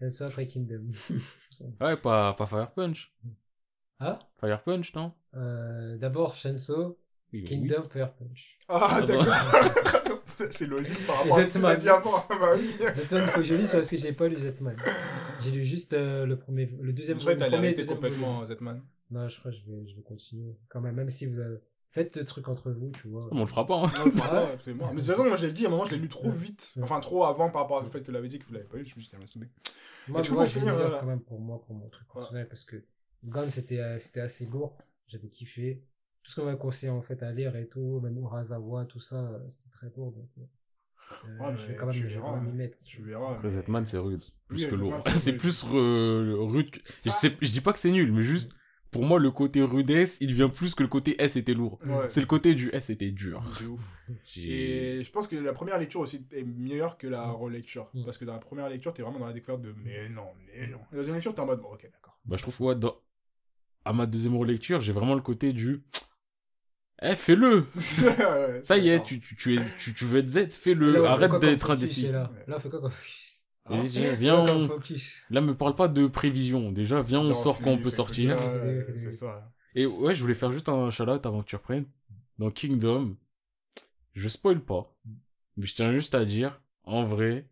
[0.00, 0.84] Chainsaw après Kingdom.
[1.80, 3.14] Ouais, pas, pas Fire Punch.
[3.98, 4.18] ah?
[4.38, 5.12] Fire Punch, non?
[5.34, 6.98] Euh, D'abord, Chainsaw,
[7.32, 7.44] Oui, oui.
[7.44, 8.58] Kingdom, Fire Punch.
[8.68, 9.34] Ah, d'accord.
[10.52, 11.74] c'est logique par rapport à ce que Zetman.
[11.74, 12.24] t'as dit avant.
[12.28, 12.70] Bah oui.
[12.94, 14.76] Zetman, il faut que je lise parce que j'ai pas lu Zetman.
[15.42, 18.32] J'ai lu juste euh, le premier, le deuxième Je crois que le t'allais arrêter complètement,
[18.34, 18.46] volume.
[18.46, 18.82] Zetman.
[19.10, 20.56] Non, je crois que je vais, je vais continuer.
[20.68, 21.62] Quand même, même si vous le...
[21.90, 23.28] faites le truc entre vous, tu vois.
[23.30, 23.76] On le fera pas.
[23.76, 23.92] hein.
[23.98, 24.12] Non, faut Ouais.
[24.30, 24.88] pas, c'est mort.
[24.92, 26.30] Mais de toute façon, moi, je l'ai dit, à un moment, je l'ai lu trop
[26.30, 26.74] vite.
[26.82, 28.76] Enfin, trop avant par rapport au fait que vous l'avez dit que vous l'avez pas
[28.78, 28.84] lu.
[28.86, 29.46] Je me suis dit, tomber.
[30.08, 31.74] Moi, Est-ce que moi pour je vais finir, le euh, quand même pour moi, pour
[31.74, 32.76] mon truc personnel, parce que
[33.24, 34.76] Gun, c'était euh, c'était assez lourd.
[35.08, 35.82] J'avais kiffé.
[36.26, 39.14] Tout ce qu'on m'a conseillé en fait à lire et tout, même Urasawa, tout ça,
[39.28, 40.10] euh, c'était très lourd.
[40.10, 40.42] Donc, euh,
[41.38, 42.52] Ouais, je vais quand même, tu je vais verras, quand même hein.
[42.52, 42.78] y mettre.
[42.82, 43.38] Tu verras.
[43.44, 44.24] Mais- Zetman, c'est rude.
[44.48, 45.00] Plus Oui, que lourd.
[45.16, 46.72] c'est plus euh, rude.
[46.72, 48.50] que- Je, Ça- sais- je dis pas que c'est nul, mais juste,
[48.90, 51.78] pour moi, le côté rudesse, il vient plus que le côté S était lourd.
[51.86, 52.08] Ouais.
[52.08, 53.44] C'est le côté du S était dur.
[53.60, 53.96] De ouf.
[54.24, 57.88] J'ai- Et je pense que la première lecture aussi est meilleure que la relecture.
[57.94, 58.04] Mm.
[58.04, 60.66] Parce que dans la première lecture, t'es vraiment dans la découverte de mais non, mais
[60.66, 60.80] non.
[60.90, 62.18] La deuxième lecture, t'es en mode bon, ok, d'accord.
[62.24, 62.96] Bah, je trouve, ouais, dans...
[63.84, 65.84] à ma deuxième relecture, j'ai vraiment le côté du.
[67.02, 67.66] Eh, fais-le
[68.62, 71.04] Ça y est, tu, tu, tu, es, tu, tu veux être Z, fais-le.
[71.04, 72.08] Arrête d'être indécis.
[72.46, 72.92] Là, fait quoi comme
[73.70, 74.68] Et j'ai- viens, on-
[75.30, 76.72] Là, me parle pas de prévision.
[76.72, 78.38] Déjà, viens, on Non, sort quand on peut sortir.
[78.96, 79.52] C'est ça.
[79.74, 81.86] Et ouais, je voulais faire juste un shout-out avant que tu reprennes.
[82.38, 83.16] Dans Kingdom,
[84.14, 84.94] je spoil pas,
[85.56, 87.46] mais je tiens juste à dire, en vrai,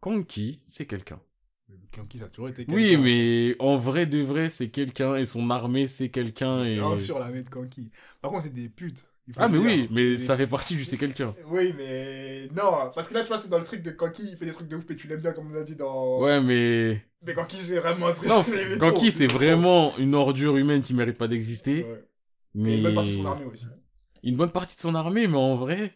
[0.00, 1.20] Konki, c'est quelqu'un.
[1.92, 5.50] Kanki, ça a toujours été Oui, mais en vrai de vrai, c'est quelqu'un et son
[5.50, 6.76] armée, c'est quelqu'un et...
[6.76, 7.90] Bien sûr, la de Kanki.
[8.20, 9.06] Par contre, c'est des putes.
[9.36, 9.66] Ah, mais dire.
[9.66, 11.34] oui, mais Des- ça fait partie du c'est quelqu'un.
[11.46, 14.36] Oui, mais non, parce que là, tu vois, c'est dans le truc de Kanki, il
[14.36, 16.20] fait des trucs de ouf, mais tu l'aimes bien, comme on a dit dans.
[16.20, 17.04] Ouais, mais...
[17.24, 18.28] Mais Kanki, c'est vraiment un truc.
[18.28, 18.42] Non,
[18.80, 21.84] Kanki, c'est vraiment une ordure humaine qui mérite pas d'exister.
[21.84, 22.04] Ouais.
[22.54, 22.72] Mais...
[22.72, 23.66] Et une bonne partie de son armée aussi.
[24.24, 25.94] Une bonne partie de son armée, mais en vrai...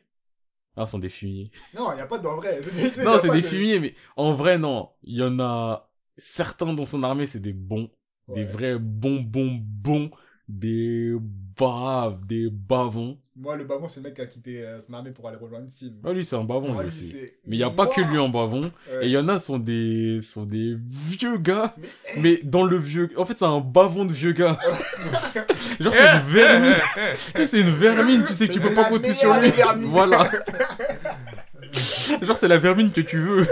[0.76, 1.50] Ah, ce sont des fumiers.
[1.74, 2.60] Non, il n'y a pas d'en vrai.
[2.60, 4.90] Des- Non, c'est des de- fumiers, mais en vrai, non.
[5.02, 7.90] Il y en a certains dans son armée, c'est des bons.
[8.28, 8.36] Ouais.
[8.36, 10.10] Des vrais bons, bons, bons.
[10.48, 11.12] Des
[11.56, 13.18] braves, des bavons.
[13.38, 15.66] Moi, le bavon, c'est le mec qui a quitté euh, son armée pour aller rejoindre
[15.76, 15.96] Chine.
[16.04, 18.16] Ah, lui, c'est un bavon, Moi, lui c'est- Mais il n'y a pas que lui
[18.18, 18.62] en bavon.
[18.62, 18.70] Ouais.
[19.02, 20.76] Et il y en a sont des, sont des
[21.08, 21.74] vieux gars.
[21.76, 21.88] Mais-
[22.22, 24.56] Mais dans le vieux, en fait, c'est un bavon de vieux gars.
[25.80, 26.74] Genre, c'est une vermine.
[26.74, 29.50] tu sais, c'est une vermine, tu sais que tu peux pas compter sur lui.
[29.82, 30.30] Voilà.
[32.22, 33.46] Genre, c'est la vermine que tu veux.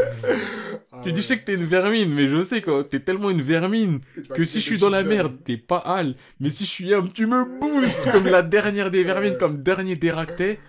[0.97, 3.31] Ah Tu dis, je sais que t'es une vermine, mais je sais que t'es tellement
[3.31, 4.01] une vermine
[4.35, 6.15] que si je suis dans la merde, t'es pas Hal.
[6.41, 9.97] Mais si je suis homme, tu me boostes comme la dernière des vermines, comme dernier
[9.97, 10.61] déracté.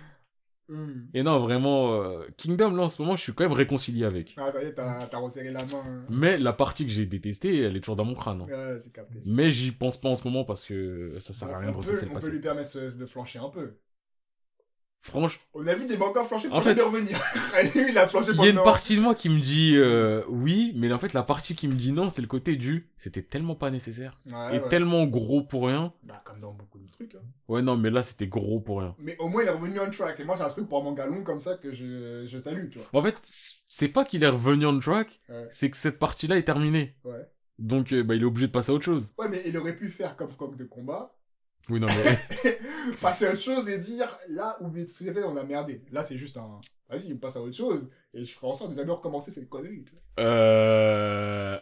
[0.68, 1.06] Hum.
[1.14, 4.34] Et non, vraiment, euh, Kingdom, là, en ce moment, je suis quand même réconcilié avec.
[4.36, 5.68] Ah, ça y est, t'as resserré la main.
[5.86, 6.04] hein.
[6.10, 8.42] Mais la partie que j'ai détestée, elle est toujours dans mon crâne.
[8.42, 8.46] hein.
[8.48, 9.20] Ouais, capté.
[9.26, 12.06] Mais j'y pense pas en ce moment parce que ça sert à rien de ressasser
[12.06, 12.32] le on peut passé.
[12.32, 13.74] lui permettre de flancher un peu.
[15.06, 17.16] Franchement, On a vu des mangas flancher pour En fait- jamais revenir.
[17.74, 20.22] Lui, il a flanché il y a une partie de moi qui me dit euh,
[20.28, 23.22] oui, mais en fait, la partie qui me dit non, c'est le côté du c'était
[23.22, 24.18] tellement pas nécessaire.
[24.26, 24.68] Ouais, et ouais.
[24.68, 25.92] tellement gros pour rien.
[26.02, 27.14] Bah, comme dans beaucoup de trucs.
[27.14, 27.20] hein.
[27.46, 28.94] Ouais, non, mais là, c'était gros pour rien.
[28.98, 30.18] Mais au moins, il est revenu on track.
[30.18, 32.68] Et moi, c'est un truc pour un manga long comme ça que je, je salue,
[32.70, 33.00] tu vois.
[33.00, 33.20] En fait,
[33.68, 35.46] c'est pas qu'il est revenu on track, Ouais.
[35.50, 36.96] c'est que cette partie-là est terminée.
[37.04, 37.28] Ouais.
[37.58, 39.12] Donc, euh, bah, il est obligé de passer à autre chose.
[39.18, 41.15] Ouais, mais il aurait pu faire comme coq de combat,
[41.68, 42.18] Oui, non, mais.
[43.00, 45.82] passer à autre chose et dire là où ce que j'ai fait, on a merdé.
[45.90, 46.60] Là, c'est juste un.
[46.88, 49.48] Vas-y, il passe à autre chose et je ferai en sorte de jamais recommencer cette
[49.48, 49.84] connerie.
[50.20, 51.58] euh...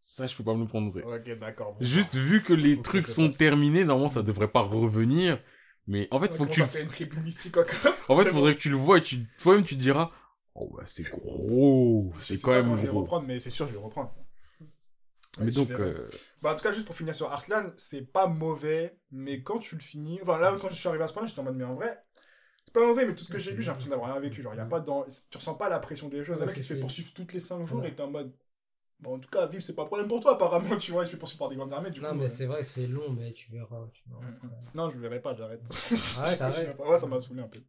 [0.00, 1.02] Ça, je peux pas me le prononcer.
[1.02, 1.74] Ok, d'accord.
[1.74, 2.22] bon, Juste bah.
[2.22, 5.40] vu que les que trucs sont terminés, normalement, ça devrait pas revenir.
[5.86, 7.92] Mais en fait, Ouais, faut que tu fait une mystique encore.
[8.08, 10.10] En fait, faudrait que tu le vois et tu, toi-même, tu te diras,
[10.54, 13.00] oh, bah, c'est gros, c'est quand même quand je vais gros.
[13.02, 14.12] reprendre, mais c'est sûr, je vais reprendre.
[14.12, 14.20] ça.
[15.38, 16.08] Mais donc, je euh,
[16.42, 19.76] Bah, en tout cas, juste pour finir sur Arslan, c'est pas mauvais, mais quand tu
[19.76, 20.18] le finis.
[20.22, 22.02] Enfin, là, quand je suis arrivé à ce point-là, j'étais en mode, mais en vrai,
[22.64, 24.42] c'est pas mauvais, mais tout ce que j'ai lu, j'ai l'impression d'avoir rien vécu.
[24.42, 25.04] Genre, y a pas dans...
[25.30, 26.34] Tu ressens pas la pression des choses.
[26.34, 27.88] Le Parce mec, que il se fait c'est- poursuivre toutes les 5 jours Ouais.
[27.90, 28.32] et t'es en mode.
[28.98, 31.04] Bon, en tout cas, vivre, c'est pas un problème pour toi, apparemment, tu vois.
[31.04, 32.16] Il se fait poursuivre par des grandes armées, du Non, coup.
[32.16, 33.88] mais euh, c'est vrai que c'est long, mais tu verras.
[33.94, 34.22] Tu verras.
[34.22, 34.50] Mm, mm.
[34.74, 35.62] Non, je verrai pas, j'arrête.
[36.18, 36.78] Arrête, Je- arrête.
[36.80, 37.60] Ouais, ça m'a saoulé un peu.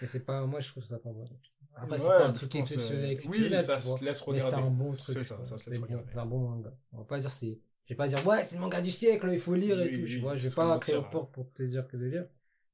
[0.00, 1.28] Mais c'est pas, moi, je trouve ça pas mal.
[1.76, 3.98] Après, Ouais, c'est pas un truc pense, euh, exceptionnel, Oui, exceptionnel, ça tu vois.
[3.98, 4.62] se laisse Mais c'est regarder.
[4.66, 5.18] un bon truc.
[5.18, 6.12] C'est ça, ça se C'est laisse bon, regarder.
[6.12, 6.72] c'est un bon manga.
[6.92, 7.60] On va pas dire c'est.
[7.86, 9.94] Je vais pas dire ouais, c'est le manga du siècle, il faut lire et Oui,
[10.00, 10.06] tout.
[10.06, 12.26] Tu oui, vois, je vais pas créer au port pour te dire que de lire.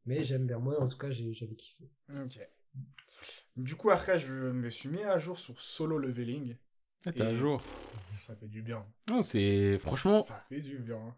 [0.07, 0.59] Mais j'aime bien.
[0.59, 1.89] Moi, en tout cas, j'ai- j'avais kiffé.
[2.11, 2.39] Ok.
[3.57, 6.57] Du coup, après, je me suis mis à jour sur Solo Leveling.
[7.07, 7.63] ah, t'es à jour.
[8.27, 8.85] Ça fait du bien.
[9.09, 11.17] Non, c'est, franchement, Ça fait du bien.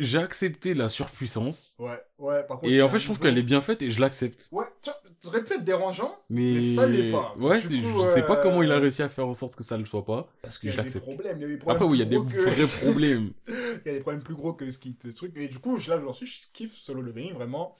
[0.00, 1.74] J'ai accepté la surpuissance.
[1.78, 2.70] Ouais, ouais, par contre.
[2.72, 4.48] Et il en fait, je trouve qu'elle est bien faite et je l'accepte.
[4.52, 4.90] Ouais, tu
[5.28, 6.18] aurait pu être dérangeant.
[6.30, 7.34] Mais, Mais ça l'est pas.
[7.38, 9.62] Ouais, coup, je sais pas euh, comment il a réussi à faire en sorte que
[9.62, 10.28] ça le soit pas.
[10.42, 11.04] Parce que qu'il y je a l'accepte.
[11.04, 11.36] problèmes.
[11.38, 11.76] Il y a des problèmes.
[11.76, 13.32] Après, oui, il y a des que- vrais problèmes.
[13.46, 15.34] Il y a des problèmes plus gros que ce qui te truc.
[15.36, 17.76] Et du coup, là, j'en suis, je kiffe Solo Leveling, vraiment.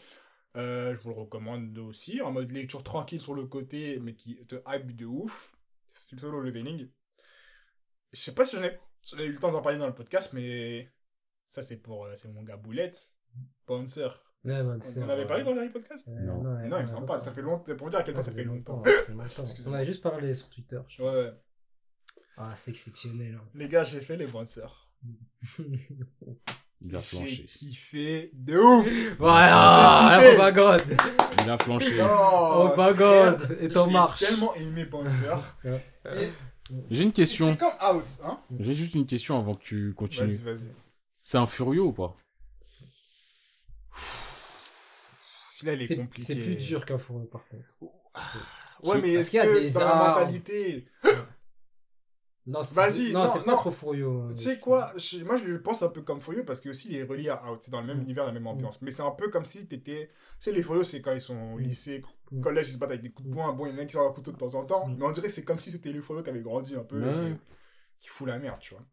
[0.57, 4.37] Euh, je vous le recommande aussi, en mode lecture tranquille sur le côté, mais qui
[4.47, 5.57] te hype de ouf.
[6.19, 6.89] Solo Leveling.
[8.13, 9.87] Je sais pas si j'en ai, si j'en ai eu le temps d'en parler dans
[9.87, 10.91] le podcast, mais
[11.51, 13.13] ça, c'est pour euh, c'est mon gars Boulette.
[13.67, 14.09] Bouncer.
[14.45, 16.07] Ouais, On en avait parlé dans le dernier podcast?
[16.09, 16.43] Euh, Non.
[16.43, 17.21] Non, on il me en a pas.
[17.21, 17.75] Ça fait longtemps.
[17.77, 18.83] Pour vous dire à quel point ça fait longtemps.
[19.67, 20.81] On avait juste parlé sur Twitter.
[20.89, 21.23] je Ouais, crois.
[21.23, 21.33] ouais.
[22.39, 23.35] Ah, c'est exceptionnel.
[23.41, 23.45] hein.
[23.55, 24.67] Les gars, j'ai fait les Bouncer.
[26.83, 27.45] Il a J'ai flanché.
[27.47, 28.89] kiffé de ouf.
[29.19, 30.81] voilà, J'ai la propagande.
[31.45, 32.01] Il a flanché.
[32.03, 33.59] Oh, Propagande.
[33.61, 34.21] Et en j'ai marche.
[34.21, 35.35] tellement aimé Bouncer.
[36.91, 37.51] J'ai une question.
[37.51, 40.27] C'est comme Out, hein J'ai juste une question avant que tu continues.
[40.39, 40.69] Vas-y, vas-y.
[41.23, 42.17] C'est un Furio ou pas?
[45.51, 46.35] Celui-là, il est C'est compliqué.
[46.35, 47.65] c'est plus dur qu'un fourreau, par contre.
[48.83, 50.87] Ouais, mais est-ce qu'il y a que des dans la mentalité...
[52.47, 54.23] Non, c'est- Vas-y, non, non, c'est pas trop Furio.
[54.23, 54.35] hein.
[54.35, 54.93] Tu sais quoi
[55.27, 57.53] Moi, je le pense un peu comme Furieux parce que aussi il est relié à
[57.53, 57.61] Out.
[57.63, 58.03] C'est dans le même Mm.
[58.03, 58.81] univers, la même ambiance.
[58.81, 60.09] Mais c'est un peu comme si t'étais.
[60.09, 61.61] Tu sais, les Furieux, c'est quand ils sont au Mm.
[61.61, 62.03] lycée,
[62.33, 62.41] Mm.
[62.41, 63.53] collège, ils se battent avec des coups de poing.
[63.53, 64.89] Bon, il y en a qui sortent un couteau de temps en temps.
[64.89, 64.97] Mm.
[64.99, 67.01] Mais on dirait que c'est comme si c'était les Furieux qui avaient grandi un peu.
[67.07, 67.37] Et qui,
[68.01, 68.85] qui fout la merde, tu vois.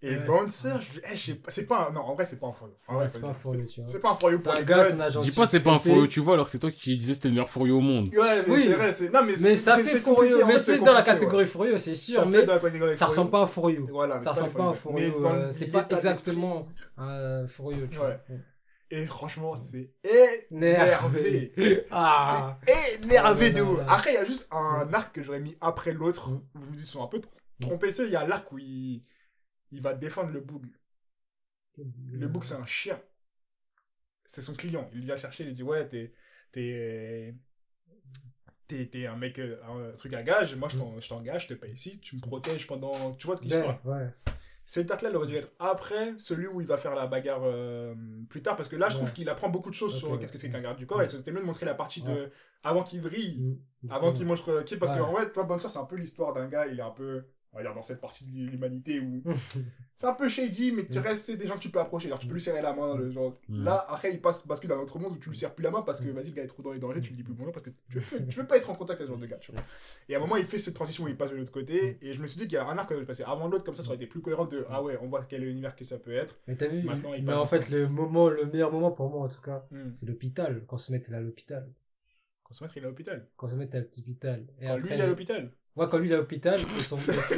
[0.00, 0.16] Et Ouais.
[0.26, 2.50] Bouncer, je, eh, je sais pas, c'est pas un, non, en vrai, c'est pas un
[2.52, 3.88] vrai, Ouais, c'est pas un C'est- tu vois.
[3.90, 6.06] C'est pas un C'est pour un les gars, agent Dis pas c'est pas un froyo,
[6.06, 8.08] tu vois, alors que c'est toi qui disais que c'était le meilleur froyo au monde.
[8.14, 8.64] Ouais, mais Oui.
[8.68, 11.02] c'est vrai, c'est, non, mais, Mais c'est- ça c'est- fait c'est Mais c'est dans la
[11.02, 11.78] catégorie ouais.
[11.78, 12.22] C'est Ça sûr.
[12.22, 13.86] peut Mais être dans la catégorie ça ressemble pas à un Forio.
[13.90, 14.98] Voilà, mais Ça c'est pas ressemble pas à un Froyo.
[14.98, 15.22] Mais Forio.
[15.28, 18.04] dans euh, C'est pas exactement un Forio, tu Ouais.
[18.06, 18.36] vois.
[18.90, 19.92] Et franchement, c'est
[20.52, 21.52] Nervé.
[21.56, 21.86] énervé.
[21.90, 22.58] Ah.
[22.66, 23.80] C'est énervé de là ouf.
[23.88, 26.30] Après, il y a juste un arc que j'aurais mis après l'autre.
[26.30, 26.34] Mm.
[26.54, 27.20] Où je me dis, ils sont un peu
[27.60, 27.88] trompés.
[27.88, 29.02] Tu sais, il y a l'arc où il...
[29.72, 30.66] il va défendre le boug.
[32.06, 33.00] Le boug, c'est un chien.
[34.26, 34.90] C'est son client.
[34.92, 36.12] Il vient chercher, il lui dit Ouais, t'es.
[36.52, 37.34] T'es.
[38.66, 41.54] T'es, un mec, euh, un truc à gage, moi je t'en- je t'engage, je te
[41.54, 43.12] paye ici, tu me protèges pendant.
[43.12, 44.10] Tu vois de qui je parle ouais.
[44.66, 47.94] Cet arc-là, il aurait dû être après celui où il va faire la bagarre euh,
[48.28, 49.14] plus tard, parce que là, je trouve Ouais.
[49.14, 50.18] qu'il apprend beaucoup de choses sur ouais.
[50.18, 52.30] qu'est-ce que c'est qu'un garde du corps, et c'était mieux de montrer la partie de.
[52.62, 53.38] Avant qu'il brille,
[53.84, 53.90] Mm.
[53.90, 54.64] avant qu'il montre euh.
[54.78, 54.98] Parce Ouais.
[54.98, 57.24] qu'en vrai, toi, Bonne Sœur, c'est un peu l'histoire d'un gars, il est un peu.
[57.52, 59.22] On va dire dans cette partie de l'humanité où
[59.96, 61.02] c'est un peu shady, mais tu Mm.
[61.02, 62.06] restes, c'est des gens que tu peux approcher.
[62.08, 62.94] Alors, tu peux lui serrer la main.
[62.96, 63.38] le genre.
[63.48, 63.64] Mm.
[63.64, 65.70] Là, après, il passe, bascule dans un autre monde où tu lui serres plus la
[65.70, 66.12] main parce que, Mm.
[66.12, 67.70] vas-y, le gars est trop dans les dangers, tu lui dis plus bonjour parce que
[67.70, 69.62] tu veux, tu veux pas être en contact avec ce genre de gars, tu vois.
[70.10, 71.98] Et à un moment, il fait cette transition où il passe de l'autre côté.
[72.02, 73.74] Et je me suis dit qu'il y a un arc qui passer avant l'autre, comme
[73.74, 75.98] ça, ça aurait été plus cohérent de ah ouais, on voit quel univers que ça
[75.98, 76.38] peut être.
[76.46, 77.74] Mais t'as vu Maintenant, il Mais en fait, ça.
[77.74, 79.92] le moment, le meilleur moment pour moi, en tout cas, Mm.
[79.92, 80.62] c'est l'hôpital.
[80.68, 81.66] Quand se mettait à l'hôpital.
[82.44, 83.26] Quand se mettre, il est à l'hôpital.
[83.36, 84.46] Quand se mettait à l'hôpital.
[84.60, 85.50] Quand lui, il est à l'hôpital.
[85.86, 86.58] Quand lui, il est à l'hôpital.
[86.78, 86.96] son-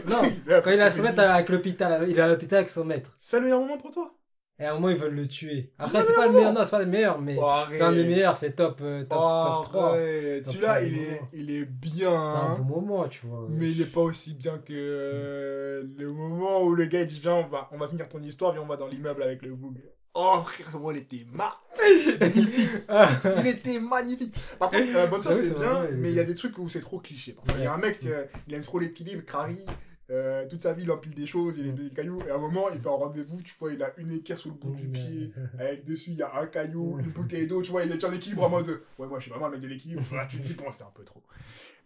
[0.09, 2.07] Non, Là, quand il a à dis, avec l'hôpital.
[2.09, 3.15] Il est à l'hôpital avec son maître.
[3.19, 4.15] C'est le meilleur moment pour toi?
[4.59, 5.73] Et à un moment, ils veulent le tuer.
[5.79, 6.53] Après, c'est pas le meilleur.
[6.53, 8.37] Non, c'est pas le meilleur, mais Oh, c'est un des meilleurs.
[8.37, 9.89] C'est top, euh, top, Oh, top 3.
[9.89, 10.45] arrête.
[10.45, 12.11] Top Celui-là, il est, il est bien.
[12.11, 12.59] C'est un hein.
[12.61, 13.47] bon moment, tu vois.
[13.49, 17.21] Mais il est pas aussi bien que euh, le moment où le gars il dit
[17.21, 19.55] viens on va on va finir ton histoire viens on va dans l'immeuble avec le
[19.55, 19.79] boug.
[20.15, 22.71] Oh frère moi, il était magnifique.
[23.41, 24.35] Il était magnifique.
[24.59, 26.69] Par contre euh, bonne c'est bien vrai, ouais, mais il y a des trucs où
[26.69, 27.37] c'est trop cliché.
[27.57, 29.59] Il y a un mec euh, il aime trop l'équilibre Crary
[30.11, 32.39] euh, toute sa vie il empile des choses il est des cailloux et à un
[32.39, 34.89] moment il fait un rendez-vous tu vois il a une équerre sous le bout du
[34.89, 38.05] pied avec dessus il y a un caillou, une bouteille d'eau, tu vois, il est
[38.05, 40.03] en équilibre en mode ouais, moi je suis vraiment un mec de l'équilibre.
[40.29, 41.23] Tu te dis, bon, c'est un peu trop.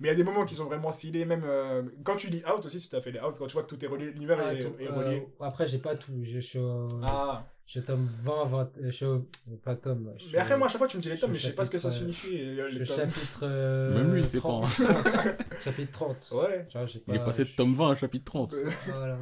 [0.00, 2.42] Mais il y a des moments qui sont vraiment stylés, même euh, quand tu lis
[2.46, 4.10] Out aussi, si tu as fait les Out, quand tu vois que tout est relié,
[4.10, 5.26] l'univers Ah, est, est euh, relié.
[5.40, 6.12] après, j'ai pas tout.
[6.22, 8.70] Je suis au, Ah, je tome 20, 20.
[8.82, 9.26] Je suis au-
[9.64, 10.12] pas tome.
[10.18, 11.38] je suis mais après, moi, à chaque fois, tu me dis les je tomes, mais
[11.38, 12.28] je sais pas ce que ça signifie.
[12.40, 12.96] euh, je tomes.
[12.96, 13.40] chapitre.
[13.42, 14.68] euh, Même lui, il sait 30.
[15.62, 16.32] chapitre 30.
[16.32, 16.66] Ouais.
[16.86, 18.52] J'ai Il est pas- passé de je- tome 20 à chapitre 30.
[18.54, 19.18] Euh, Voilà.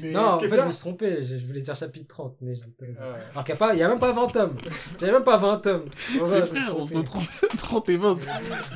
[0.00, 1.22] Mais Non, en qui fait, je me suis trompé.
[1.22, 2.96] Je, je voulais dire chapitre 30, mais j'ai tome.
[2.98, 4.54] euh, Alors qu'il n'y a, pas- il y a même pas 20 tomes.
[4.98, 5.84] J'avais même pas 20 tomes.
[5.94, 6.14] Ça
[6.46, 6.96] je trompé.
[6.96, 7.28] entre 30,
[7.58, 8.14] 30 et 20,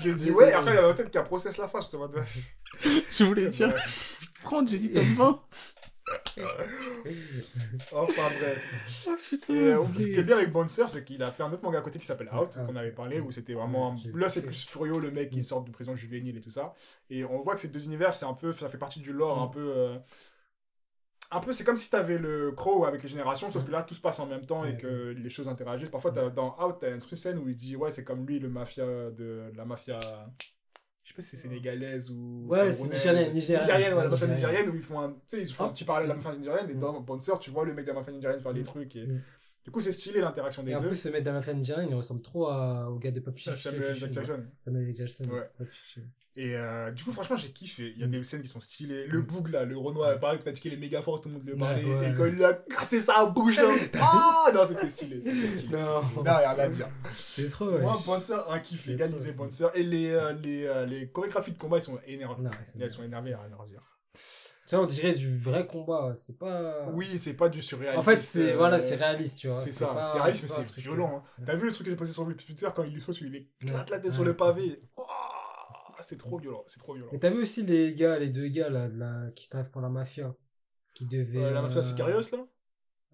[0.03, 2.11] J'ai dit, ouais, après, il y avait peut-être qu'un process la face, je te vois.
[3.11, 3.73] je voulais dire
[4.43, 5.41] 30, j'ai dit tome 20.
[7.93, 9.05] Enfin, bref.
[9.09, 9.55] Oh putain.
[9.55, 11.79] Et euh, ce qui est bien avec Sœur, c'est qu'il a fait un autre manga
[11.79, 12.67] à côté qui s'appelle Out, Out.
[12.67, 13.97] qu'on avait parlé, où c'était vraiment.
[14.15, 16.75] Là, c'est plus Furio, le mec qui sort de prison juvénile et tout ça.
[17.11, 18.53] Et on voit que ces deux univers, c'est un peu.
[18.53, 19.43] Ça fait partie du lore, Mm.
[19.43, 19.73] un peu.
[19.77, 19.99] euh,
[21.33, 23.67] Un peu, c'est comme si t'avais le Crow avec les générations, sauf Mm.
[23.67, 25.89] que là, tout se passe en même temps et que les choses interagissent.
[25.89, 28.49] Parfois, dans Out, t'as une truc scène où il dit, ouais, c'est comme lui, le
[28.49, 29.99] mafia de la mafia.
[31.17, 32.45] Sais pas si c'est sénégalaise ou.
[32.47, 33.63] Ouais, c'est nigérienne, nigérienne.
[33.67, 34.69] Nigérienne, ouais, la mafia Nigérienne.
[34.69, 35.71] où ils font un, ils font un Ah.
[35.71, 36.79] petit parallèle à la mafia nigérienne, et Mm.
[36.81, 38.65] dans Bonne Sœur, tu vois le mec de la mafia nigérienne faire les Mm.
[38.65, 38.97] trucs.
[38.97, 39.07] Et...
[39.07, 39.23] Mm.
[39.65, 40.89] Du coup, c'est stylé l'interaction des Et en deux.
[40.89, 43.55] plus, ce mec dans la nigérienne, il ressemble trop au gars de Pop Fiction.
[43.57, 43.95] Samuel.
[43.95, 44.45] Jackson.
[44.61, 44.95] Samuel L.
[44.95, 45.25] Jackson.
[45.25, 45.67] Ouais.
[46.39, 47.93] Et euh, du coup, franchement, j'ai kiffé.
[47.97, 48.11] Il y a Mm.
[48.11, 49.07] des scènes qui sont stylées.
[49.07, 49.27] Le Mm.
[49.27, 51.45] boug là, le Renoir, pareil, que t'as dit qu'il est méga fort, tout le monde
[51.47, 51.83] le parlait.
[51.85, 52.11] ouais.
[52.11, 53.69] Et quand il a cassé sa bouche, là,
[54.01, 55.21] ah non, c'était stylé.
[55.23, 55.79] C'était stylé.
[55.79, 56.03] Non.
[56.23, 56.89] rien à dire.
[57.15, 57.81] C'est trop, ouais.
[58.07, 59.33] Moi, Sœur, un kiff, trop.
[59.37, 59.71] Bonne Sœur.
[59.75, 62.43] Et les, euh, les, euh, les chorégraphies de combat, ils sont énervés.
[62.43, 63.83] Non, Elles sont énervées, rien à dire.
[64.69, 66.13] Tu vois, on dirait du vrai combat.
[66.17, 66.89] C'est pas.
[66.93, 67.99] Oui, c'est pas du surréaliste.
[67.99, 69.61] En fait, c'est euh, voilà, c'est réaliste, tu vois.
[69.61, 71.23] C'est ça, c'est réaliste, mais c'est violent.
[71.25, 71.45] hein.
[71.47, 73.91] T'as vu le truc que j'ai posté sur Twitter quand il lui saute, il éclate
[73.91, 74.83] la tête sur le pavé?
[75.99, 77.11] Oh, c'est trop violent, c'est trop violent.
[77.13, 79.31] Mais t'as vu aussi les gars, les deux gars là, la...
[79.35, 80.35] qui travaillent pour la mafia
[80.95, 81.39] Qui devaient.
[81.45, 82.47] Euh, la mafia euh, Sicarios là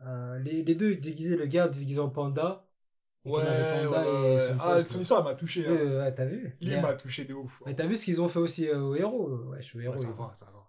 [0.04, 2.66] euh, les, les deux déguisés, le gars déguisé en panda.
[3.24, 3.42] Ouais, ouais,
[3.86, 4.40] panda ouais, ouais.
[4.40, 5.02] son Ah, son là.
[5.02, 5.66] histoire elle m'a touché.
[5.66, 5.70] hein.
[5.70, 7.62] Euh, ouais, t'as vu Lui, m'a touché de ouf.
[7.66, 9.80] Mais t'as vu ce qu'ils ont fait aussi euh, au héros Ouais, je suis au
[9.80, 9.98] Ouais, héros.
[9.98, 10.61] ça ils- va, ça va.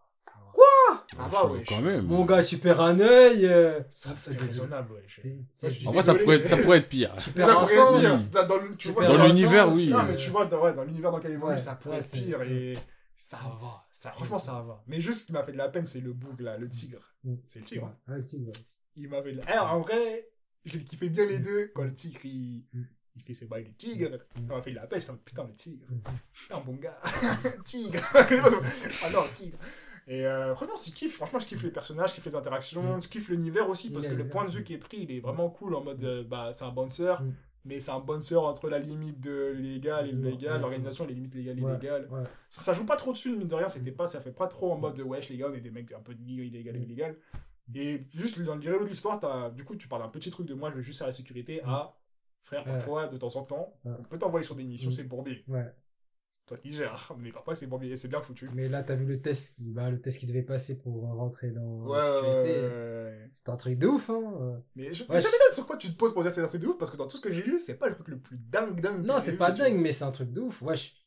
[1.15, 1.63] Ça va, ouais.
[1.67, 2.05] Quand même.
[2.05, 3.45] Mon gars, tu perds un œil.
[3.45, 5.03] euh, Ça, C'est raisonnable, ouais.
[5.07, 5.21] je-
[5.69, 7.15] je dis En vrai, ça désolé, pourrait, être, ça pourrait être pire.
[7.19, 8.01] Tu perds un sens.
[8.01, 8.19] pire.
[8.31, 9.89] Dans, dans le- tu Tu vois, perds Dans un l'univers, sens, oui.
[9.89, 11.97] Non, mais tu vois, dans, ouais, dans l'univers dans lequel il évolue, Ouais, ça pourrait
[11.97, 12.77] être c'est- pire et
[13.15, 13.83] ça va.
[13.91, 14.83] Ça, franchement, ça va.
[14.87, 16.99] Mais juste ce qui m'a fait de la peine, c'est le boug là, le tigre.
[17.23, 17.35] Mm.
[17.47, 17.93] C'est le tigre.
[18.07, 18.53] Ouais, le tigre, ouais.
[18.95, 19.43] Il m'avait de la...
[19.55, 20.29] Eh, en vrai,
[20.65, 21.71] j'ai kiffé bien les deux.
[21.75, 22.83] Quand le tigre, il, Mm.
[23.15, 24.47] il fait ses bails du tigre, Mm.
[24.49, 24.99] ça m'a fait de la peine.
[24.99, 25.85] J'étais en mode, putain, le tigre.
[25.89, 25.99] Mm.
[26.33, 26.99] Putain, bon gars.
[27.65, 28.01] tigre.
[28.15, 29.57] ah non, tigre.
[30.07, 31.15] Et euh, franchement, je kiffe.
[31.15, 33.01] Franchement, je kiffe les personnages, je kiffe les interactions, Mm.
[33.01, 35.19] je kiffe l'univers aussi parce que le point de vue qui est pris, il est
[35.19, 37.31] vraiment cool en mode, euh, bah, c'est un bouncer, Mm.
[37.65, 40.59] mais c'est un bouncer entre la limite de légal et Ouais, illégal, ouais.
[40.59, 42.07] l'organisation les limites légales et illégales.
[42.11, 42.23] ouais.
[42.49, 44.71] Ça, ça joue pas trop dessus, mine de rien, c'était pas, ça fait pas trop
[44.73, 47.15] en mode, wesh, les gars, on est des mecs un peu de illégal et illégal.
[47.73, 50.53] Et juste dans le dialogue de l'histoire, du coup, tu parles d'un petit truc de
[50.53, 51.95] moi, je veux juste faire la sécurité à
[52.41, 54.93] frère, parfois, de temps en temps, on peut t'envoyer sur des missions, Mm.
[54.93, 55.45] c'est bourbier.
[55.47, 55.73] Ouais.
[56.33, 58.49] C'est toi qui gères, mais parfois c'est et c'est bien foutu.
[58.53, 61.85] Mais là, t'as vu le test, bah, le test qui devait passer pour rentrer dans
[61.85, 63.29] Ouais, ouais, ouais.
[63.33, 64.61] C'était un truc de ouf, hein.
[64.75, 66.47] Mais, je, mais ça m'étonne sur quoi tu te poses pour dire que c'est un
[66.47, 68.07] truc de ouf, parce que dans tout ce que j'ai lu, c'est pas le truc
[68.09, 69.05] le plus dingue dingue.
[69.05, 70.61] Non, c'est pas dingue, mais c'est un truc de ouf.
[70.61, 71.02] Wesh.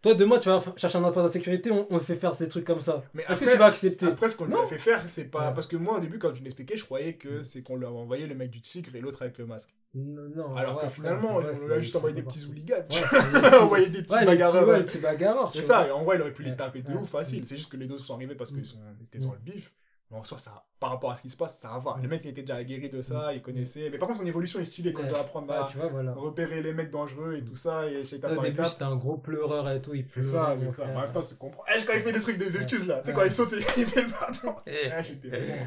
[0.00, 2.32] Toi, demain, tu vas chercher un emploi dans la sécurité, on, on te fait faire
[2.36, 3.02] des trucs comme ça.
[3.14, 5.48] Mais Est-ce que tu vas accepter Après, ce qu'on lui a fait faire, c'est pas.
[5.48, 5.54] Ouais.
[5.54, 7.96] Parce que moi, au début, quand je l'expliquais, je croyais que c'est qu'on lui avait
[7.96, 9.70] envoyé le mec du tigre et l'autre avec le masque.
[9.94, 12.76] Non, non, Alors ouais, que finalement, ouais, on lui a juste envoyé des petits hooligans.
[12.88, 13.20] tu Ouais, vois.
[13.20, 14.68] c'est des petits- envoyé des petits bagarreurs.
[14.68, 17.08] ouais, petits bagarreurs, C'est ça, et en vrai, il aurait pu les taper de ouf
[17.08, 17.42] facile.
[17.42, 17.46] Mm.
[17.46, 18.56] C'est juste que les deux sont arrivés parce Mm.
[18.56, 18.78] qu'ils sont...
[19.00, 19.22] ils étaient Mm.
[19.22, 19.72] sur le bif.
[20.10, 21.96] Mais en soi, ça, par rapport à ce qui se passe, ça va.
[21.98, 22.02] Mm.
[22.02, 23.90] Le mec il était déjà aguerri de ça, il connaissait.
[23.90, 25.06] Mais par contre, son évolution est stylée quand Ouais.
[25.08, 26.12] il doit apprendre à tu vois, voilà.
[26.12, 29.68] repérer les mecs dangereux et tout ça, et chez Au début, c'était un gros pleureur
[29.70, 29.92] et tout.
[29.94, 30.84] il C'est ça, c'est ça.
[30.86, 31.62] En même temps, tu comprends.
[31.76, 33.00] Eh, quand il fait des trucs, des excuses là.
[33.00, 34.56] Tu sais, quand il saute et il fait le pardon.
[34.66, 35.66] Eh, j'étais vraiment-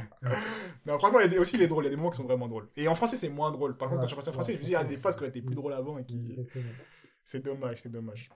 [0.88, 1.84] Non, franchement, il y a des- aussi les drôles.
[1.84, 2.68] Il y a des moments qui sont vraiment drôles.
[2.76, 3.78] Et en français, c'est moins drôle.
[3.78, 4.98] Par contre, quand je suis passé en français, je me dis, il y a des
[4.98, 5.04] forcément.
[5.04, 6.36] phases qui été plus drôles avant et qui.
[7.24, 8.30] C'est dommage, c'est dommage.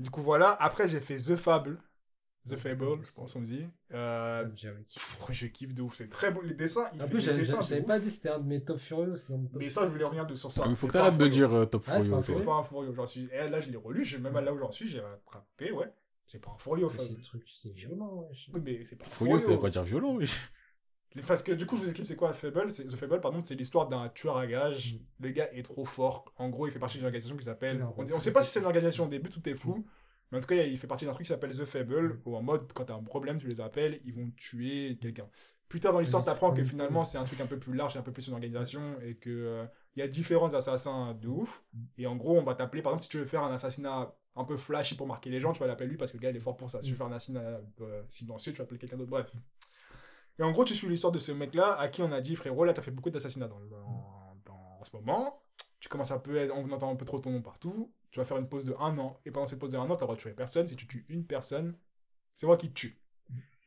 [0.00, 0.50] Du coup, voilà.
[0.60, 1.78] Après, j'ai fait The Fable.
[2.46, 3.64] The Fable, je pense qu'on dit.
[3.94, 4.70] Euh, kiffé.
[4.92, 5.96] pff, je kiffe de ouf.
[5.96, 6.42] C'est très beau.
[6.42, 7.58] Les dessins, il En fait plus, des dessins.
[7.60, 10.04] de j'avais pas dit que c'était un de mes top top Mais ça, je voulais
[10.04, 10.64] revenir de sur ça.
[10.68, 12.12] Il faut que t'arrêtes de dire euh, Top Ah, c'est Furio.
[12.14, 13.28] pas un c'est- pas un Furio, j'en suis.
[13.32, 14.04] Et là, je l'ai relu.
[14.04, 15.90] j'ai- Même là où j'en suis, j'ai rattrapé, ouais.
[16.26, 17.08] C'est pas un Furio, Mais Fable.
[17.10, 18.50] C'est le truc, c'est violent, wesh.
[18.52, 20.30] Oui, mais c'est pas un Furio, ça veut pas dire violent, oui.
[21.28, 22.70] Parce que du coup, je vous explique c'est quoi Fable.
[22.70, 24.98] C'est- The Fable, pardon, c'est l'histoire d'un tueur à gages.
[25.20, 26.24] Le gars est trop fort.
[26.36, 27.86] En gros, il fait partie d'une organisation qui s'appelle.
[27.96, 29.86] On, on sait pas si c'est une organisation au début, tout est flou.
[30.32, 32.42] Mais en tout cas, il fait partie d'un truc qui s'appelle The Fable, où en
[32.42, 35.28] mode, quand t'as un problème, tu les appelles, ils vont tuer quelqu'un.
[35.68, 38.02] Plus tard dans l'histoire, t'apprends que finalement, c'est un truc un peu plus large un
[38.02, 39.64] peu plus une organisation, et que euh,
[39.96, 41.62] il y a différents assassins de ouf.
[41.98, 44.44] Et en gros, on va t'appeler, par exemple, si tu veux faire un assassinat un
[44.44, 46.36] peu flashy pour marquer les gens, tu vas l'appeler lui parce que le gars, il
[46.36, 46.80] est fort pour ça.
[46.80, 49.10] Si tu veux faire un assassinat euh, silencieux, tu vas appeler quelqu'un d'autre.
[49.10, 49.32] Bref.
[50.38, 52.64] Et en gros, tu suis l'histoire de ce mec-là à qui on a dit, frérot,
[52.64, 55.40] là, t'as fait beaucoup d'assassinats dans, dans- dans- en ce moment.
[55.78, 57.92] Tu commences un peu, à être- on entend un peu trop ton nom partout.
[58.14, 59.18] Tu vas faire une pause de un an.
[59.24, 60.68] Et pendant cette pause de un an, t'as le droit de tuer personne.
[60.68, 61.76] Si tu tues une personne,
[62.32, 63.02] c'est moi qui te tue.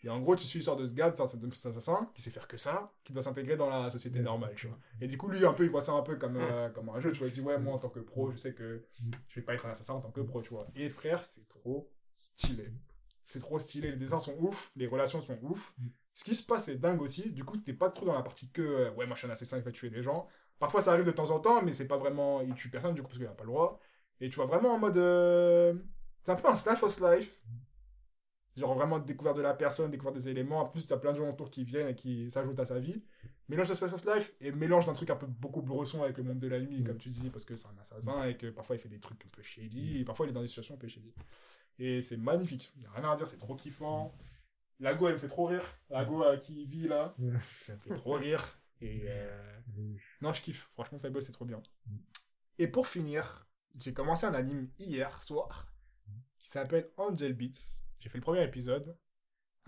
[0.06, 2.48] Et en gros, tu suis l'histoire de ce gars, c'est un assassin, qui sait faire
[2.48, 4.80] que ça, qui doit s'intégrer dans la société normale, tu vois.
[5.02, 6.98] Et du coup, lui, un peu, il voit ça un peu comme, euh, comme un
[7.02, 7.28] jeu, tu vois.
[7.28, 8.86] Il dit, ouais, moi, en tant que pro, je sais que
[9.28, 10.66] je vais pas être un assassin en tant que pro, tu vois.
[10.78, 12.72] Et frère, c'est trop stylé.
[13.26, 13.92] C'est trop stylé.
[13.92, 15.76] Les dessins sont ouf, les relations sont ouf.
[16.14, 17.32] Ce qui se passe, c'est dingue aussi.
[17.32, 19.32] Du coup, t'es pas trop dans la partie que, euh, ouais, moi, je suis un
[19.32, 20.26] assassin, il va tuer des gens.
[20.58, 22.42] Parfois, ça arrive de temps en temps, mais c'est pas vraiment.
[22.42, 23.82] Il tue personne, du coup, parce qu'il a pas le droit.
[24.20, 24.98] Et tu vois vraiment en mode.
[24.98, 25.74] euh,
[26.24, 27.42] C'est un peu un slice of life.
[28.56, 30.62] Genre vraiment découvert de la personne, découvert des éléments.
[30.62, 33.04] En plus, t'as plein de gens autour qui viennent et qui s'ajoutent à sa vie.
[33.50, 36.24] Mélange de slice of life et mélange d'un truc un peu beaucoup bresson avec le
[36.24, 36.88] monde de la nuit, Mm.
[36.88, 39.24] comme tu dis, parce que c'est un assassin et que parfois il fait des trucs
[39.26, 41.14] un peu shady et parfois il est dans des situations un peu shady.
[41.78, 42.74] Et c'est magnifique.
[42.82, 44.12] Y a rien à dire, c'est trop kiffant.
[44.80, 45.64] La go, elle me fait trop rire.
[45.92, 47.34] La go euh, qui vit là, Ouais.
[47.56, 48.44] ça me fait trop rire.
[48.82, 49.60] Et euh,
[50.22, 50.70] non, je kiffe.
[50.74, 51.62] Franchement, Fable, c'est trop bien.
[52.58, 53.47] Et pour finir,
[53.80, 55.68] j'ai commencé un anime hier soir
[56.40, 57.84] qui s'appelle Angel Beats.
[58.00, 58.96] J'ai fait le premier épisode.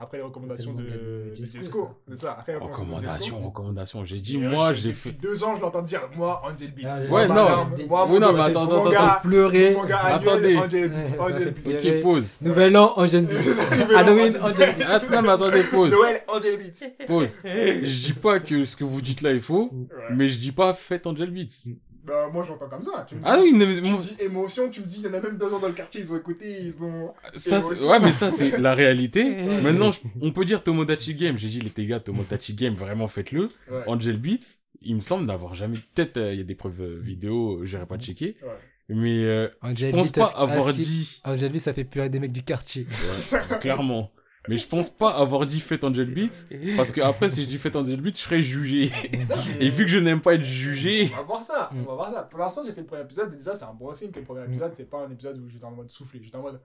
[0.01, 1.89] Après les recommandations de, de de Jesco.
[2.07, 2.37] C'est ça.
[2.39, 3.47] Après les recommandations de Recommandation, Jesco.
[3.49, 4.05] recommandation.
[4.05, 5.11] J'ai dit, Et, moi, j'ai depuis fait.
[5.11, 6.87] deux ans, je l'entends dire moi, Angel Beats.
[6.87, 7.69] Ah, ouais, non.
[7.85, 9.75] moi, Oui, non, mais attends, attends, gars, pleurer.
[9.75, 10.55] Attendez.
[10.55, 11.11] Angel Beats.
[11.11, 11.95] Ouais, Angel Beats.
[11.97, 12.37] Ok, pause.
[12.39, 13.59] Nouvel an, Angel Beats.
[13.93, 14.85] Halloween, Angel Beats.
[14.89, 15.91] Attends, non, mais attendez, pause.
[15.91, 17.05] Noël, Angel Beats.
[17.05, 17.39] Pause.
[17.43, 19.69] Je dis pas que ce que vous dites là est faux,
[20.15, 21.73] mais je dis pas faites Angel Beats.
[22.03, 23.05] Bah, moi, j'entends comme ça.
[23.07, 25.05] Tu me Ah dis- oui, mais Tu moi- me dis émotion, tu me dis, il
[25.05, 27.13] y en a même deux gens dans le quartier, ils ont écouté, ils ont.
[27.35, 27.89] ça, c'est- émotion.
[27.89, 29.29] ouais, mais ça, c'est la réalité.
[29.63, 31.37] Maintenant, je- on peut dire Tomodachi Game.
[31.37, 33.49] J'ai dit, les gars, Tomodachi Game, vraiment faites-le.
[33.69, 33.83] Ouais.
[33.87, 35.77] Angel Beats, il me semble n'avoir jamais.
[35.93, 38.37] Peut-être euh, il y a des preuves euh, vidéo, j'irai pas checker.
[38.41, 38.49] Ouais.
[38.91, 41.21] Mais euh, je Angel pense Beats, pas avoir dit.
[41.25, 42.87] Angel Beats, ça fait pleurer des mecs du quartier.
[43.31, 44.09] Ouais, clairement.
[44.47, 46.45] Mais je pense pas avoir dit faites Angel Beats.
[46.77, 48.91] Parce que après, si je dis faites Angel Beats, je serais jugé.
[49.59, 51.09] Et vu que je n'aime pas être jugé.
[51.13, 52.23] On va voir ça, on va voir ça.
[52.23, 54.25] Pour l'instant, j'ai fait le premier épisode, et déjà, c'est un bon signe que le
[54.25, 56.21] premier épisode, c'est pas un épisode où j'étais en mode soufflé.
[56.23, 56.61] J'étais en mode.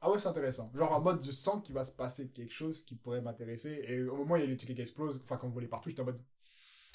[0.00, 0.70] Ah ouais, c'est intéressant.
[0.74, 3.82] Genre en mode, je sens qu'il va se passer quelque chose qui pourrait m'intéresser.
[3.88, 5.66] Et au moment où il y a les tickets qui explosent, enfin, quand on volait
[5.66, 6.20] partout, j'étais en mode.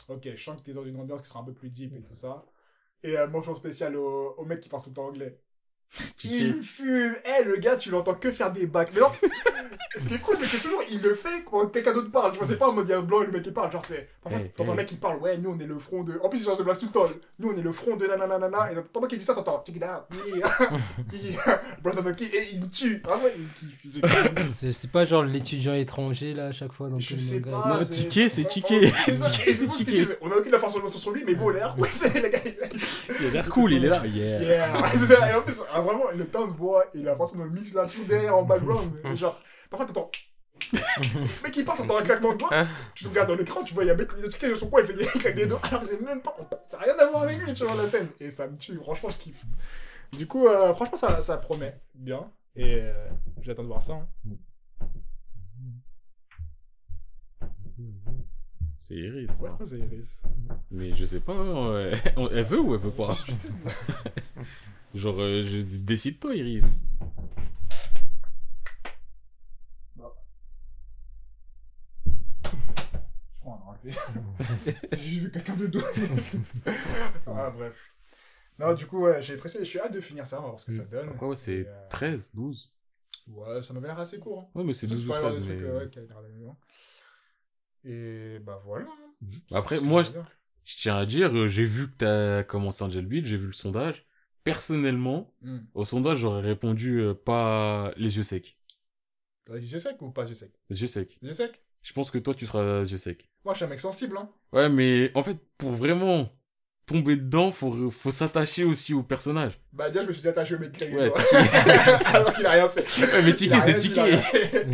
[0.07, 2.01] Ok, je sens que t'es dans une ambiance qui sera un peu plus deep et
[2.01, 2.45] tout ça.
[3.03, 5.37] Et euh, mention spéciale au, au mec qui parle tout le temps anglais.
[6.23, 7.15] Il fume.
[7.25, 8.89] Eh, le gars, tu l'entends que faire des bacs.
[8.95, 9.07] Mais non,
[9.97, 12.33] ce qui est cool, c'est que toujours, il le fait quand quelqu'un d'autre parle.
[12.33, 13.51] Je vois, c'est pas en mode, il y a un blanc et le mec qui
[13.51, 13.71] parle.
[13.71, 14.77] Genre, t'es- parfois, Hey, t'entends hey.
[14.77, 15.17] le mec qui parle.
[15.17, 16.19] Ouais, nous, on est le front de.
[16.23, 17.05] En plus, il change de place tout le temps.
[17.39, 18.71] Nous, on est le front de nanana.
[18.71, 19.63] Et pendant qu'il dit ça, t'entends.
[19.67, 20.05] Check it out.
[22.33, 23.01] Et il me tue.
[23.07, 23.33] Ah ouais,
[23.93, 24.53] il me.
[24.53, 27.63] C'est c'est pas genre l'étudiant étranger là à chaque fois dans Je sais le manga.
[27.63, 27.79] pas.
[27.79, 28.91] Non, c'est- ticket, c'est on- ticket.
[30.21, 31.75] on- a aucune information sur lui, mais bon, il a l'air.
[31.79, 32.39] Ouais, c'est le gars.
[32.45, 32.55] il-
[33.21, 34.03] Il a l'air cool, il est là.
[34.05, 34.41] Yeah.
[34.41, 37.73] Et en plus, ah, vraiment, le temps de voix et la façon dont le mix
[37.73, 38.91] là, tout derrière en background.
[39.15, 39.39] Genre,
[39.69, 40.11] parfois t'entends.
[41.43, 42.65] Mec, il part, t'entends un claquement de doigts.
[42.95, 44.57] Tu te regardes dans l'écran, tu vois, il y a un mec qui est sur
[44.57, 45.59] son coin, il fait des claques des doigts.
[45.69, 46.35] Alors, c'est même pas.
[46.67, 48.07] Ça n'a rien à voir avec lui, tu vois, la scène.
[48.19, 49.43] Et ça me tue, franchement, je kiffe.
[50.13, 52.31] Du coup, euh, franchement, ça, ça promet bien.
[52.55, 53.07] Et euh,
[53.41, 53.93] j'attends de voir ça.
[53.93, 54.07] hein.
[58.77, 59.29] C'est Iris.
[59.41, 59.65] Ouais, ça.
[59.65, 60.21] c'est Iris.
[60.69, 61.95] Mais je sais pas, euh,
[62.31, 63.15] elle veut ou elle veut pas
[64.93, 65.57] Genre, euh, je...
[65.61, 66.85] décide-toi, Iris.
[73.45, 73.57] Oh,
[74.93, 75.81] J'ai juste vu quelqu'un de dos.
[77.27, 77.93] ah, bref.
[78.59, 80.59] Non, du coup, ouais, j'ai pressé, je suis hâte de finir ça, on va voir
[80.59, 81.09] ce que ça donne.
[81.09, 82.71] Après, ouais, c'est euh, 13, 12.
[83.27, 84.41] Ouais, ça m'avait l'air assez court.
[84.41, 84.47] hein.
[84.55, 85.43] Ouais, mais c'est Ça, 12 ou pas avoir 13.
[85.45, 85.69] des trucs, mais...
[85.69, 85.99] euh, ouais, qui
[87.89, 88.85] Et bah voilà.
[88.85, 89.27] hein.
[89.53, 90.11] Après, C'est moi, je.
[90.65, 93.51] Je tiens à dire, euh, j'ai vu que t'as commencé Angel Beat, j'ai vu le
[93.53, 94.05] sondage.
[94.43, 95.59] Personnellement, Hmm.
[95.73, 98.57] au sondage, j'aurais répondu euh, pas les yeux secs.
[99.45, 100.53] T'as dit yeux secs ou pas yeux secs?
[100.69, 101.17] Les yeux secs.
[101.21, 101.61] Yeux secs?
[101.81, 103.29] Je pense que toi, tu seras yeux secs.
[103.43, 104.29] Moi, je suis un mec sensible, hein.
[104.53, 106.29] Ouais, mais en fait, pour vraiment
[106.85, 109.59] tomber dedans, faut, faut s'attacher aussi au personnage.
[109.73, 111.11] Bah, déjà, je me suis dit attaché au mec Ouais,
[112.05, 112.81] Alors qu'il a rien fait.
[113.01, 114.67] Ouais, mais a c'est rien rien fait.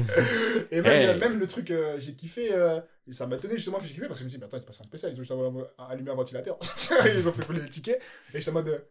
[0.72, 1.08] Et même, Hey.
[1.08, 2.54] euh, même le truc, euh, j'ai kiffé.
[2.54, 2.80] euh,
[3.12, 4.58] ça m'a étonné justement que j'ai kiffé parce que je me suis dit, mais attends,
[4.58, 5.12] il se passe un spécial.
[5.12, 6.58] Ils ont juste allumé un ventilateur.
[7.18, 8.00] ils ont fait rouler les tickets.
[8.34, 8.86] Et j'étais en mode.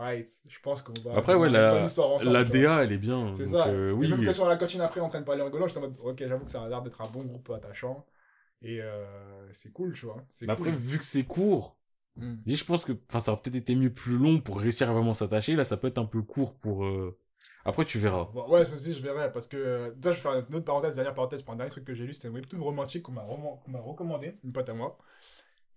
[0.00, 1.16] Euh, je pense qu'on va.
[1.18, 2.44] Après, ouais, la, ensemble, la.
[2.44, 3.32] DA, elle est bien.
[3.36, 3.66] C'est ça.
[3.68, 4.08] euh, Et oui.
[4.08, 6.18] même quand sur la cantine après en train de parler en j'étais en mode, ok,
[6.26, 8.04] j'avoue que ça a l'air d'être un bon groupe attachant.
[8.62, 10.16] Et euh, c'est cool, tu vois.
[10.48, 11.76] Après, vu que c'est court,
[12.16, 12.34] Mm.
[12.46, 15.54] je pense que ça aurait peut-être été mieux plus long pour réussir à vraiment s'attacher.
[15.54, 16.84] Là, ça peut être un peu court pour.
[16.84, 17.16] euh,
[17.64, 18.28] Après, tu verras.
[18.34, 20.32] Bon, ouais, je me suis dit, je verrai, parce que, euh, déjà, je vais faire
[20.34, 22.60] une autre parenthèse, dernière parenthèse, pour un dernier truc que j'ai lu, c'était une webtoon
[22.62, 24.98] romantique qu'on m'a roman- qu'on m'a recommandé, une pote à moi.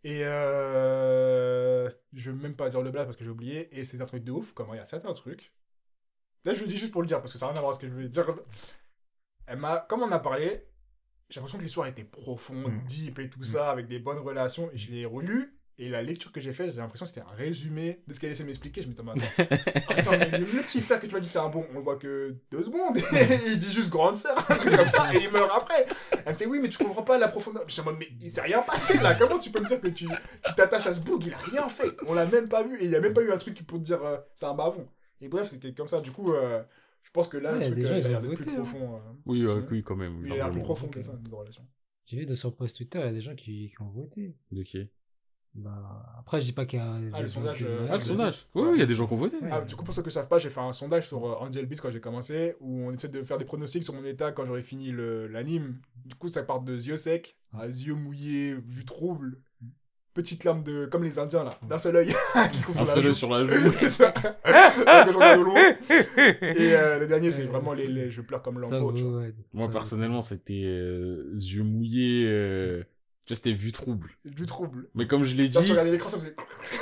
[0.03, 4.01] Et euh, je vais même pas dire le blague parce que j'ai oublié, et c'est
[4.01, 5.53] un truc de ouf, comment il y a certains trucs.
[6.43, 7.73] Là, je le dis juste pour le dire, parce que ça n'a rien à voir
[7.73, 8.25] avec ce que je veux dire.
[9.45, 10.65] Elle m'a, comme on a parlé,
[11.29, 12.85] j'ai l'impression que l'histoire était profonde, Mm.
[12.85, 15.55] deep et tout ça, avec des bonnes relations, et je l'ai relu.
[15.80, 18.31] Et la lecture que j'ai faite, j'ai l'impression que c'était un résumé de ce qu'elle
[18.31, 18.84] essaie de m'expliquer.
[18.84, 19.11] Je me dis, attends,
[19.89, 21.80] attends, mais le, le petit frère que tu m'as dit c'est un bon, on le
[21.80, 22.98] voit que deux secondes.
[22.98, 23.02] Et
[23.53, 25.88] il dit juste grande sœur, un truc comme ça, et il meurt après.
[26.26, 27.64] Elle me fait, oui, mais tu comprends pas la profondeur.
[27.68, 29.15] Je suis en mode, mais il s'est rien passé là.
[29.15, 30.07] Comment tu peux me dire que tu
[30.56, 31.89] t'attaches à ce bouc Il a rien fait.
[32.06, 32.77] On l'a même pas vu.
[32.80, 34.45] Et il y a même pas eu un truc qui peut te dire, euh, c'est
[34.45, 34.88] un bavon.
[35.19, 35.99] Et bref, c'était comme ça.
[36.02, 36.61] Du coup, euh,
[37.02, 38.53] je pense que là, Ouais, le truc gens, euh, il a l'air plus hein.
[38.56, 38.95] profond.
[38.95, 38.99] euh.
[39.26, 39.68] Oui, euh, Mm.
[39.72, 40.22] oui, quand même.
[40.26, 41.65] il a l'air plus profond que ça, notre relation.
[42.06, 44.35] J'ai vu de son post Twitter, il y a des gens qui, qui ont voté.
[44.52, 44.89] De qui?
[45.53, 46.93] Bah, après, je dis pas qu'il y a.
[47.13, 48.47] Ah, le sondage, euh, Ah, le sondage.
[48.55, 49.35] Oui, oui, il y a des gens qui ont voté.
[49.51, 51.35] Ah, du coup, pour ceux qui ne savent pas, j'ai fait un sondage sur euh,
[51.45, 54.31] Angel Beats quand j'ai commencé, où on essaie de faire des pronostics sur mon état
[54.31, 55.75] quand j'aurai fini le- l'anime.
[56.05, 59.39] Du coup, ça part de yeux secs à yeux mouillés, vue trouble,
[60.13, 60.85] petite larme de.
[60.85, 62.13] comme les Indiens là, d'un seul œil.
[62.77, 63.71] Un seul œil sur la joue.
[63.81, 64.13] C'est ça.
[64.13, 65.59] Quand je regarde au loin.
[65.59, 68.55] Et euh, le dernier, c'est vraiment les, les- je pleure comme
[68.93, 69.19] tu vois.
[69.19, 69.35] ouais.
[69.53, 72.25] Moi, personnellement, c'était euh, yeux mouillés.
[73.26, 74.10] Tu vois, c'était vue trouble.
[74.18, 74.89] C'est du trouble.
[74.95, 76.35] Mais comme je l'ai dit, ça faisait.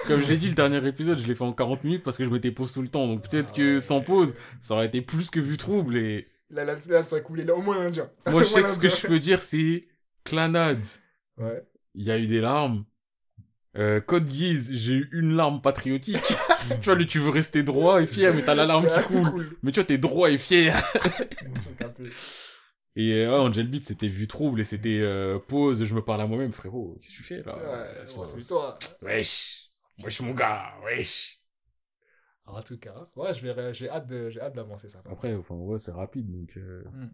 [0.07, 2.24] comme je l'ai dit, le dernier épisode, je l'ai fait en 40 minutes parce que
[2.24, 3.07] je m'étais pause tout le temps.
[3.07, 3.82] Donc peut-être Ah que ouais.
[3.82, 5.98] sans pause, ça aurait été plus que vue trouble.
[5.98, 8.10] Et Là, là, là, ça a coulé là, au moins l'Indien.
[8.28, 9.88] moi, je sais que ce que je peux dire, c'est
[10.24, 10.86] clanade.
[11.38, 11.64] Ouais.
[11.95, 12.86] Il y a eu des larmes.
[13.78, 16.18] Euh, Code Geass, j'ai eu une larme patriotique.
[16.82, 19.57] tu vois, le tu veux rester droit et fier, mais t'as la larme qui coule.
[19.61, 20.82] Mais tu vois, t'es droit et fier.
[22.95, 26.22] Et euh, ouais, Angel Beat, c'était vue trouble et c'était euh, pause, je me parle
[26.22, 26.98] à moi-même, frérot.
[26.99, 27.56] Qu'est-ce que tu fais là?
[27.57, 28.78] Ouais, c'est toi.
[29.02, 29.70] Wesh.
[30.03, 31.38] Wesh, mon gars, wesh.
[32.45, 35.03] En tout cas, ouais, hâte j'ai hâte d'avancer ça.
[35.06, 36.57] Après, enfin, ouais, c'est rapide, donc...
[36.57, 36.84] Euh...
[36.91, 37.10] Hmm.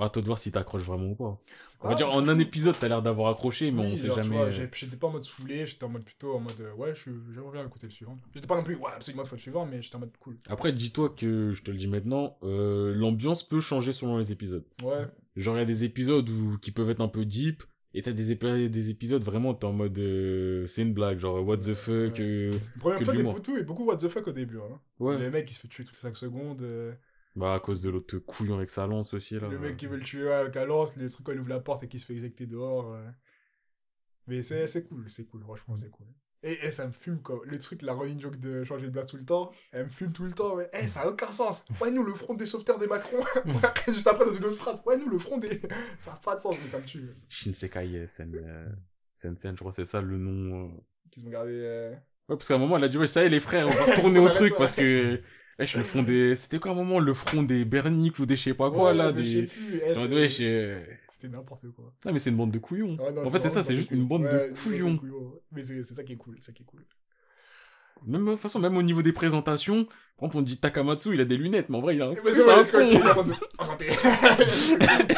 [0.00, 1.40] À toi de voir si t'accroches vraiment ou pas.
[1.80, 4.06] On va Ah, dire, en un épisode, t'as l'air d'avoir accroché, mais oui, on sait
[4.08, 4.38] genre, jamais...
[4.38, 7.10] euh, j'étais pas en mode saoulé, j'étais en mode plutôt en mode euh, ouais, je
[7.32, 8.16] j'aimerais bien écouter le suivant.
[8.34, 10.36] J'étais pas non plus ouais, absolument il faut le suivant, mais j'étais en mode cool.
[10.48, 14.64] Après, dis-toi que, je te le dis maintenant, euh, l'ambiance peut changer selon les épisodes.
[14.82, 15.06] Ouais,
[15.36, 17.62] Genre, il y a des épisodes où, qui peuvent être un peu deep,
[17.94, 19.96] et t'as des, épis- des épisodes vraiment, t'es en mode...
[19.98, 21.94] euh, c'est une blague, genre, what the fuck...
[21.94, 22.20] ouais.
[22.20, 23.34] euh, le premier Que épisode de est l'humour.
[23.34, 24.58] beaucoup, et beaucoup what the fuck au début.
[24.58, 24.80] Hein.
[24.98, 25.16] Ouais.
[25.16, 26.60] Le mec qui se fait tuer toutes les 5 secondes,
[27.38, 29.48] Bah, à cause de l'autre couillon avec sa lance aussi, là.
[29.48, 31.60] le mec qui veut le tuer avec la lance, le truc quand il ouvre la
[31.60, 32.92] porte et qui se fait éjecter dehors.
[32.94, 33.04] euh.
[34.26, 36.06] Mais c'est c'est cool, c'est cool, franchement, c'est cool.
[36.42, 37.40] Et, et ça me fume quoi.
[37.44, 40.12] Le truc, la running joke de changer de blague tout le temps, elle me fume
[40.12, 40.54] tout le temps.
[40.54, 40.68] Ouais.
[40.72, 41.64] Eh, ça a aucun sens.
[41.80, 43.18] Ouais, nous, le front des sauveteurs des Macron.
[43.88, 44.80] Juste après, dans une autre phrase.
[44.86, 45.60] Ouais, nous, le front des.
[45.98, 47.08] Ça n'a pas de sens, mais ça me tue.
[47.28, 48.68] Shinsekai Sen, euh,
[49.12, 50.66] Sensen, je crois que c'est ça le nom.
[50.68, 50.80] euh.
[51.10, 51.52] Qu'ils ont gardé.
[51.54, 51.90] euh,
[52.28, 53.70] Ouais, parce qu'à un moment, elle a dit, ouais, ça y est, les frères, on
[53.70, 54.58] va retourner au truc ça.
[54.58, 55.20] parce que,
[55.58, 58.36] wesh, le front des, c'était quoi à un moment, le front des Berniques ou des
[58.36, 59.80] je sais pas quoi, ouais, là, je sais plus.
[59.82, 59.94] euh,
[60.40, 60.80] euh,
[61.10, 61.92] C'était n'importe quoi.
[62.04, 62.96] non, mais c'est une bande de couillons.
[63.00, 65.00] Ah, non, en fait, c'est ça, c'est juste une bande de couillons.
[65.52, 66.84] Mais c'est ça qui est cool, c'est ça qui est cool.
[68.06, 71.20] Même, de toute façon, même au niveau des présentations, par exemple, on dit Takamatsu, il
[71.20, 73.26] a des lunettes, mais en vrai, il a un, Mais c'est un quand con.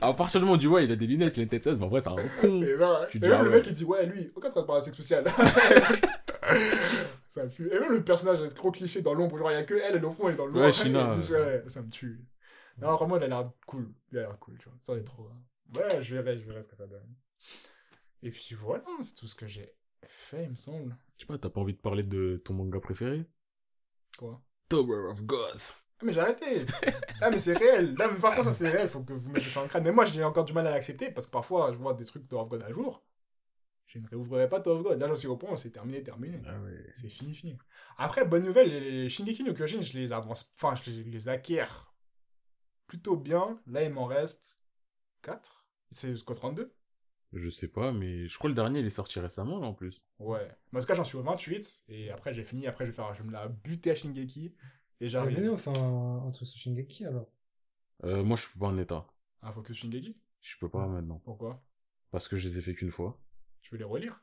[0.00, 1.62] À partir du moment où tu vois, il a des lunettes, il a une tête
[1.64, 2.62] sèche, mais en vrai, c'est un con.
[2.62, 4.82] Et, ben, Tu et dis, même ah le mec il dit ouais lui, aucun traitement
[4.82, 5.24] spécial.
[7.34, 7.68] ça pue.
[7.72, 9.96] Et même le personnage est trop cliché dans l'ombre, genre il y a que elle,
[9.96, 10.66] elle au fond, elle est dans noir.
[10.66, 12.24] Ouais, China, ouais, ça me tue.
[12.78, 13.92] Non, vraiment, elle a l'air cool.
[14.12, 14.78] Elle a l'air cool, tu vois.
[14.82, 15.28] Ça est trop.
[15.74, 17.14] Ouais, je verrai, je verrai ce que ça donne.
[18.22, 19.74] Et puis voilà, c'est tout ce que j'ai
[20.06, 20.96] fait, il me semble.
[21.16, 23.26] Je sais pas, t'as pas envie de parler de ton manga préféré?
[24.18, 24.40] Quoi?
[24.68, 25.58] Tower of God.
[25.98, 26.66] Ah, mais j'ai arrêté.
[27.20, 27.94] ah, mais c'est réel.
[27.96, 28.88] Là, mais par contre, ça c'est réel.
[28.88, 29.84] Faut que vous mettez ça en crâne.
[29.84, 32.28] Mais moi, j'ai encore du mal à l'accepter parce que parfois, je vois des trucs
[32.28, 33.02] de of God à jour.
[33.92, 34.98] Je ne réouvrirai pas Tower of God.
[34.98, 36.40] Là, j'en suis au point, c'est terminé, terminé.
[36.46, 36.56] Ah.
[36.96, 37.58] C'est fini, fini.
[37.98, 40.50] Après, bonne nouvelle, les, Shingeki no Kyojin, je les avance.
[40.56, 41.66] Enfin, je les, acquiers
[42.86, 43.60] plutôt bien.
[43.66, 44.58] Là, il m'en reste
[45.20, 45.66] 4.
[45.90, 46.72] C'est jusqu'au 32
[47.34, 49.74] Je sais pas, mais je crois que le dernier, il est sorti récemment, là, en
[49.74, 50.02] plus.
[50.18, 50.50] Ouais.
[50.72, 51.82] Mais en tout cas, j'en suis au 28.
[51.88, 52.66] Et après, j'ai fini.
[52.66, 54.54] Après, je vais, faire, je vais me la buter à Shingeki.
[55.00, 55.36] Et J'arrive.
[55.36, 55.52] j'arrive.
[55.52, 57.30] enfin entre ce Shingeki alors.
[58.04, 59.06] Euh, moi, je suis pas en état.
[59.42, 60.16] Un focus Shingeki?
[60.40, 61.20] Je peux pas maintenant.
[61.24, 61.62] Pourquoi?
[62.10, 63.21] Parce que je les ai fait qu'une fois.
[63.62, 64.20] Tu veux les relire?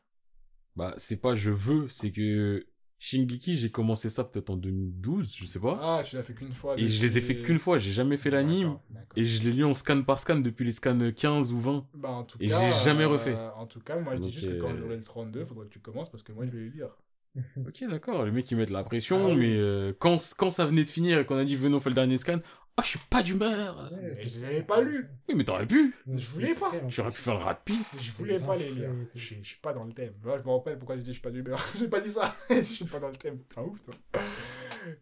[0.75, 2.65] Bah, c'est pas je veux, c'est que
[2.99, 5.79] Shingeki, j'ai commencé ça peut-être en 2012, je sais pas.
[5.81, 6.75] Ah, tu l'as fait qu'une fois.
[6.77, 8.77] et je les ai fait qu'une fois, j'ai jamais fait l'anime.
[9.15, 11.87] Et je l'ai lu en scan par scan depuis les scans 15 ou 20.
[11.93, 13.35] Bah, en tout Et cas, j'ai jamais euh, refait.
[13.55, 15.73] en tout cas, moi, je dis juste que quand euh, j'aurai le 32, faudrait que
[15.73, 16.89] tu commences parce que moi, je vais les lire.
[17.57, 19.35] Ok, d'accord, les mecs ils mettent la pression, Ah oui.
[19.37, 21.89] mais euh, quand, quand ça venait de finir et qu'on a dit venons on fait
[21.89, 22.39] le dernier scan,
[22.79, 23.91] ah, je suis pas d'humeur.
[23.91, 25.07] Ouais, je les avais pas lus.
[25.27, 25.93] Oui, mais t'aurais pu.
[26.07, 26.71] Je voulais pas.
[26.87, 27.73] J'aurais pu faire le rat de.
[27.99, 28.89] Je voulais pas les lire.
[29.15, 30.13] Je suis- pas dans le thème.
[30.23, 31.59] Moi, je me rappelle pourquoi j'ai dit je suis pas d'humeur.
[31.77, 32.35] j'ai pas dit ça.
[32.49, 33.39] je suis pas dans le thème.
[33.49, 33.93] C'est un ouf, toi.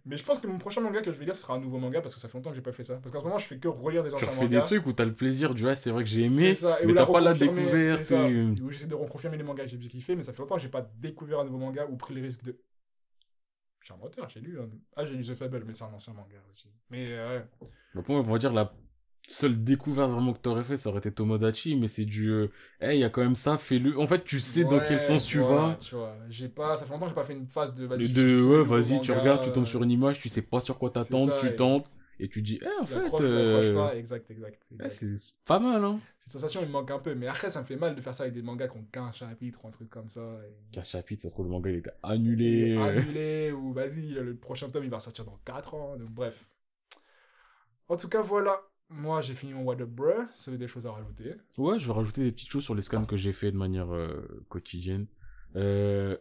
[0.06, 2.02] Mais je pense que mon prochain manga que je vais lire sera un nouveau manga
[2.02, 2.96] parce que ça fait longtemps que j'ai pas fait ça.
[2.96, 4.68] Parce qu'en ce moment, je fais que relire des Tu anciens refais des mangas.
[4.68, 6.94] trucs où t'as le plaisir du ah, c'est vrai que j'ai aimé, ça, et mais
[6.94, 8.00] la t'as pas la découverte.
[8.04, 8.28] c'est ça.
[8.30, 10.56] et- où j'essaie de reconfirmer les mangas que j'ai bien kiffé, mais ça fait longtemps
[10.56, 12.58] que j'ai pas découvert un nouveau manga ou pris le risque de.
[13.88, 14.60] Suis un menteur, j'ai lu.
[14.60, 14.70] hein.
[14.98, 16.70] Ah, j'ai lu The Fable, mais c'est un ancien manga aussi.
[16.90, 17.46] Mais euh, ouais.
[17.94, 18.74] Donc moi, on va dire la
[19.28, 22.48] seule découverte vraiment que t'aurais fait, ça aurait été Tomodachi, mais c'est du, euh,
[22.80, 24.00] hey, il y a quand même ça, fais-le.
[24.00, 25.78] En fait, tu sais dans quel sens tu vas.
[25.82, 28.10] Tu vois, j'ai pas, ça fait longtemps que j'ai pas fait une phase de vas-y.
[28.10, 30.78] de, ouais, vas-y, tu regardes, tu tombes euh, sur une image, tu sais pas sur
[30.78, 33.96] quoi t'attendre, ça, tu et- tentes, et tu dis, eh, en fait, J'accroche, euh, pas,
[33.96, 34.66] exact, exact.
[34.72, 34.92] exact.
[34.92, 36.00] c'est c'est pas mal, hein.
[36.22, 38.14] Cette sensation, il me manque un peu, mais après, ça me fait mal de faire
[38.14, 40.22] ça avec des mangas qui ont qu'un chapitre ou un truc comme ça.
[40.46, 42.76] et- 15 chapitres, ça se trouve, le manga, il était annulé.
[42.78, 46.46] annulé, ou vas-y, le prochain tome, il va sortir dans 4 ans, donc bref.
[47.88, 48.62] En tout cas, voilà.
[48.90, 50.26] Moi, j'ai fini mon What Up Bruh.
[50.34, 51.36] Ça avait des choses à rajouter.
[51.58, 53.94] Ouais, je vais rajouter des petites choses sur les scans que j'ai fait de manière
[53.94, 55.08] euh, quotidienne.
[55.56, 56.18] Euh,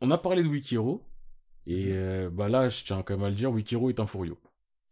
[0.00, 1.02] on a parlé de Wikiro.
[1.66, 4.38] Et euh, bah là, je tiens quand même à le dire, Wikiro est un Furio.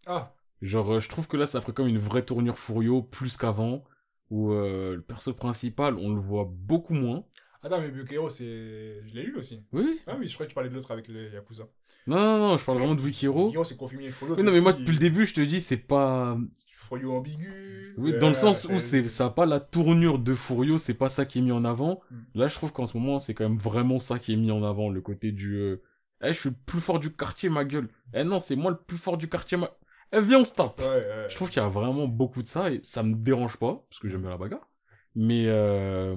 [0.07, 3.37] Ah, Genre, euh, je trouve que là, ça ferait comme une vraie tournure Furio, plus
[3.37, 3.83] qu'avant,
[4.31, 7.25] où euh, le perso principal, on le voit beaucoup moins.
[7.63, 9.03] attends, mais Bukero, c'est.
[9.05, 9.65] Je l'ai lu aussi.
[9.73, 11.65] Oui Ah oui, je croyais que tu parlais de l'autre avec les Yakuza.
[12.07, 13.47] Non, non, non, je parle vraiment de Wikiro.
[13.47, 14.37] Bukero, c'est confirmé Follow.
[14.37, 16.39] Oui, non, mais moi, depuis le début, je te dis, c'est pas...
[16.77, 17.95] Folio ambigu.
[17.97, 20.95] Oui, euh, dans le sens où c'est, ça a pas la tournure de Furio, c'est
[20.95, 22.01] pas ça qui est mis en avant.
[22.11, 22.17] Mm.
[22.35, 24.65] Là, je trouve qu'en ce moment, c'est quand même vraiment ça qui est mis en
[24.65, 25.77] avant, le côté du...
[26.25, 27.89] Eh, je suis le plus fort du quartier, ma gueule.
[28.15, 29.71] Eh non, c'est moi le plus fort du quartier, ma...
[30.13, 30.79] Eh, viens, on se tape.
[30.81, 31.27] Ouais, ouais.
[31.29, 34.01] Je trouve qu'il y a vraiment beaucoup de ça, et ça me dérange pas, parce
[34.01, 34.69] que j'aime bien la bagarre.
[35.15, 36.17] Mais, euh...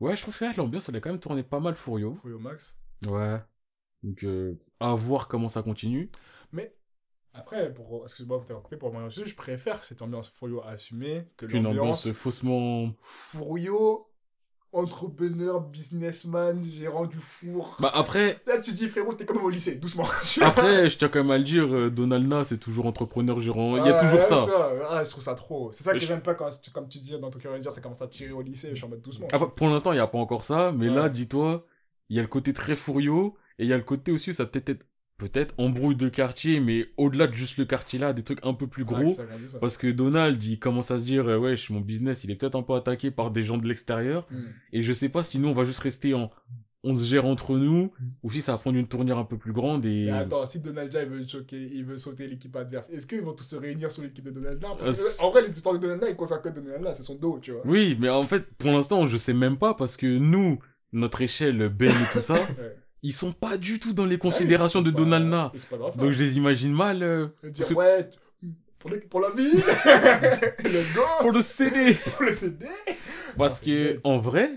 [0.00, 2.14] Ouais, je trouve que l'ambiance, elle a quand même tourné pas mal Furio.
[2.14, 2.78] Folio Max.
[3.06, 3.38] Ouais.
[4.02, 6.10] Donc, euh, à voir comment ça continue.
[6.52, 6.74] Mais
[7.34, 11.64] après, pour, excuse-moi pour pour moi aussi, je préfère cette ambiance Furio assumée que Qu'une
[11.64, 12.94] l'ambiance ambiance faussement...
[13.02, 14.09] Furio,
[14.72, 17.76] entrepreneur, businessman, gérant du four.
[17.80, 20.04] Bah après, Là, tu dis, frérot, t'es quand même au lycée, doucement.
[20.42, 23.76] Après, je tiens quand même à le dire, euh, Donalna, c'est toujours entrepreneur gérant.
[23.76, 24.46] Il y a Ah, toujours ça.
[24.90, 25.70] Ah, je trouve ça trop.
[25.72, 27.80] C'est ça que Je- j'aime pas quand, comme tu dis dans ton cœur dire, ça
[27.80, 29.28] commence à tirer au lycée, je suis en mode doucement.
[29.32, 30.94] Après, pour l'instant, il n'y a pas encore ça, mais Ouais.
[30.94, 31.64] là, dis-toi,
[32.08, 34.46] il y a le côté très furieux, et il y a le côté aussi, ça
[34.46, 34.82] peut être,
[35.20, 38.66] peut-être embrouille de quartier, mais au-delà de juste le quartier là, des trucs un peu
[38.66, 39.14] plus Ouais, gros.
[39.14, 39.58] que ouais.
[39.60, 42.56] Parce que Donald, il commence à se dire, euh, wesh, mon business, il est peut-être
[42.56, 44.42] un peu attaqué par des gens de l'extérieur, Hmm.
[44.72, 46.30] et je sais pas si nous, on va juste rester en,
[46.82, 47.92] on se gère entre nous,
[48.22, 50.06] ou si ça va prendre une tournure un peu plus grande, et...
[50.06, 53.34] Mais attends, si Donald J veut choquer, il veut sauter l'équipe adverse, est-ce qu'ils vont
[53.34, 55.80] tous se réunir sur l'équipe de Donald Parce Euh, que, en vrai, les histoires de
[55.80, 57.60] Donald J, ils consacrent que Donald J, c'est son dos, tu vois.
[57.66, 60.58] Oui, mais en fait, pour l'instant, je sais même pas, parce que nous,
[60.92, 62.76] notre échelle, Ben et tout ça, Ouais.
[63.02, 65.50] Ils sont pas du tout dans les considérations de ça.
[65.96, 68.08] Donc je les imagine mal euh, Dire, ouais,
[68.78, 69.52] pour, les- pour la vie,
[70.64, 71.94] let's go, pour le CD.
[72.16, 72.66] pour le CD.
[73.36, 74.52] Parce Ah, que en vrai,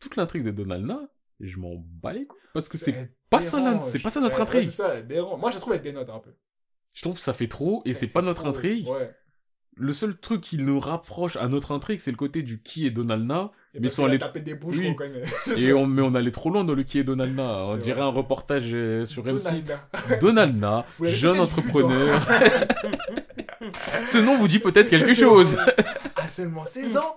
[0.00, 1.00] toute l'intrigue de Donalna,
[1.40, 2.12] je m'en bats.
[2.52, 4.70] Parce que c'est pas ça, c'est pas ça notre ouais, intrigue.
[4.70, 5.36] c'est ça, aberrant.
[5.38, 6.30] Moi, je trouve avec des notes un peu.
[6.92, 8.86] Je trouve que ça fait trop et c'est pas notre intrigue.
[8.88, 9.12] Ouais.
[9.76, 12.90] Le seul truc qui nous rapproche à notre intrigue, c'est le côté du qui est
[12.90, 13.50] Donalna.
[13.80, 13.88] Mais
[14.40, 14.88] des bouches, Oui.
[14.90, 15.22] on connaît.
[15.58, 17.64] Et on, mais on allait trop loin dans le qui est Donalna.
[17.66, 18.02] On dirait vrai.
[18.08, 19.64] un reportage euh, sur M6.
[19.64, 19.88] Donalda.
[20.20, 22.08] Donalna, jeune entrepreneur.
[24.04, 25.56] Ce nom vous dit peut-être quelque chose.
[26.28, 27.14] seulement 16 ans,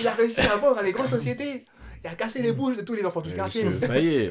[0.00, 1.64] il a réussi à vendre à des grandes sociétés.
[2.04, 3.64] Il a cassé les bouches de tous les enfants du Euh, quartier.
[3.78, 4.30] Ça y est.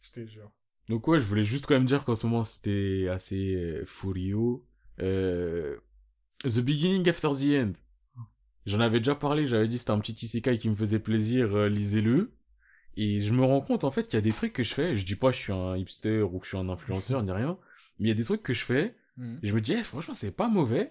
[0.00, 0.50] Je te jure.
[0.88, 4.60] Donc ouais, je voulais juste quand même dire qu'en ce moment c'était assez euh, furieux.
[5.00, 5.76] Euh,
[6.44, 7.72] the Beginning After the End.
[8.66, 11.68] J'en avais déjà parlé, j'avais dit c'était un petit isekai qui me faisait plaisir, euh,
[11.68, 12.32] lisez-le.
[12.96, 14.96] Et je me rends compte en fait qu'il y a des trucs que je fais,
[14.96, 17.32] je dis pas que je suis un hipster ou que je suis un influenceur ni
[17.32, 17.58] rien,
[17.98, 18.94] mais il y a des trucs que je fais,
[19.42, 20.90] et je me dis eh, franchement c'est pas mauvais.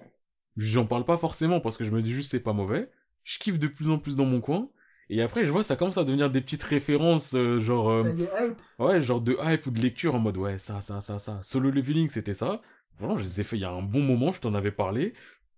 [0.57, 2.91] J'en parle pas forcément parce que je me dis juste c'est pas mauvais.
[3.23, 4.69] Je kiffe de plus en plus dans mon coin.
[5.09, 7.89] Et après je vois ça commence à devenir des petites références euh, genre...
[7.89, 8.57] euh, hype.
[8.79, 11.41] Ouais, genre de hype ou de lecture en mode ouais, ça, ça, ça, ça.
[11.41, 12.61] Solo leveling, c'était ça.
[12.99, 15.13] Vraiment, je les ai fait il y a un bon moment, je t'en avais parlé.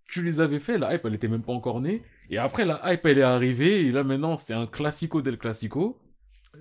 [0.08, 2.04] Tu les avais fait, la hype, elle était même pas encore née.
[2.30, 6.00] Et après, la hype, elle est arrivée, et là maintenant, c'est un classico del classico.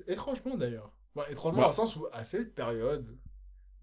[0.08, 0.90] Étrangement d'ailleurs.
[1.30, 1.64] Étrangement Bah.
[1.66, 3.06] dans le sens où à cette période,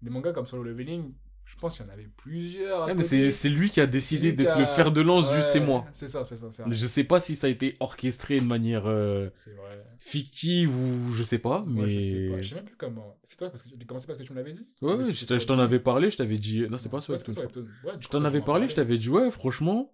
[0.02, 1.14] des mangas comme Solo Leveling,
[1.44, 2.82] je pense qu'il y en avait plusieurs.
[2.82, 3.30] à Ouais, mais côté.
[3.30, 5.86] c'est, lui qui a décidé d'être le fer de lance Ouais, du c'est moi.
[5.92, 6.48] C'est ça, c'est ça.
[6.66, 9.84] Je sais pas si ça a été orchestré de manière euh, vrai.
[9.98, 11.88] fictive ou je sais pas, mais.
[11.88, 12.40] Je sais pas.
[12.42, 13.18] Je sais même plus comment.
[13.24, 14.66] C'est toi parce que j'ai commencé parce que tu me l'avais dit?
[14.80, 16.66] Ouais, Ou ouais, c'était je, t'en avais parlé, je t'avais dit.
[16.68, 19.92] Non, c'est pas sur je t'en avais parlé, je t'avais dit, ouais, franchement,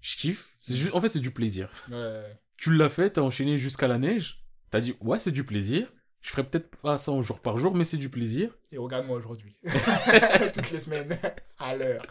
[0.00, 0.56] je kiffe.
[0.66, 1.70] Juste, en fait, c'est du plaisir.
[1.90, 2.22] Ouais.
[2.56, 5.92] tu l'as fait, t'as enchaîné jusqu'à la neige, t'as dit ouais c'est du plaisir,
[6.26, 8.50] je ferai peut-être pas ça en jour par jour, mais c'est du plaisir.
[8.72, 9.54] Et regarde-moi aujourd'hui.
[10.52, 11.16] Toutes les semaines.
[11.60, 12.04] À l'heure.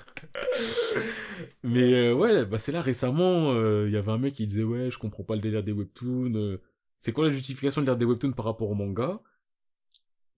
[1.64, 4.64] Mais euh, ouais, bah c'est là récemment, euh, il y avait un mec qui disait
[4.64, 6.62] ouais je comprends pas le délire des webtoons, euh,
[7.00, 9.20] c'est quoi la justification de lire des webtoons par rapport au manga?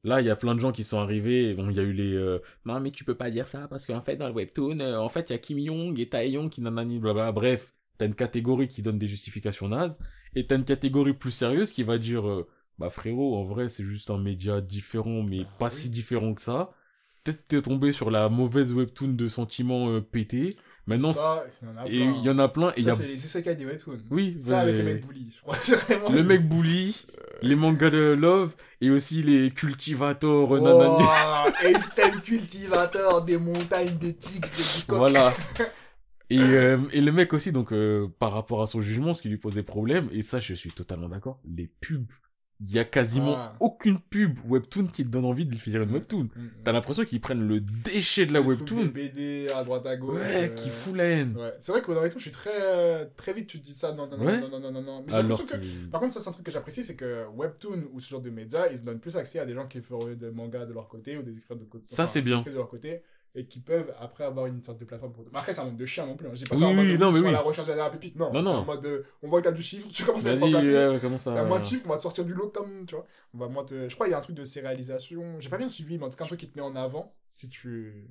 [0.03, 1.53] Là, il y a plein de gens qui sont arrivés.
[1.53, 4.01] Bon, il y a eu les non mais tu peux pas dire ça parce qu'en
[4.01, 6.97] fait dans le webtoon, en fait il y a Kim Jong et Taeyong qui nanani
[6.97, 7.31] blabla.
[7.31, 9.99] Bref, t'as une catégorie qui donne des justifications nazes
[10.33, 12.45] et t'as une catégorie plus sérieuse qui va dire
[12.79, 15.71] bah frérot en vrai c'est juste un média différent mais Ah, pas oui.
[15.75, 16.71] si différent que ça.
[17.23, 20.55] Peut-être t'es tombé sur la mauvaise webtoon de sentiments euh, pétés.
[20.85, 21.91] Maintenant ça, il y en a plein.
[21.91, 23.65] et il y en a plein et il y Ça, a c'est les isekai des
[23.65, 23.99] webtoons.
[24.11, 25.33] oui Ça, avec le mec bully.
[25.35, 26.09] Je crois que c'est vraiment.
[26.09, 27.05] le mec bully,
[27.41, 31.03] les mangas de love et aussi les cultivators Oh, nanani.
[31.65, 34.97] Einstein cultivateur des montagnes, des tigres, des bicoques.
[34.97, 35.33] Voilà.
[36.29, 39.29] Et, euh, et le mec aussi, donc, euh, par rapport à son jugement, ce qui
[39.29, 42.11] lui posait problème, et ça, je suis totalement d'accord, les pubs.
[42.59, 43.55] Il y a quasiment Ah.
[43.59, 46.23] aucune pub webtoon qui te donne envie de faire une webtoon.
[46.23, 46.49] Mm, mm.
[46.63, 48.85] T'as l'impression qu'ils prennent le déchet de la trucs, webtoon.
[48.85, 50.15] Des BD à droite à gauche.
[50.19, 51.35] Ouais, euh, qui fout la haine.
[51.37, 51.53] Ouais.
[51.59, 53.09] C'est vrai que dans je suis très.
[53.15, 53.93] Très vite, tu te dis ça.
[53.93, 54.39] Non, non, non, Ouais.
[54.41, 55.03] non, non, non, non, non.
[55.05, 55.57] Mais j'ai l'impression que...
[55.57, 55.85] que.
[55.91, 58.29] Par contre, ça, c'est un truc que j'apprécie, c'est que Webtoon ou ce genre de
[58.31, 61.17] médias, ils donnent plus accès à des gens qui feraient des mangas de leur côté
[61.17, 61.85] ou des écrivains de côté.
[61.85, 62.41] Ça, c'est bien.
[62.41, 63.01] de leur côté
[63.35, 65.25] et qui peuvent après avoir une sorte de plateforme pour.
[65.31, 66.27] Mais après, c'est un monde de chien non plus.
[66.27, 66.31] hein.
[66.33, 67.31] Je dis pas Oui, ça en mode oui, de, non, mais oui.
[67.31, 68.15] la recherche de la pépite.
[68.15, 68.57] Non, Non, c'est non.
[68.57, 71.17] en mode de, on voit qu'il y a du chiffre, tu commences à ouais, comment
[71.17, 71.33] ça...
[71.35, 73.05] T'as moins de chiffres, on va te sortir du lot comme, tu vois.
[73.33, 73.87] On va moins te...
[73.89, 75.39] Je crois qu'il y a un truc de sérialisation.
[75.39, 77.15] J'ai pas bien suivi, mais en tout cas, un truc qui te met en avant
[77.29, 78.07] si tu.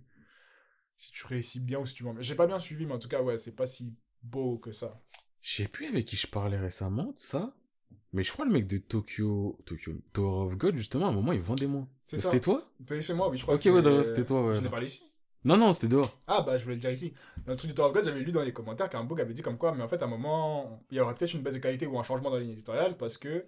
[0.98, 2.14] Si tu réussis bien ou si tu vends.
[2.20, 5.00] J'ai pas bien suivi, mais en tout cas, ouais, c'est pas si beau que ça.
[5.42, 7.54] Je sais plus avec qui je parlais récemment de ça,
[8.12, 11.32] mais je crois le mec de Tokyo, Tokyo, Tower of God, justement, à un moment,
[11.32, 11.88] il vendait moins.
[12.04, 12.70] C'était toi?
[13.00, 14.54] C'est moi, oui, je crois Ok, ouais, c'était toi, ouais.
[14.54, 15.02] Je n'ai parlé ici.
[15.44, 16.10] Non, non, c'était dehors.
[16.26, 17.14] Ah, bah, je voulais le dire ici.
[17.44, 19.34] Dans le truc du Tower of God, j'avais lu dans les commentaires qu'un bug avait
[19.34, 21.54] dit comme quoi, mais en fait, à un moment, il y aurait peut-être une baisse
[21.54, 23.44] de qualité ou un changement dans la ligne éditoriale parce que.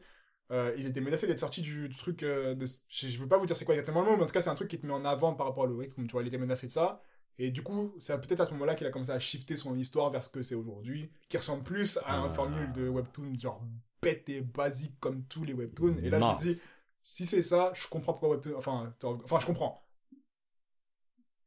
[0.50, 2.64] euh, ils étaient menacés d'être sortis du, du truc euh, de...
[2.88, 4.40] je, je veux pas vous dire c'est quoi exactement le mot mais en tout cas
[4.40, 6.28] c'est un truc qui te met en avant par rapport au webtoon tu vois il
[6.28, 7.02] était menacé de ça
[7.38, 10.10] et du coup c'est peut-être à ce moment-là qu'il a commencé à shifter son histoire
[10.10, 12.30] vers ce que c'est aujourd'hui qui ressemble plus à Ah.
[12.30, 13.62] formule de webtoon genre
[14.02, 16.40] bête et basique comme tous les webtoons et là je Mince.
[16.48, 16.60] me dis
[17.02, 18.94] si c'est ça je comprends pourquoi webtoon enfin
[19.24, 19.82] enfin je comprends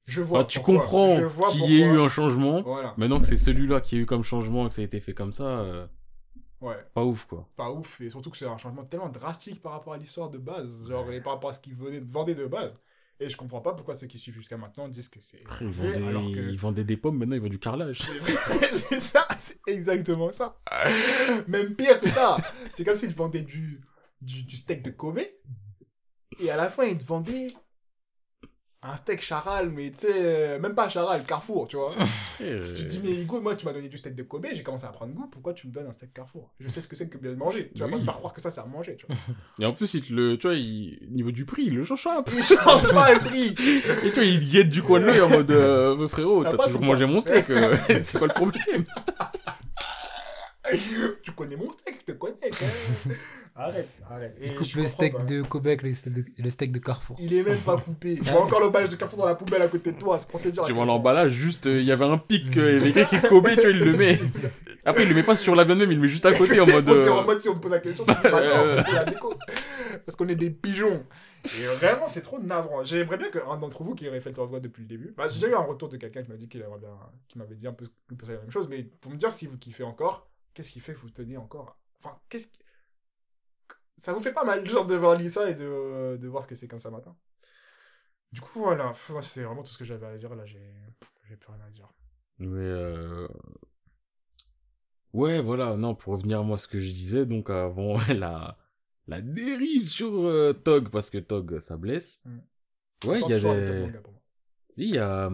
[0.06, 0.76] je vois Ah, tu pourquoi.
[0.82, 2.64] comprends Je qu'il y ait eu un changement.
[2.64, 5.00] voilà Maintenant que c'est celui-là qui a eu comme changement et que ça a été
[5.00, 5.88] fait comme ça, euh,
[6.62, 7.48] ouais pas ouf, quoi.
[7.56, 10.38] pas ouf et surtout que c'est un changement tellement drastique par rapport à l'histoire de
[10.38, 12.76] base genre et par rapport à ce qu'ils venaient vendaient de base
[13.22, 16.24] et je comprends pas pourquoi ceux qui suivent jusqu'à maintenant disent que c'est ils, alors
[16.24, 18.10] que ils vendaient des pommes, maintenant ils vendent du carrelage.
[18.90, 20.60] c'est ça c'est exactement ça
[21.48, 22.38] même pire que ça
[22.76, 23.82] c'est comme s'ils vendaient du,
[24.22, 25.20] du du steak de Kobe
[26.40, 27.54] et à la fin ils te vendaient
[28.84, 31.94] un steak charal mais tu sais euh, même pas charal Carrefour tu vois
[32.64, 34.64] Si tu te dis, mais Hugo, moi, tu m'as donné du steak de Kobe, j'ai
[34.64, 36.50] commencé à prendre goût, pourquoi tu me donnes un steak Carrefour?
[36.60, 37.72] Je sais ce que c'est que bien manger.
[37.76, 39.16] Tu vas pas me faire croire que ça, c'est à manger, tu vois.
[39.60, 41.00] Et en plus, il te le, tu vois, il...
[41.12, 42.24] niveau du prix, il le change pas.
[42.36, 45.30] Il change pas le prix Et tu vois, il guette du coin de l'œil en
[45.30, 48.86] mode, euh, frérot, T'as toujours mangé mon steak, euh, c'est quoi le problème?
[51.24, 52.66] Tu connais mon steak, je te connais, quand
[53.06, 53.18] même.
[53.54, 54.38] Arrête, arrête.
[54.40, 55.24] Et Il coupe je le steak pas.
[55.24, 57.18] de Kobe avec le steak de, le steak de Carrefour.
[57.20, 58.16] Il est même pas coupé.
[58.16, 60.42] Tu vois encore l'emballage de Carrefour dans la poubelle à côté de toi, c'est pour
[60.42, 60.64] te dire.
[60.64, 63.20] Tu vois l'emballage, juste, euh, il y avait un pic, euh, il y avait quelqu'un
[63.20, 64.18] qui Kobe, tu vois, il le met.
[64.86, 66.60] Après, il le met pas sur la viande même, il le met juste à côté
[66.62, 69.34] en mode, euh, en mode, si on te pose la question, pas c'est la déco.
[70.06, 71.04] Parce qu'on est des pigeons.
[71.44, 72.84] Et vraiment, c'est trop navrant.
[72.84, 75.14] J'aimerais bien qu'un d'entre vous qui aurait fait le God depuis le début.
[75.18, 76.96] Bah, j'ai déjà eu un retour de quelqu'un qui m'a dit qu'il aimerait bien,
[77.28, 78.68] qui m'avait dit un peu lui penser la même chose.
[78.70, 81.78] Mais pour me dire si vous kiffez encore, qu'est-ce qui fait que vous tenez encore
[82.00, 82.60] Enfin, qu'est-ce qui...
[83.98, 86.68] Ça vous fait pas mal, genre, de voir ça et de, de voir que c'est
[86.68, 87.16] comme ça matin.
[88.32, 88.94] Du coup, voilà.
[89.22, 90.34] C'est vraiment tout ce que j'avais à dire.
[90.34, 90.58] Là, j'ai
[91.40, 91.88] plus rien à dire.
[92.40, 93.28] Mais euh...
[95.14, 95.78] ouais, voilà.
[95.78, 98.58] Non, pour revenir à moi ce que je disais, donc avant la
[99.08, 102.22] la dérive sur euh, Tog parce que Tog ça blesse.
[102.26, 102.38] Mm.
[103.06, 103.92] Ouais, il y a des
[104.78, 105.30] il y a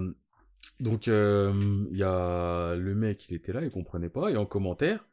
[0.80, 1.53] donc euh,
[1.91, 5.06] il y a le mec il était là il comprenait pas et en commentaire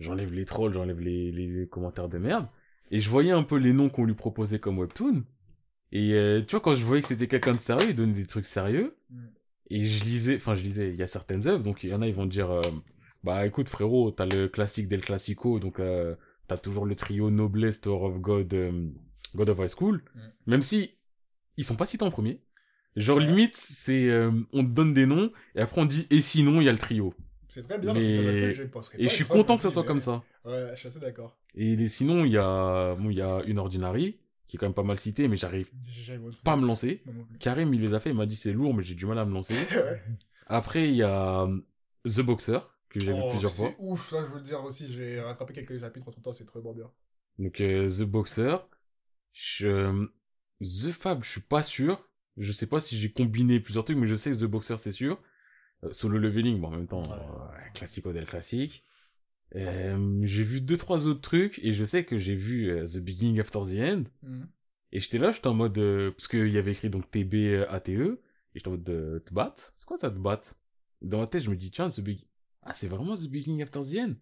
[0.00, 2.46] j'enlève les trolls j'enlève les, les commentaires de merde
[2.90, 5.24] et je voyais un peu les noms qu'on lui proposait comme webtoon
[5.92, 8.26] et euh, tu vois quand je voyais que c'était quelqu'un de sérieux il donnait des
[8.26, 9.26] trucs sérieux Mm.
[9.70, 12.00] et je lisais enfin je lisais il y a certaines œuvres donc il y en
[12.02, 12.62] a ils vont dire euh,
[13.24, 16.16] bah écoute frérot t'as le classique del classico donc euh,
[16.48, 18.88] t'as toujours le trio Noblesse Tower of God euh,
[19.34, 20.20] God of High School Mm.
[20.46, 20.90] même si
[21.58, 22.40] ils sont pas cités en premier
[22.96, 26.60] genre limite c'est euh, on te donne des noms et après on dit et sinon
[26.60, 27.14] il y a le trio
[27.48, 27.92] C'est très bien.
[27.94, 30.78] Mais- je penserais et je suis content que ça soit mais- comme ça Ouais, je
[30.78, 31.36] suis assez d'accord.
[31.54, 34.66] et les- sinon il y a bon il y a une ordinary qui est quand
[34.66, 35.70] même pas mal citée mais j'arrive
[36.44, 37.26] pas à me lancer non.
[37.40, 39.24] Karim il les a fait il m'a dit c'est lourd mais j'ai du mal à
[39.24, 40.02] me lancer Ouais.
[40.46, 41.58] après il y a euh,
[42.06, 42.58] The Boxer
[42.90, 44.92] que j'ai vu Oh, plusieurs fois C'est ouf, ça je veux le dire aussi.
[44.92, 46.90] J'ai rattrapé quelques chapitres entre temps, c'est très bon bien.
[47.38, 48.56] Donc euh, The Boxer,
[49.32, 50.06] je...
[50.60, 52.06] The Fab, je suis pas sûr.
[52.38, 54.90] Je sais pas si j'ai combiné plusieurs trucs, mais je sais que The Boxer c'est
[54.90, 55.20] sûr.
[55.84, 58.84] Euh, solo leveling, bon en même temps, Ouais, euh, classico del classique.
[59.54, 62.98] Euh, j'ai vu deux trois autres trucs et je sais que j'ai vu euh, The
[63.04, 64.48] Beginning After the End Mhm.
[64.92, 67.66] et j'étais là, j'étais en mode euh, parce qu'il y avait écrit donc TB euh,
[67.70, 68.18] ATE et
[68.54, 69.54] j'étais en mode de Tbat.
[69.74, 70.40] C'est quoi ça Tbat
[71.02, 72.26] Dans ma tête, je me dis tiens The Big
[72.62, 74.14] ah c'est vraiment The Beginning After the End?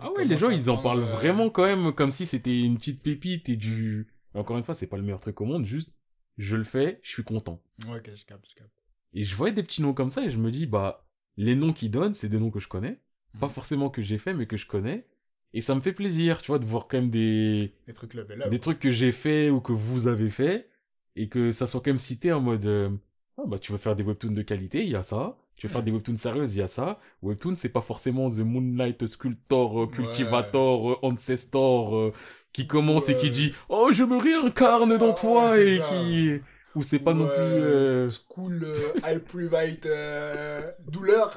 [0.00, 2.76] Ah ouais, les gens, ils en parlent euh, vraiment quand même comme si c'était une
[2.76, 4.08] petite pépite et du...
[4.34, 5.92] Encore une fois, c'est pas le meilleur truc au monde, juste,
[6.38, 7.60] je le fais, je suis content.
[7.88, 8.70] Ok, je capte, je capte.
[9.12, 11.06] Et je voyais des petits noms comme ça et je me dis, bah,
[11.36, 13.00] les noms qu'ils donnent, c'est des noms que je connais.
[13.40, 13.52] Pas Mhm.
[13.52, 15.06] forcément que j'ai fait, mais que je connais.
[15.52, 18.42] Et ça me fait plaisir, tu vois, de voir quand même des, Des trucs level
[18.42, 18.50] up.
[18.50, 20.68] des trucs que j'ai fait ou que vous avez fait.
[21.16, 22.90] Et que ça soit quand même cité en mode, euh,
[23.38, 25.38] ah bah, tu veux faire des webtoons de qualité, il y a ça.
[25.54, 25.84] Tu veux faire Ouais.
[25.84, 26.98] des webtoons sérieuses, il y a ça.
[27.22, 32.12] Webtoon, c'est pas forcément The Moonlight Sculptor, euh, Cultivator, euh, Ancestor,
[32.54, 35.84] qui commence et qui dit Oh, je me réincarne dans Ah, toi et ça.
[35.84, 36.40] qui.
[36.76, 37.32] Ou c'est pas non plus.
[37.38, 41.32] euh, School euh, High Private euh, Douleur.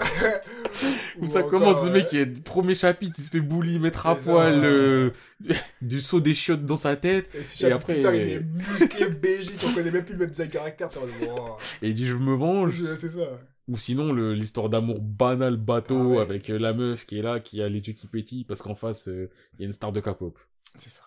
[1.19, 4.07] Où ça encore, commence, le mec, il est- premier chapitre, il se fait bully, mettre
[4.07, 5.11] à poil euh,
[5.83, 7.29] du saut des chiottes dans sa tête.
[7.35, 10.29] Et si Et après, putain, il est musclé, BJ, on connaît même plus le même
[10.31, 10.89] design caractère.
[10.97, 11.57] wow.
[11.83, 12.81] Et il dit Je me venge.
[12.99, 13.39] C'est ça.
[13.67, 16.17] Ou sinon, l'histoire d'amour banal bateau Ah ouais.
[16.19, 18.75] avec euh, la meuf qui est là, qui a les yeux qui pétillent parce qu'en
[18.75, 20.37] face, euh, il y a une star de K-pop.
[20.77, 21.03] C'est ça.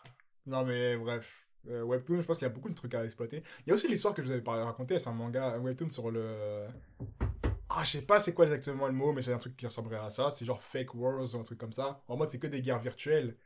[0.46, 1.46] Non, mais bref.
[1.68, 3.42] Euh, Webtoon, je pense qu'il y a beaucoup de trucs à exploiter.
[3.64, 5.60] Il y a aussi l'histoire que je vous avais par- raconté, c'est un manga, un
[5.60, 6.66] Webtoon sur le.
[7.68, 10.04] Ah, je sais pas c'est quoi exactement le mot, mais c'est un truc qui ressemblerait
[10.04, 10.30] à ça.
[10.30, 12.02] C'est genre Fake Wars ou un truc comme ça.
[12.08, 13.36] En mode, c'est que des guerres virtuelles.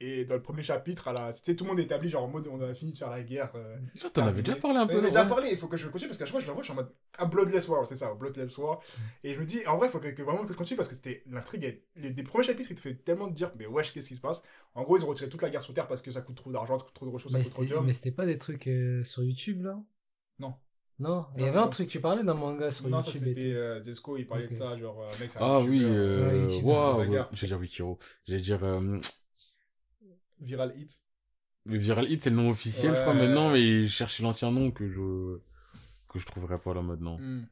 [0.00, 1.32] Et dans le premier chapitre, à la...
[1.32, 3.52] c'était tout le monde établi, genre en mode, on a fini de faire la guerre.
[3.54, 4.94] euh, Je t'en avais déjà parlé un peu.
[4.94, 6.52] non, j'ai déjà parlé, il faut que je continue parce qu'à chaque fois je le
[6.52, 8.80] vois, je suis en mode un Bloodless War, c'est ça, Bloodless War.
[9.22, 10.88] Et je me dis, en vrai, il faut que, que vraiment que je continue parce
[10.88, 11.80] que c'était l'intrigue.
[11.96, 14.20] Les, des premiers chapitres, ils te fait tellement de dire, mais wesh, qu'est-ce qui se
[14.20, 14.42] passe?
[14.74, 16.50] En gros, ils ont retiré toute la guerre sur Terre parce que ça coûte trop
[16.52, 18.38] d'argent, ça coûte trop de ressources, ça Mais coûte trop c'était mais c'était pas des
[18.38, 19.80] trucs euh, sur YouTube là?
[20.38, 20.54] Non.
[20.98, 21.64] Non, il y Non, avait non.
[21.64, 23.28] un truc, tu parlais d'un manga sur Non, ça YouTube.
[23.28, 23.56] et c'était tout.
[23.56, 26.72] euh, Jesco, il parlait de ça, genre, euh, mec, c'est un Ah oui, euh, Ouais,
[26.72, 27.26] la ouais.
[27.32, 27.98] J'allais dire Wikiro.
[28.26, 29.00] J'allais dire, euh,
[30.40, 31.02] Viral Hit.
[31.66, 34.70] le Viral Hit, c'est le nom officiel, je crois, maintenant, mais je cherchais l'ancien nom
[34.70, 35.38] que je,
[36.08, 37.18] que je trouverais pas là maintenant.
[37.18, 37.44] Hmm.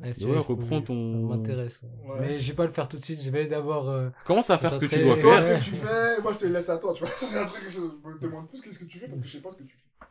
[0.00, 1.80] Ouais, reprends ton- Ça m'intéresse.
[2.04, 2.20] Ouais.
[2.20, 3.88] Mais je vais pas le faire tout de suite, je vais d'abord.
[3.88, 5.40] euh, Commence à faire ce que tu dois faire?
[5.40, 7.12] ce que tu fais, moi je te laisse à toi, tu vois.
[7.20, 9.32] C'est un truc que je me demande plus qu'est-ce que tu fais parce que je
[9.32, 10.06] sais pas ce que tu fais.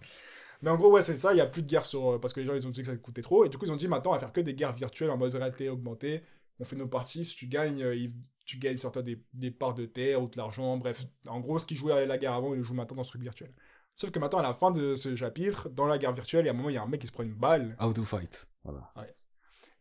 [0.63, 2.13] Mais en gros, ouais, c'est ça, il y a plus de guerre sur.
[2.13, 3.45] euh, Parce que les gens ils ont dit que ça coûtait trop.
[3.45, 5.17] Et du coup, ils ont dit maintenant, on va faire que des guerres virtuelles en
[5.17, 6.23] mode réalité augmentée.
[6.59, 8.15] On fait nos parties, si tu gagnes, euh, il-
[8.45, 10.77] tu gagnes sur toi des, des parts de terre ou de l'argent.
[10.77, 13.03] Bref, en gros, ce qui jouait à la guerre avant, il le joue maintenant dans
[13.03, 13.51] ce truc virtuel.
[13.95, 16.49] Sauf que maintenant, à la fin de ce chapitre, dans la guerre virtuelle, il y
[16.49, 17.75] a un moment, il y a un mec qui se prend une balle.
[17.81, 18.47] How to fight.
[18.63, 18.91] Voilà.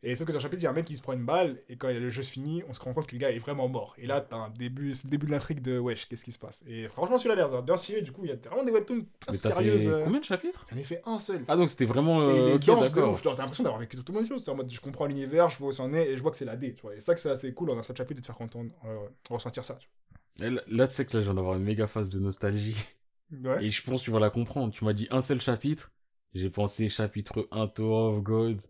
[0.04, 1.24] Et sauf que dans le chapitre, il y a un mec qui se prend une
[1.24, 3.38] balle, et quand le jeu se finit, on se rend compte que le gars est
[3.38, 3.94] vraiment mort.
[3.98, 6.38] Et là, t'as un début, c'est le début de l'intrigue de wesh, qu'est-ce qui se
[6.38, 6.62] passe?
[6.66, 9.06] Et franchement, celui-là a l'air bien tiré, du coup, il y a vraiment des webtoons
[9.26, 9.84] t'as sérieuses.
[9.84, 10.66] fait euh, combien de chapitres?
[10.70, 11.44] J'en ai fait un seul.
[11.48, 12.28] Ah, donc c'était vraiment.
[12.28, 13.12] et Euh, est ok, dense de d'accord.
[13.14, 13.22] ouf.
[13.22, 14.48] Genre, T'as l'impression d'avoir vécu tout le monde chose.
[14.48, 16.44] En mode, je comprends l'univers, je vois où c'en est, et je vois que c'est
[16.44, 16.94] la D, tu vois.
[16.94, 18.98] Et ça, que c'est assez cool dans un seul chapitre de te faire entendre, euh,
[19.30, 19.88] ressentir ça, tu
[20.44, 22.76] Et Là, tu sais que là, je viens d'avoir une méga phase de nostalgie.
[23.30, 23.54] vois.
[23.56, 23.64] Ouais.
[23.64, 24.72] Et je pense que tu vas la comprendre.
[24.72, 25.90] Tu m'as dit un seul chapitre.
[26.34, 28.60] J'ai pensé chapitre 1 Tower of God.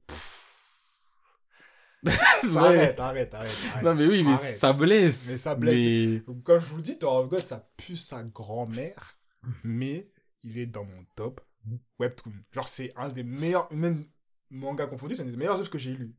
[2.57, 3.83] arrête, arrête, arrête, arrête.
[3.85, 4.57] Non, mais oui, mais Arrête.
[4.57, 5.29] ça blesse.
[5.31, 5.75] Mais ça blesse.
[6.27, 9.19] Mais- Comme je vous le dis, Tower of God, ça pue sa grand-mère,
[9.63, 10.11] mais
[10.43, 11.41] il est dans mon top
[11.99, 12.33] webtoon.
[12.53, 14.07] Genre, c'est un des meilleurs, même
[14.51, 16.15] manga confondu, c'est un des meilleurs œuvres que j'ai lu.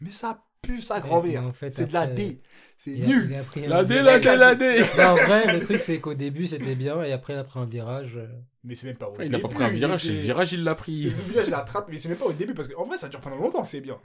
[0.00, 1.44] Mais ça pue sa grand-mère.
[1.44, 2.42] en fait, C'est de la D.
[2.78, 3.34] C'est nul.
[3.34, 4.24] a La D, virage.
[4.24, 7.34] la D, la D en vrai, le truc, c'est qu'au début, c'était bien, et après,
[7.34, 8.18] il a pris un virage.
[8.64, 10.52] Mais c'est même pas au Il a pas début, pris un virage, c'est le virage,
[10.52, 11.02] il l'a C'est pris.
[11.04, 13.20] le virage, il attrape, mais c'est même pas au début, parce qu'en vrai, ça dure
[13.20, 13.98] pendant longtemps, c'est bien.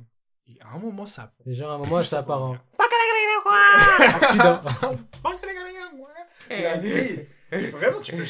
[0.48, 2.58] Et à un moment, ça C'est genre, à un moment, ça part en
[4.00, 4.62] accident.
[7.72, 8.26] Vraiment, tu peux.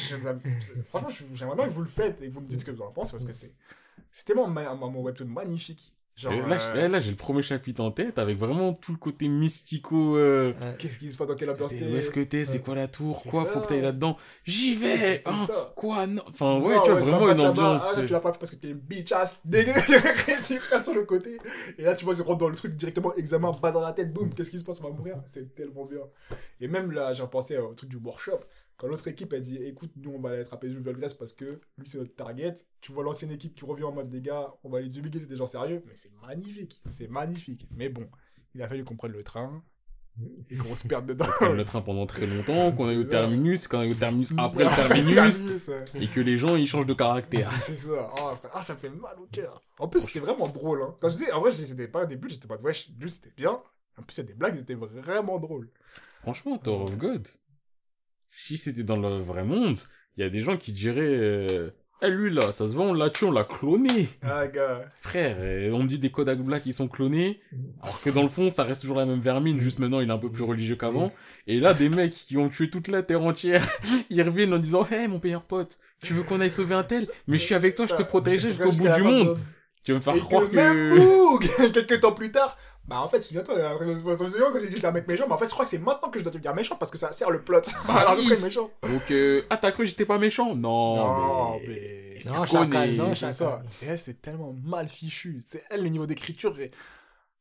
[0.88, 2.82] Franchement, j'aimerais bien que vous le faites et que vous me dites ce que vous
[2.82, 3.52] en pensez, parce que c'est.
[4.12, 5.92] C'est tellement un moment webtoon magnifique.
[6.16, 9.28] Genre, là, euh, là, j'ai le premier chapitre en tête avec vraiment tout le côté
[9.28, 10.16] mystico.
[10.16, 10.74] euh, Ouais.
[10.78, 12.58] qu'est-ce qui se passe dans quelle ambiance Où est-ce que t'es C'est Ouais.
[12.60, 13.50] quoi la tour Quoi ça.
[13.50, 14.16] Faut que t'ailles là-dedans
[14.46, 15.74] J'y vais hein, ça.
[15.76, 17.82] Quoi Non Enfin, ouais, Non, tu vois, vas vraiment une ambiance.
[17.86, 19.72] Ah, là, euh, tu l'as pas fait parce que t'es une bitch ass dégueu.
[20.46, 21.36] tu restes sur le côté.
[21.76, 24.10] Et là, tu vois, tu rentres dans le truc directement, examen, bas dans la tête,
[24.14, 25.16] boum, qu'est-ce qui se passe, on va mourir.
[25.26, 26.00] C'est tellement bien.
[26.62, 28.40] Et même là, j'ai repensé au truc du workshop.
[28.76, 31.60] Quand l'autre équipe a dit, écoute, nous, on va aller attraper Jules Grèce parce que
[31.78, 32.54] lui, c'est notre target.
[32.80, 35.26] Tu vois l'ancienne équipe qui revient en mode, les gars, on va les humilier, c'est
[35.26, 35.82] des gens sérieux.
[35.86, 36.82] Mais c'est magnifique.
[36.90, 37.66] C'est magnifique.
[37.74, 38.06] Mais bon,
[38.54, 39.62] il a fallu qu'on prenne le train
[40.50, 41.26] et qu'on se perde dedans.
[41.40, 44.70] le train pendant très longtemps, qu'on aille au terminus, qu'on aille au terminus après le
[44.70, 47.52] terminus, et que les gens ils changent de caractère.
[47.60, 48.10] C'est ça.
[48.18, 49.60] Ah, ah, ça fait mal au cœur.
[49.78, 50.82] En plus, c'était vraiment drôle.
[50.82, 50.94] Hein.
[51.00, 53.24] Quand je disais, en vrai, je disais, c'était pas au début, j'étais pas, wesh, juste
[53.24, 53.58] c'était bien.
[53.98, 55.70] En plus, il y a des blagues, c'était vraiment drôle.
[56.22, 57.26] Franchement, Tower of God,
[58.26, 59.78] si c'était dans le vrai monde,
[60.16, 61.70] il y a des gens qui diraient euh,
[62.02, 64.08] Eh, lui là, ça se voit, on l'a tué, on l'a cloné.
[64.22, 64.84] Ah, gars.
[65.00, 67.40] Frère, euh, on me dit des Kodak Black qui sont clonés,
[67.82, 70.12] alors que dans le fond, ça reste toujours la même vermine, juste maintenant, il est
[70.12, 71.12] un peu plus religieux qu'avant.
[71.46, 73.66] Et là, des mecs qui ont tué toute la Terre entière,
[74.10, 77.08] ils reviennent en disant Hé, mon meilleur pote, tu veux qu'on aille sauver un tel?
[77.26, 79.28] Mais je suis avec toi, je te protégeais jusqu'au bout du monde.
[79.28, 79.40] de-
[79.84, 80.56] Tu veux me faire Et croire que que...
[80.56, 82.56] même Boog, quelques temps plus tard,
[82.88, 85.46] bah en fait, souviens-toi, après le quand j'ai dit un mec méchant, mais en fait,
[85.46, 87.42] je crois que c'est maintenant que je dois devenir méchant parce que ça sert le
[87.42, 87.60] plot.
[87.88, 88.70] Bah Alors, je serais méchant.
[88.82, 90.54] Donc, euh, ah, t'as cru que j'étais pas méchant?
[90.54, 91.66] Non, Non, mais...
[91.68, 92.20] mais.
[92.20, 93.34] Je Non, te chacal, non, C'est chacal.
[93.34, 93.62] ça.
[93.82, 95.40] Et elle, c'est tellement mal fichu.
[95.50, 96.58] C'est elle, le niveau d'écriture.
[96.60, 96.70] est-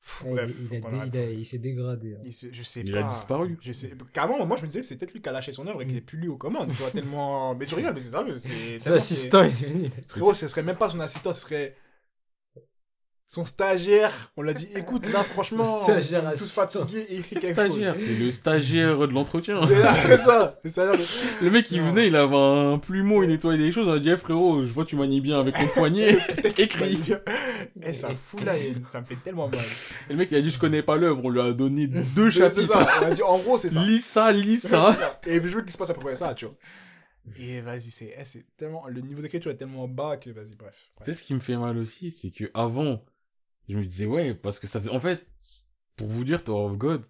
[0.04, 2.14] Pff, Ouais, Bref, il, s'est dégradé.
[2.16, 2.22] hein.
[2.26, 3.00] Il je sais Il pas.
[3.00, 3.58] a disparu.
[3.62, 3.92] Je sais...
[4.14, 5.88] Carrément, moi je me disais que c'est peut-être lui qui a lâché son œuvre et
[5.88, 6.70] qu'il est plus lui aux commandes.
[6.70, 7.56] Tu vois, tellement.
[7.56, 8.38] Mais tu rigoles, mais c'est sérieux.
[8.38, 8.50] C'est
[8.80, 9.92] Son tellement- assistant, il est venu.
[9.96, 11.76] c'est- Frérot, ce serait même pas son assistant, ce serait.
[13.28, 16.62] Son stagiaire, on l'a dit, écoute, là, franchement, Stagiaire tous assistant.
[16.62, 18.04] fatigués, et écris quelque Stagiaire, chose.
[18.06, 19.60] c'est le stagiaire de l'entretien.
[19.68, 19.74] C'est
[20.08, 20.92] c'est ça, c'est ça.
[21.42, 21.90] le- mec, il Non.
[21.90, 23.88] venait, il avait un plumeau, il nettoyait des choses.
[23.88, 26.18] On a dit, Eh, frérot, je vois, tu manies bien avec ton poignet.
[26.58, 27.00] Écris.
[27.82, 28.54] Eh, ça fout là,
[28.92, 29.60] ça me fait tellement mal.
[30.08, 31.22] Et le mec, il a dit, je connais pas l'œuvre.
[31.26, 32.72] On lui a donné deux C'est chapitres.
[32.74, 33.84] ça, on a dit, en gros, c'est ça.
[33.84, 34.96] Lis ça, lis ça.
[35.26, 36.56] Et je veux qu'il se passe à peu près ça, tu vois.
[37.40, 38.84] Et vas-y, c'est eh, c'est tellement.
[38.88, 40.76] Le niveau d'écriture est tellement bas que vas-y, bref.
[41.00, 43.04] Tu sais, ce qui me fait mal aussi, c'est que avant,
[43.70, 44.92] je me disais, ouais, parce que ça faisait...
[44.92, 45.26] En fait,
[45.96, 47.04] pour vous dire, Tower of God,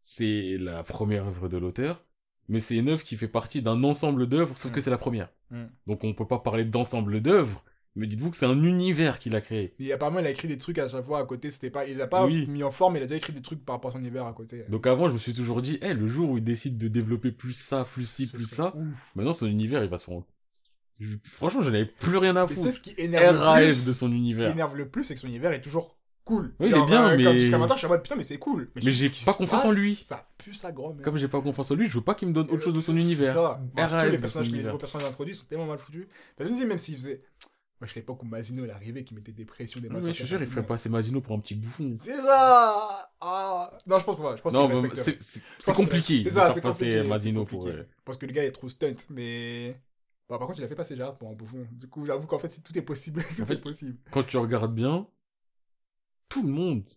[0.00, 2.04] c'est la première œuvre de l'auteur,
[2.48, 4.82] mais c'est une œuvre qui fait partie d'un ensemble d'œuvres, sauf que Mm.
[4.82, 5.28] c'est la première.
[5.50, 5.64] Mm.
[5.86, 7.62] Donc on peut pas parler d'ensemble d'œuvres,
[7.96, 9.74] mais dites-vous que c'est un univers qu'il a créé.
[9.78, 11.50] Et apparemment, il a écrit des trucs à chaque fois à côté.
[11.50, 12.46] C'était pas, il a pas Oui.
[12.48, 14.32] mis en forme, il a déjà écrit des trucs par rapport à son univers à
[14.32, 14.64] côté.
[14.68, 17.30] Donc avant, je me suis toujours dit, eh, le jour où il décide de développer
[17.30, 19.12] plus ça, plus ci, Ce plus ça, Ouf.
[19.14, 20.20] maintenant son univers, il va se faire...
[20.98, 22.72] Je- Franchement, je n'avais plus rien à Et c'est foutre.
[22.72, 23.84] ce qui énerve le RAF plus.
[23.86, 24.50] de son Ce qui univers.
[24.50, 26.54] énerve le plus, c'est que son univers est toujours cool.
[26.60, 28.38] Oui, il est bien, euh, mais- jusqu'à maintenant, je suis en mode putain, mais c'est
[28.38, 28.70] cool.
[28.74, 29.96] Mais ce j'ai pas confiance en lui.
[30.04, 31.04] Ça pue sa grand-mère.
[31.04, 32.80] Comme j'ai pas confiance en lui, je veux pas qu'il me donne autre chose de
[32.80, 33.34] son univers.
[33.34, 33.60] ça.
[33.74, 36.06] Parce que les son personnages, les nouveaux personnages introduits sont tellement mal foutus.
[36.38, 37.22] Me dis, même s'il faisait.
[37.80, 40.18] Moi, je pas où Mazino est arrivé, qui mettait des pressions, des masses mais je
[40.18, 41.94] suis sûr, il ferait passer Mazino pour un petit bouffon.
[41.96, 43.70] C'est ça ah.
[43.86, 44.36] Non, je pense pas.
[44.36, 44.68] Je pense Non,
[45.58, 47.02] c'est compliqué C'est ça, c'est compliqué.
[47.02, 47.66] Mazino c'est pour...
[47.66, 49.80] euh, Parce que le gars est trop stunt, mais.
[50.28, 51.66] Bah, par contre, il a fait passer Gérard pour un bouffon.
[51.72, 53.22] Du coup, j'avoue qu'en fait, tout est possible.
[53.36, 53.98] Tout est possible.
[54.12, 55.08] Quand tu regardes bien,
[56.30, 56.88] tout le monde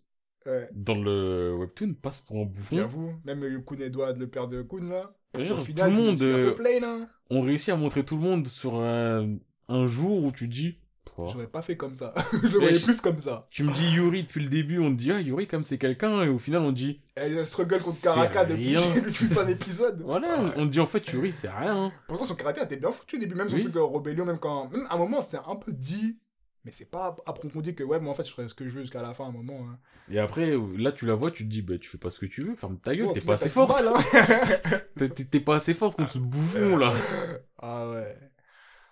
[0.46, 0.68] Ouais.
[0.74, 2.76] dans le webtoon passe pour un bouffon.
[2.76, 5.10] J'avoue, même le Kun Edouard, le père de Kun, là.
[5.38, 7.08] Au tout final, le monde, euh, là.
[7.30, 9.36] on réussit à montrer tout le monde sur un,
[9.68, 10.78] un jour où tu dis...
[11.16, 11.28] Oh.
[11.32, 12.12] J'aurais pas fait comme ça.
[12.32, 13.46] je le voyais plus comme ça.
[13.50, 16.24] Tu me dis Yuri depuis le début, on te dit ah Yuri comme c'est quelqu'un
[16.24, 18.74] et au final on dit Et il struggle contre Karaka depuis,
[19.06, 20.02] depuis un épisode.
[20.02, 20.50] voilà Ouais.
[20.56, 21.92] on te dit en fait Yuri c'est rien.
[22.08, 23.60] Pourtant, son karaté était bien foutu au début, même son Oui.
[23.60, 24.68] truc de rébellion, même quand.
[24.70, 26.18] Même à un moment, c'est un peu dit.
[26.64, 28.80] Mais c'est pas approfondi que, ouais, mais en fait, je ferai ce que je veux
[28.80, 29.68] jusqu'à la fin, à un moment.
[29.68, 29.78] Hein.
[30.10, 32.26] Et après là tu la vois tu te dis bah tu fais pas ce que
[32.26, 33.82] tu veux ferme ta gueule au t'es pas assez t'as du forte.
[33.86, 34.80] hein.
[35.30, 36.92] T'es- pas assez forte contre ce bouffon là.
[37.58, 38.14] ah ouais.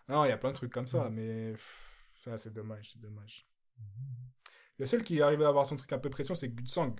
[0.09, 1.53] Non, il y a plein de trucs comme ça, mais.
[1.53, 3.47] pff, Ça, c'est dommage, c'est dommage.
[4.78, 6.94] Le seul qui est arrivé à avoir son truc un peu pression, c'est Gutsang.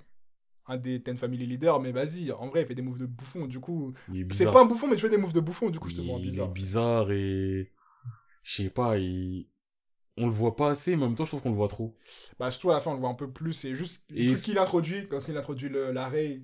[0.67, 3.47] Un des Ten Family Leaders, mais vas-y, en vrai, il fait des moves de bouffon,
[3.47, 3.93] du coup.
[4.13, 5.89] Il est C'est pas un bouffon, mais tu fais des moves de bouffon, du coup,
[5.89, 6.47] je te il, vois il bizarre.
[6.49, 7.71] est bizarre et
[8.43, 9.47] je sais pas il
[10.17, 11.95] on le voit pas assez mais en même temps je trouve qu'on le voit trop.
[12.39, 13.53] Bah, surtout à la fin, on le voit un peu plus.
[13.53, 16.41] C'est juste Et truc c'est- qu'il introduit, quand il introduit le- l'arrêt.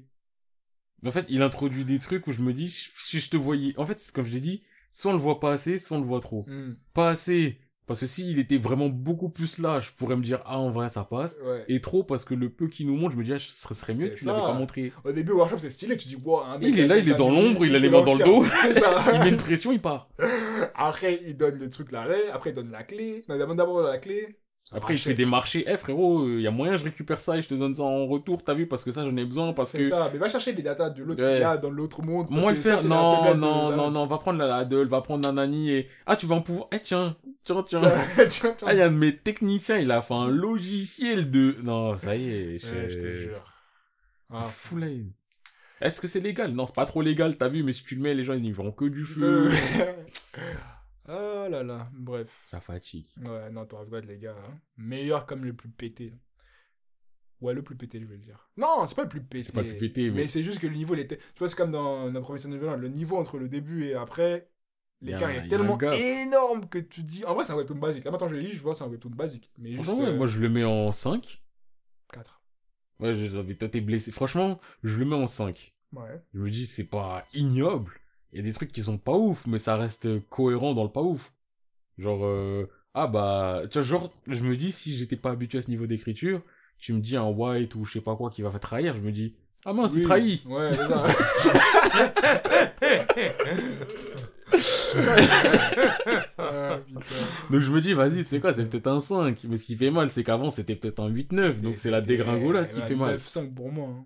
[1.06, 3.86] En fait il introduit des trucs où je me dis si je te voyais en
[3.86, 6.20] fait comme je l'ai dit soit on le voit pas assez soit on le voit
[6.20, 6.44] trop.
[6.48, 6.74] Hmm.
[6.94, 7.60] Pas assez
[7.90, 10.90] Parce que s'il était vraiment beaucoup plus là, je pourrais me dire, ah, en vrai,
[10.90, 11.40] ça passe.
[11.44, 11.66] Ouais.
[11.70, 13.96] Et trop, parce que le peu qu'il nous montre, je me dis, ah, ce serait
[13.96, 14.94] mieux que tu l'avais pas montré.
[15.04, 15.98] Au début, Workshop, c'est stylé.
[15.98, 17.90] Tu dis, wow, un mec Il est là, il est dans l'ombre, il a les
[17.90, 18.46] mains dans le dos.
[19.16, 20.08] Il met une pression, il part.
[20.76, 22.30] Après, il donne le truc l'arrêt.
[22.32, 23.24] Après, il donne la clé.
[23.28, 24.38] Non, il demande d'abord la clé.
[24.72, 25.64] Après, il Ah, fait des marchés.
[25.68, 28.06] Eh, frérot, il y a moyen, je récupère ça et je te donne ça en
[28.06, 29.90] retour, t'as vu, parce que ça, j'en ai besoin, parce que.
[29.90, 30.10] ça.
[30.14, 31.60] Mais va chercher les datas de l'autre Ouais.
[31.60, 32.28] dans l'autre monde.
[32.30, 34.88] parce Moi le que faire, la non, non, de- non, non, va prendre la Ladle,
[34.88, 35.88] va prendre Nanani et.
[36.06, 36.68] Ah, tu vas en pouvoir.
[36.72, 37.82] Eh, tiens, tiens, tiens.
[38.30, 38.68] Tiens, tiens.
[38.68, 41.56] Ah, il y a mes techniciens, il a fait un logiciel de.
[41.64, 43.54] Non, ça y est, Ouais, je te jure.
[44.32, 44.46] Ah.
[45.82, 46.52] Est-ce que c'est légal?
[46.52, 48.42] Non, c'est pas trop légal, t'as vu, mais si tu le mets, les gens ils
[48.44, 49.50] n'y verront que du feu.
[51.12, 52.44] Ah là là, bref.
[52.48, 53.08] Ça fatigue.
[53.20, 54.36] Ouais, non, t'auras regard les gars.
[54.38, 54.60] hein.
[54.78, 56.14] Meilleur comme le plus pété.
[57.42, 58.50] Ouais, le plus pété, je vais le dire.
[58.58, 59.44] Non, c'est pas le plus pété.
[59.44, 61.18] C'est pas le plus pété, mais, mais- c'est juste que le niveau, il était.
[61.18, 63.86] Tu vois, c'est comme dans la première scène de violence, le niveau entre le début
[63.86, 64.50] et après,
[65.02, 67.24] l'écart est tellement énorme que tu dis.
[67.26, 68.04] En vrai, c'est un webtoon basique.
[68.04, 69.50] Là, maintenant, je le lis, je vois, c'est un webtoon basique.
[69.58, 69.84] Mais juste.
[69.84, 71.42] Franchement, ouais, euh, moi je le mets en 5.
[72.12, 72.42] 4.
[73.00, 74.12] Ouais, j'avais toi t'es blessé.
[74.12, 75.74] Franchement, je le mets en 5.
[75.94, 76.22] Ouais.
[76.34, 77.99] Je me dis, c'est pas ignoble.
[78.34, 80.90] Il y a des trucs qui sont pas ouf, mais ça reste cohérent dans le
[80.92, 81.34] pas ouf.
[81.98, 85.62] Genre, euh, ah bah, tu vois, genre, je me dis, si j'étais pas habitué à
[85.62, 86.42] ce niveau d'écriture,
[86.78, 89.02] tu me dis un white ou je sais pas quoi qui va faire trahir, je
[89.02, 89.36] me dis,
[89.66, 90.04] ah mince, il Oui.
[90.06, 90.46] trahit.
[90.46, 91.06] Ouais, c'est ça.
[96.38, 96.80] ah.
[97.50, 99.44] Donc je me dis, vas-y, tu sais quoi, c'est peut-être un 5.
[99.50, 101.60] Mais ce qui fait mal, c'est qu'avant, c'était peut-être un 8-9.
[101.62, 103.18] Donc c'est la dégringolade qui fait mal.
[103.18, 103.88] 9,5 pour moi.
[103.90, 104.06] hein.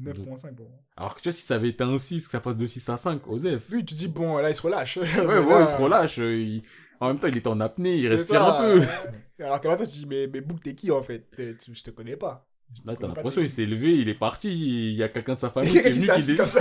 [0.00, 0.78] 9,5 pour moi.
[0.96, 2.88] Alors que tu vois, si ça avait été un 6, que ça passe de 6
[2.88, 3.64] à 5, Osef.
[3.72, 4.96] Oui, tu dis, bon, là, il se relâche.
[4.96, 6.18] Ouais, ouais, il se relâche.
[6.18, 6.62] euh, il-
[7.00, 8.60] En même temps, il est en apnée, il respire ça.
[8.60, 8.82] un peu.
[9.44, 11.26] Alors que maintenant, tu dis, mais, mais Book, t'es qui en fait?
[11.38, 12.46] Je te connais pas.
[12.86, 15.50] Là, t'as l'impression, il s'est levé, il est parti, il y a quelqu'un de sa
[15.50, 16.60] famille qui est venu, qui ça.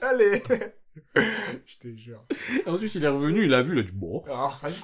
[0.00, 0.42] Allez
[1.66, 2.24] Je te jure.
[2.66, 4.24] Ensuite, il est revenu, il a vu, il a dit, bon,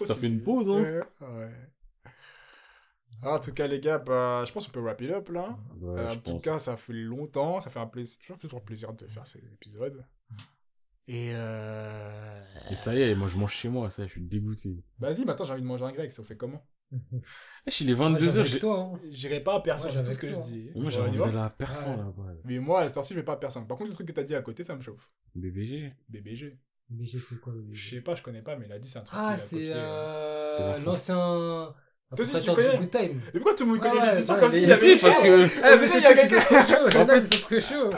[0.05, 0.83] ça fait une pause, hein.
[0.83, 1.01] Ouais.
[1.23, 1.51] ouais.
[3.23, 5.59] Ah, En tout cas, les gars, bah, je pense qu'on peut wrap it up là.
[5.81, 6.43] Ouais, Euh, en tout pense.
[6.43, 10.05] cas, ça fait longtemps, ça fait un plaisir, toujours, toujours plaisir de faire ces épisodes.
[11.07, 12.43] Et euh...
[12.71, 14.77] Et ça y est, moi, je mange chez moi, ça, je suis dégoûté.
[14.99, 16.67] Vas-y, maintenant j'ai envie de manger un grec, ça fait comment?
[16.93, 18.59] Eh, il est Moi, 22h, j'avais j'ai...
[18.59, 19.01] toi, hein.
[19.11, 20.71] J'irai pas à personne, c'est tout ce que je dis.
[20.75, 22.05] Moi, j'ai envie d'aller à personne, Ouais.
[22.05, 22.41] là-bas.
[22.45, 23.67] Mais moi, à cette heure-ci, je vais pas à personne.
[23.67, 25.11] Par contre, le truc que t'as dit à côté, ça me chauffe.
[25.35, 25.93] BBG.
[26.09, 26.59] BBG.
[26.91, 29.03] BG, c'est quoi Je sais pas, je connais pas, mais il a dit c'est un
[29.03, 29.19] truc.
[29.23, 30.51] Ah, c'est copié, euh.
[30.61, 31.75] Euh, l'ancien
[32.17, 33.21] Toi aussi, tu connais Good Time.
[33.27, 35.27] Mais pourquoi tout le monde connaît les histoires comme s'il y avait si, parce que-
[35.27, 35.31] Eh,
[35.63, 37.61] On mais c'est il y a toi qui quelqu'un- sont trop chauds, c'est c'est trop
[37.61, 37.91] chaud.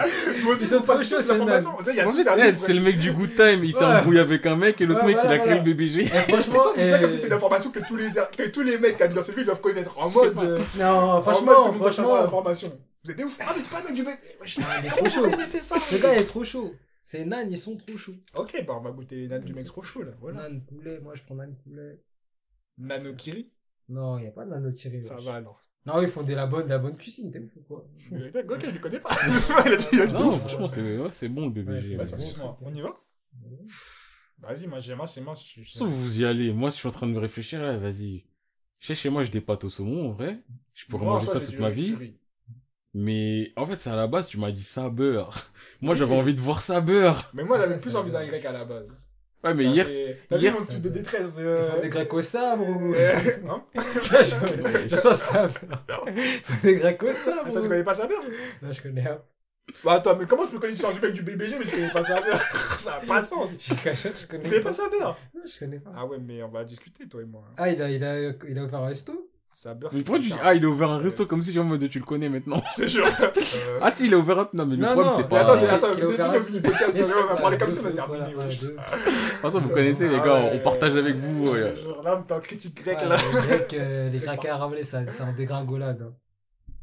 [0.42, 3.36] Moi aussi, Ils sont faut pas trop faire c'est c'est c'est le mec du Good
[3.36, 5.60] Time, il s'est embrouillé avec un mec et l'autre mec, il a créé le.
[5.60, 6.06] BBG.
[6.06, 8.78] Franchement, Pourquoi vous savez que euh, c'est une information que tous les, que tous les
[8.78, 10.36] mecs qui habitent dans cette ville doivent connaître en mode.
[10.38, 12.78] euh, non, franchement, tout le monde doit savoir franchement, l'information.
[13.04, 13.36] Vous êtes des ouf.
[13.40, 14.18] Ah, mais c'est pas le mec du mec.
[14.40, 15.30] Wesh, Ah, il est Comment trop vous chaud.
[15.30, 16.74] connaissez ça le gars est trop chaud.
[17.02, 18.16] Ces nains, ils sont trop chauds.
[18.36, 20.10] Ok, bah on va goûter les nanes du mec trop chaud là.
[20.20, 20.42] Voilà.
[20.48, 22.00] Nan poulet, moi je prends nan poulet.
[22.78, 23.48] Nanokiri
[23.90, 25.02] Non, il n'y a pas de nano tiré.
[25.02, 25.60] Ça va alors.
[25.86, 27.86] Non, ils font de la bonne, de la bonne cuisine, t'es fou ou quoi?
[28.10, 29.14] Mais Ok, je le connais pas?
[29.14, 31.90] C'est vrai, il a dit- il a dit Non, franchement, c'est ouais, bon le BBG.
[31.90, 32.02] Ouais, bon.
[32.02, 32.58] excuse-moi.
[32.62, 32.96] On y va?
[34.38, 35.34] Vas-y, moi j'ai moi c'est moi.
[35.34, 36.52] Sauf vous y allez.
[36.52, 38.24] Moi, si je suis en train de me réfléchir, là, vas-y.
[38.78, 40.38] Je sais, chez moi, j'ai des pâtes au saumon, en vrai.
[40.74, 41.94] Je pourrais Moi, manger ça toute ma vie.
[41.94, 42.16] riz.
[42.94, 45.52] Mais en fait, c'est à la base, tu m'as dit ça beurre.
[45.80, 47.30] Moi, j'avais envie de voir ça beurre.
[47.34, 48.88] Mais moi j'avais plus envie d'un grec à la base.
[49.42, 52.12] Ouais, mais Ça hier, fait- T'as vu hier- mon truc de détresse euh, des grecs
[52.12, 52.94] au sabre ou.
[52.94, 53.10] euh,
[53.48, 53.62] Hein
[54.88, 55.48] J'entends ça.
[56.08, 57.46] Ils font des grecs au sabre.
[57.46, 58.18] Attends, tu connais pas sa mère
[58.62, 59.18] Là, je connais un.
[59.84, 61.90] Bah attends, mais comment je peux connaître l'histoire du mec du BBG mais je connais
[61.90, 62.42] pas sa mère
[62.78, 63.50] Ça a pas de sens.
[63.60, 65.92] J'ai caché, je Tu connais connais pas sa mère Non, je connais pas.
[65.96, 67.44] Ah ouais, mais on va discuter toi et moi.
[67.56, 68.18] Ah, il a, il a,
[68.48, 70.68] il a ouvert un resto Sa beurre, mais c'est pourquoi tu dis, ah, il a
[70.68, 72.62] ouvert un C'est- resto comme si en mode tu le connais maintenant.
[72.76, 73.04] Je te jure.
[73.20, 73.26] Euh,
[73.82, 75.40] Ah, si, il a ouvert un, non, mais le Non, problème, non, c'est Mais pas.
[75.40, 77.36] attends, mais attends, Il a dès ouvert qu'on un- finit le podcast, Mais on a
[77.36, 78.34] parlé comme ça, on a terminé.
[78.34, 78.76] De toute
[79.42, 81.46] façon, vous connaissez, les gars, on partage avec vous.
[81.48, 83.16] Jure, Là, t'es en critique grecque là.
[83.16, 86.02] Les Grecs, euh, c'est un dégringolade.
[86.02, 86.14] hein.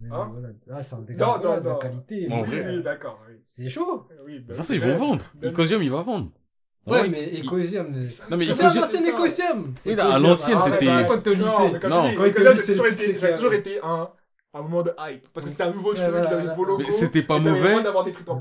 [0.02, 0.58] Dégringolade.
[0.70, 1.78] Ah, c'est un Non, dégringolade non, de non.
[1.80, 2.28] qualité.
[2.32, 2.66] En oui, vrai.
[2.76, 3.20] Oui, d'accord.
[3.30, 3.36] oui.
[3.44, 4.08] C'est chaud.
[4.26, 5.26] Oui, De toute façon, ils mais- vont vendre.
[5.42, 6.32] mais- Ecosium, il va vendre.
[6.88, 7.88] Ouais, Ouais, mais il- Ecosium.
[7.90, 7.98] Non,
[8.38, 9.74] mais c'est Ecosium- l'ancien Ecosium.
[9.86, 11.88] Oui, à l'ancienne, Ah, c'était- bah, quand t'es au Non, lycée.
[11.90, 12.08] Non.
[12.08, 13.52] dis, Quand il était Ecosium, toujours été- ça a toujours
[13.84, 14.10] un
[14.54, 15.28] un moment de hype.
[15.34, 16.78] Parce que c'était un nouveau truc, ils avaient logo.
[16.80, 17.76] Mais c'était pas et mauvais.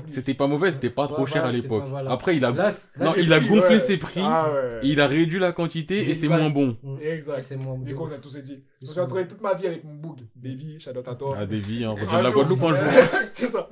[0.09, 1.83] C'était pas mauvais, c'était pas trop cher à c'était l'époque.
[2.07, 4.21] Après, il a, c'est- non, c'est il a prix, gonflé ses prix.
[4.23, 4.49] Ah.
[4.81, 6.77] Il a réduit la quantité et c'est moins bon.
[7.01, 7.43] Exact.
[7.43, 7.77] c'est moins.
[7.77, 8.63] Du coup, on a tous dit.
[8.81, 10.21] Je me suis retrouvé toute ma vie avec mon boug.
[10.35, 11.37] Davy, shout out à toi.
[11.39, 11.89] Ah, des vies, hein.
[11.97, 12.79] Un Reviens de la jour- Guadeloupe un jour.
[13.33, 13.69] C'est ça.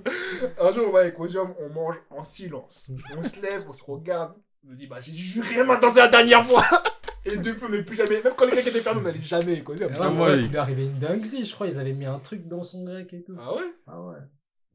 [0.61, 2.91] Un jour, on va avec Osium, on mange en silence.
[3.17, 4.33] On se lève, on se regarde.
[4.67, 6.63] On se dit, bah, j'ai juré maintenant, c'est la dernière fois.
[7.25, 8.21] Et depuis, on n'est plus jamais.
[8.23, 9.63] Même quand les gars qui étaient fermés, on n'allait jamais.
[9.67, 11.67] Ouais, Ah, il lui est arrivé une dinguerie, je crois.
[11.67, 13.35] Ils avaient mis un truc dans son grec et tout.
[13.39, 13.73] Ah ouais?
[13.87, 14.17] Ah ouais.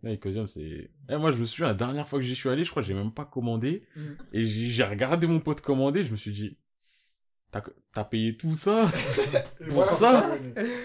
[0.02, 0.90] Ouais, Ecosium, c'est.
[1.08, 2.88] Eh, moi, je me souviens, la dernière fois que j'y suis allé, je crois que
[2.88, 3.84] j'ai même pas commandé.
[3.94, 4.00] Mm.
[4.32, 6.56] Et j'ai regardé mon pote commander, je me suis dit.
[7.52, 7.62] t'as
[7.92, 8.90] t'as payé tout ça
[9.58, 10.30] Pour voilà, ça.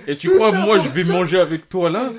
[0.07, 2.11] Et tu Tout crois, moi, je vais ça manger avec toi là?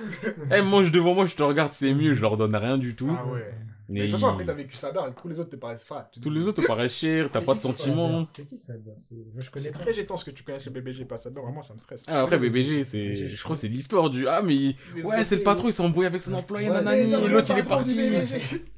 [0.53, 3.15] Eh, mange devant moi, je te regarde, c'est mieux, je leur donne rien du tout.
[3.17, 3.49] Ah ouais.
[3.89, 5.85] Mais Mais de toute façon, après, t'as vécu ça et tous les autres te paraissent
[5.85, 6.11] fat.
[6.21, 8.27] Tous les autres te paraissent chers, t'as pas de sentiments.
[8.27, 8.97] Saber C'est qui ça Moi,
[9.39, 11.31] je connais très gênant ce que tu connaisses le BBG pas ça.
[11.31, 12.07] Vraiment, ça me stresse.
[12.09, 15.37] Ah, après, BBG, c'est, BBG, je crois que c'est l'histoire du, ah, mais, ouais, c'est
[15.37, 17.97] le patron, il s'est embrouillé avec son employé, Ouais, nanani, l'autre, il est parti.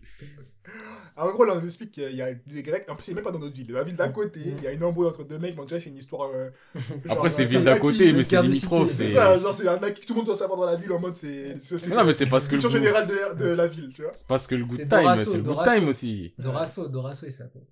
[1.21, 2.85] En gros, là, on nous explique qu'il y a des Grecs.
[2.89, 3.71] En plus, c'est même pas dans notre ville.
[3.73, 5.55] La ville d'à côté, il y a une embrouille entre deux mecs.
[5.57, 6.31] mais On dirait que c'est une histoire.
[6.33, 6.51] euh,
[7.05, 8.93] genre, Après, c'est euh, ville d'à côté, mais c'est limitrophe.
[8.93, 10.93] C'est ça, genre, c'est un acquis que tout le monde doit savoir dans la ville
[10.93, 11.59] en mode c'est.
[11.61, 13.93] c'est- c'est- Non, mais c'est parce que le culture générale de la, de la ville,
[13.95, 14.13] tu vois.
[14.15, 15.71] c'est parce que le good C'est time, c'est le good Dorasso.
[15.81, 16.35] time aussi.
[16.39, 17.67] Dorasso, Dorasso, il s'appelle.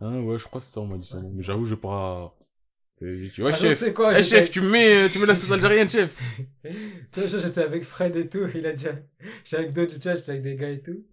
[0.00, 1.18] Hein, ouais, je crois que c'est ça, on m'a dit ça.
[1.34, 2.34] Mais j'avoue, j'ai pas.
[2.98, 3.78] c'est- Tu vois, Ah, chef.
[3.78, 6.16] tu sais quoi, Eh, j'étais- chef, tu me mets, tu mets la sauce algérienne, chef.
[7.12, 8.86] Tu jour, j'étais avec Fred et tout, il a dit,
[9.44, 11.04] j'étais avec d'autres, vois, j'étais avec des gars et tout.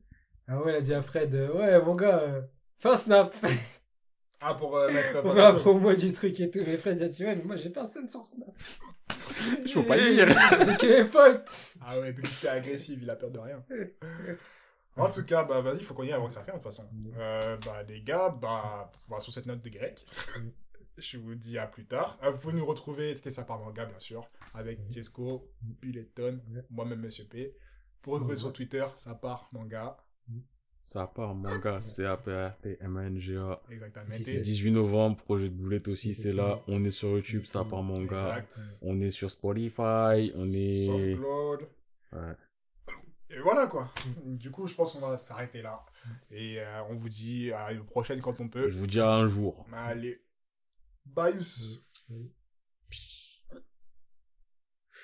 [0.52, 2.42] Ah ouais, il a dit à Fred, euh, ouais, mon gars, euh,
[2.80, 3.36] fais un snap
[4.42, 5.22] Ah, pour euh, mettre.
[5.22, 6.60] pour la promo du truc et tout.
[6.66, 8.50] Mais Fred il a dit, ouais, mais moi j'ai personne sur snap.
[9.66, 10.28] Je peux pas le dire.
[10.28, 11.52] J'ai que mes potes.
[11.86, 13.64] Ah ouais, puis c'était agressif, il a peur de rien.
[14.98, 16.72] En tout cas, bah vas-y, faut qu'on y aille avant que ça ferme de toute
[16.74, 16.90] façon.
[17.18, 20.06] Euh, bah les gars, bah voilà, sur cette note de grec,
[20.98, 22.18] je vous dis à plus tard.
[22.24, 27.02] Euh, vous pouvez nous retrouver, c'était ça par manga bien sûr, avec Jesco, Bulleton, moi-même
[27.02, 27.56] Monsieur P.
[28.02, 29.98] Pour retrouver sur Twitter, ça part manga,
[30.90, 33.62] Ça part manga, C-A-P-R-T-M-A-N-G-A.
[33.70, 34.06] exactement.
[34.10, 36.60] Si, C'est c'est- 18 novembre, projet de boulette aussi, c'est là.
[36.68, 38.40] On est sur YouTube, ça part manga.
[38.40, 38.60] Exact.
[38.82, 40.88] On est sur Spotify, on est.
[40.88, 41.68] SoundCloud.
[42.14, 42.36] Ouais.
[43.30, 43.92] Et voilà quoi.
[44.26, 45.86] Du coup, je pense qu'on va s'arrêter là.
[46.32, 48.72] Et euh, on vous dit à une prochaine quand on peut.
[48.72, 49.68] Je vous dis à un jour.
[49.72, 50.20] Allez.
[51.06, 51.44] Bye.
[51.44, 52.32] Salut.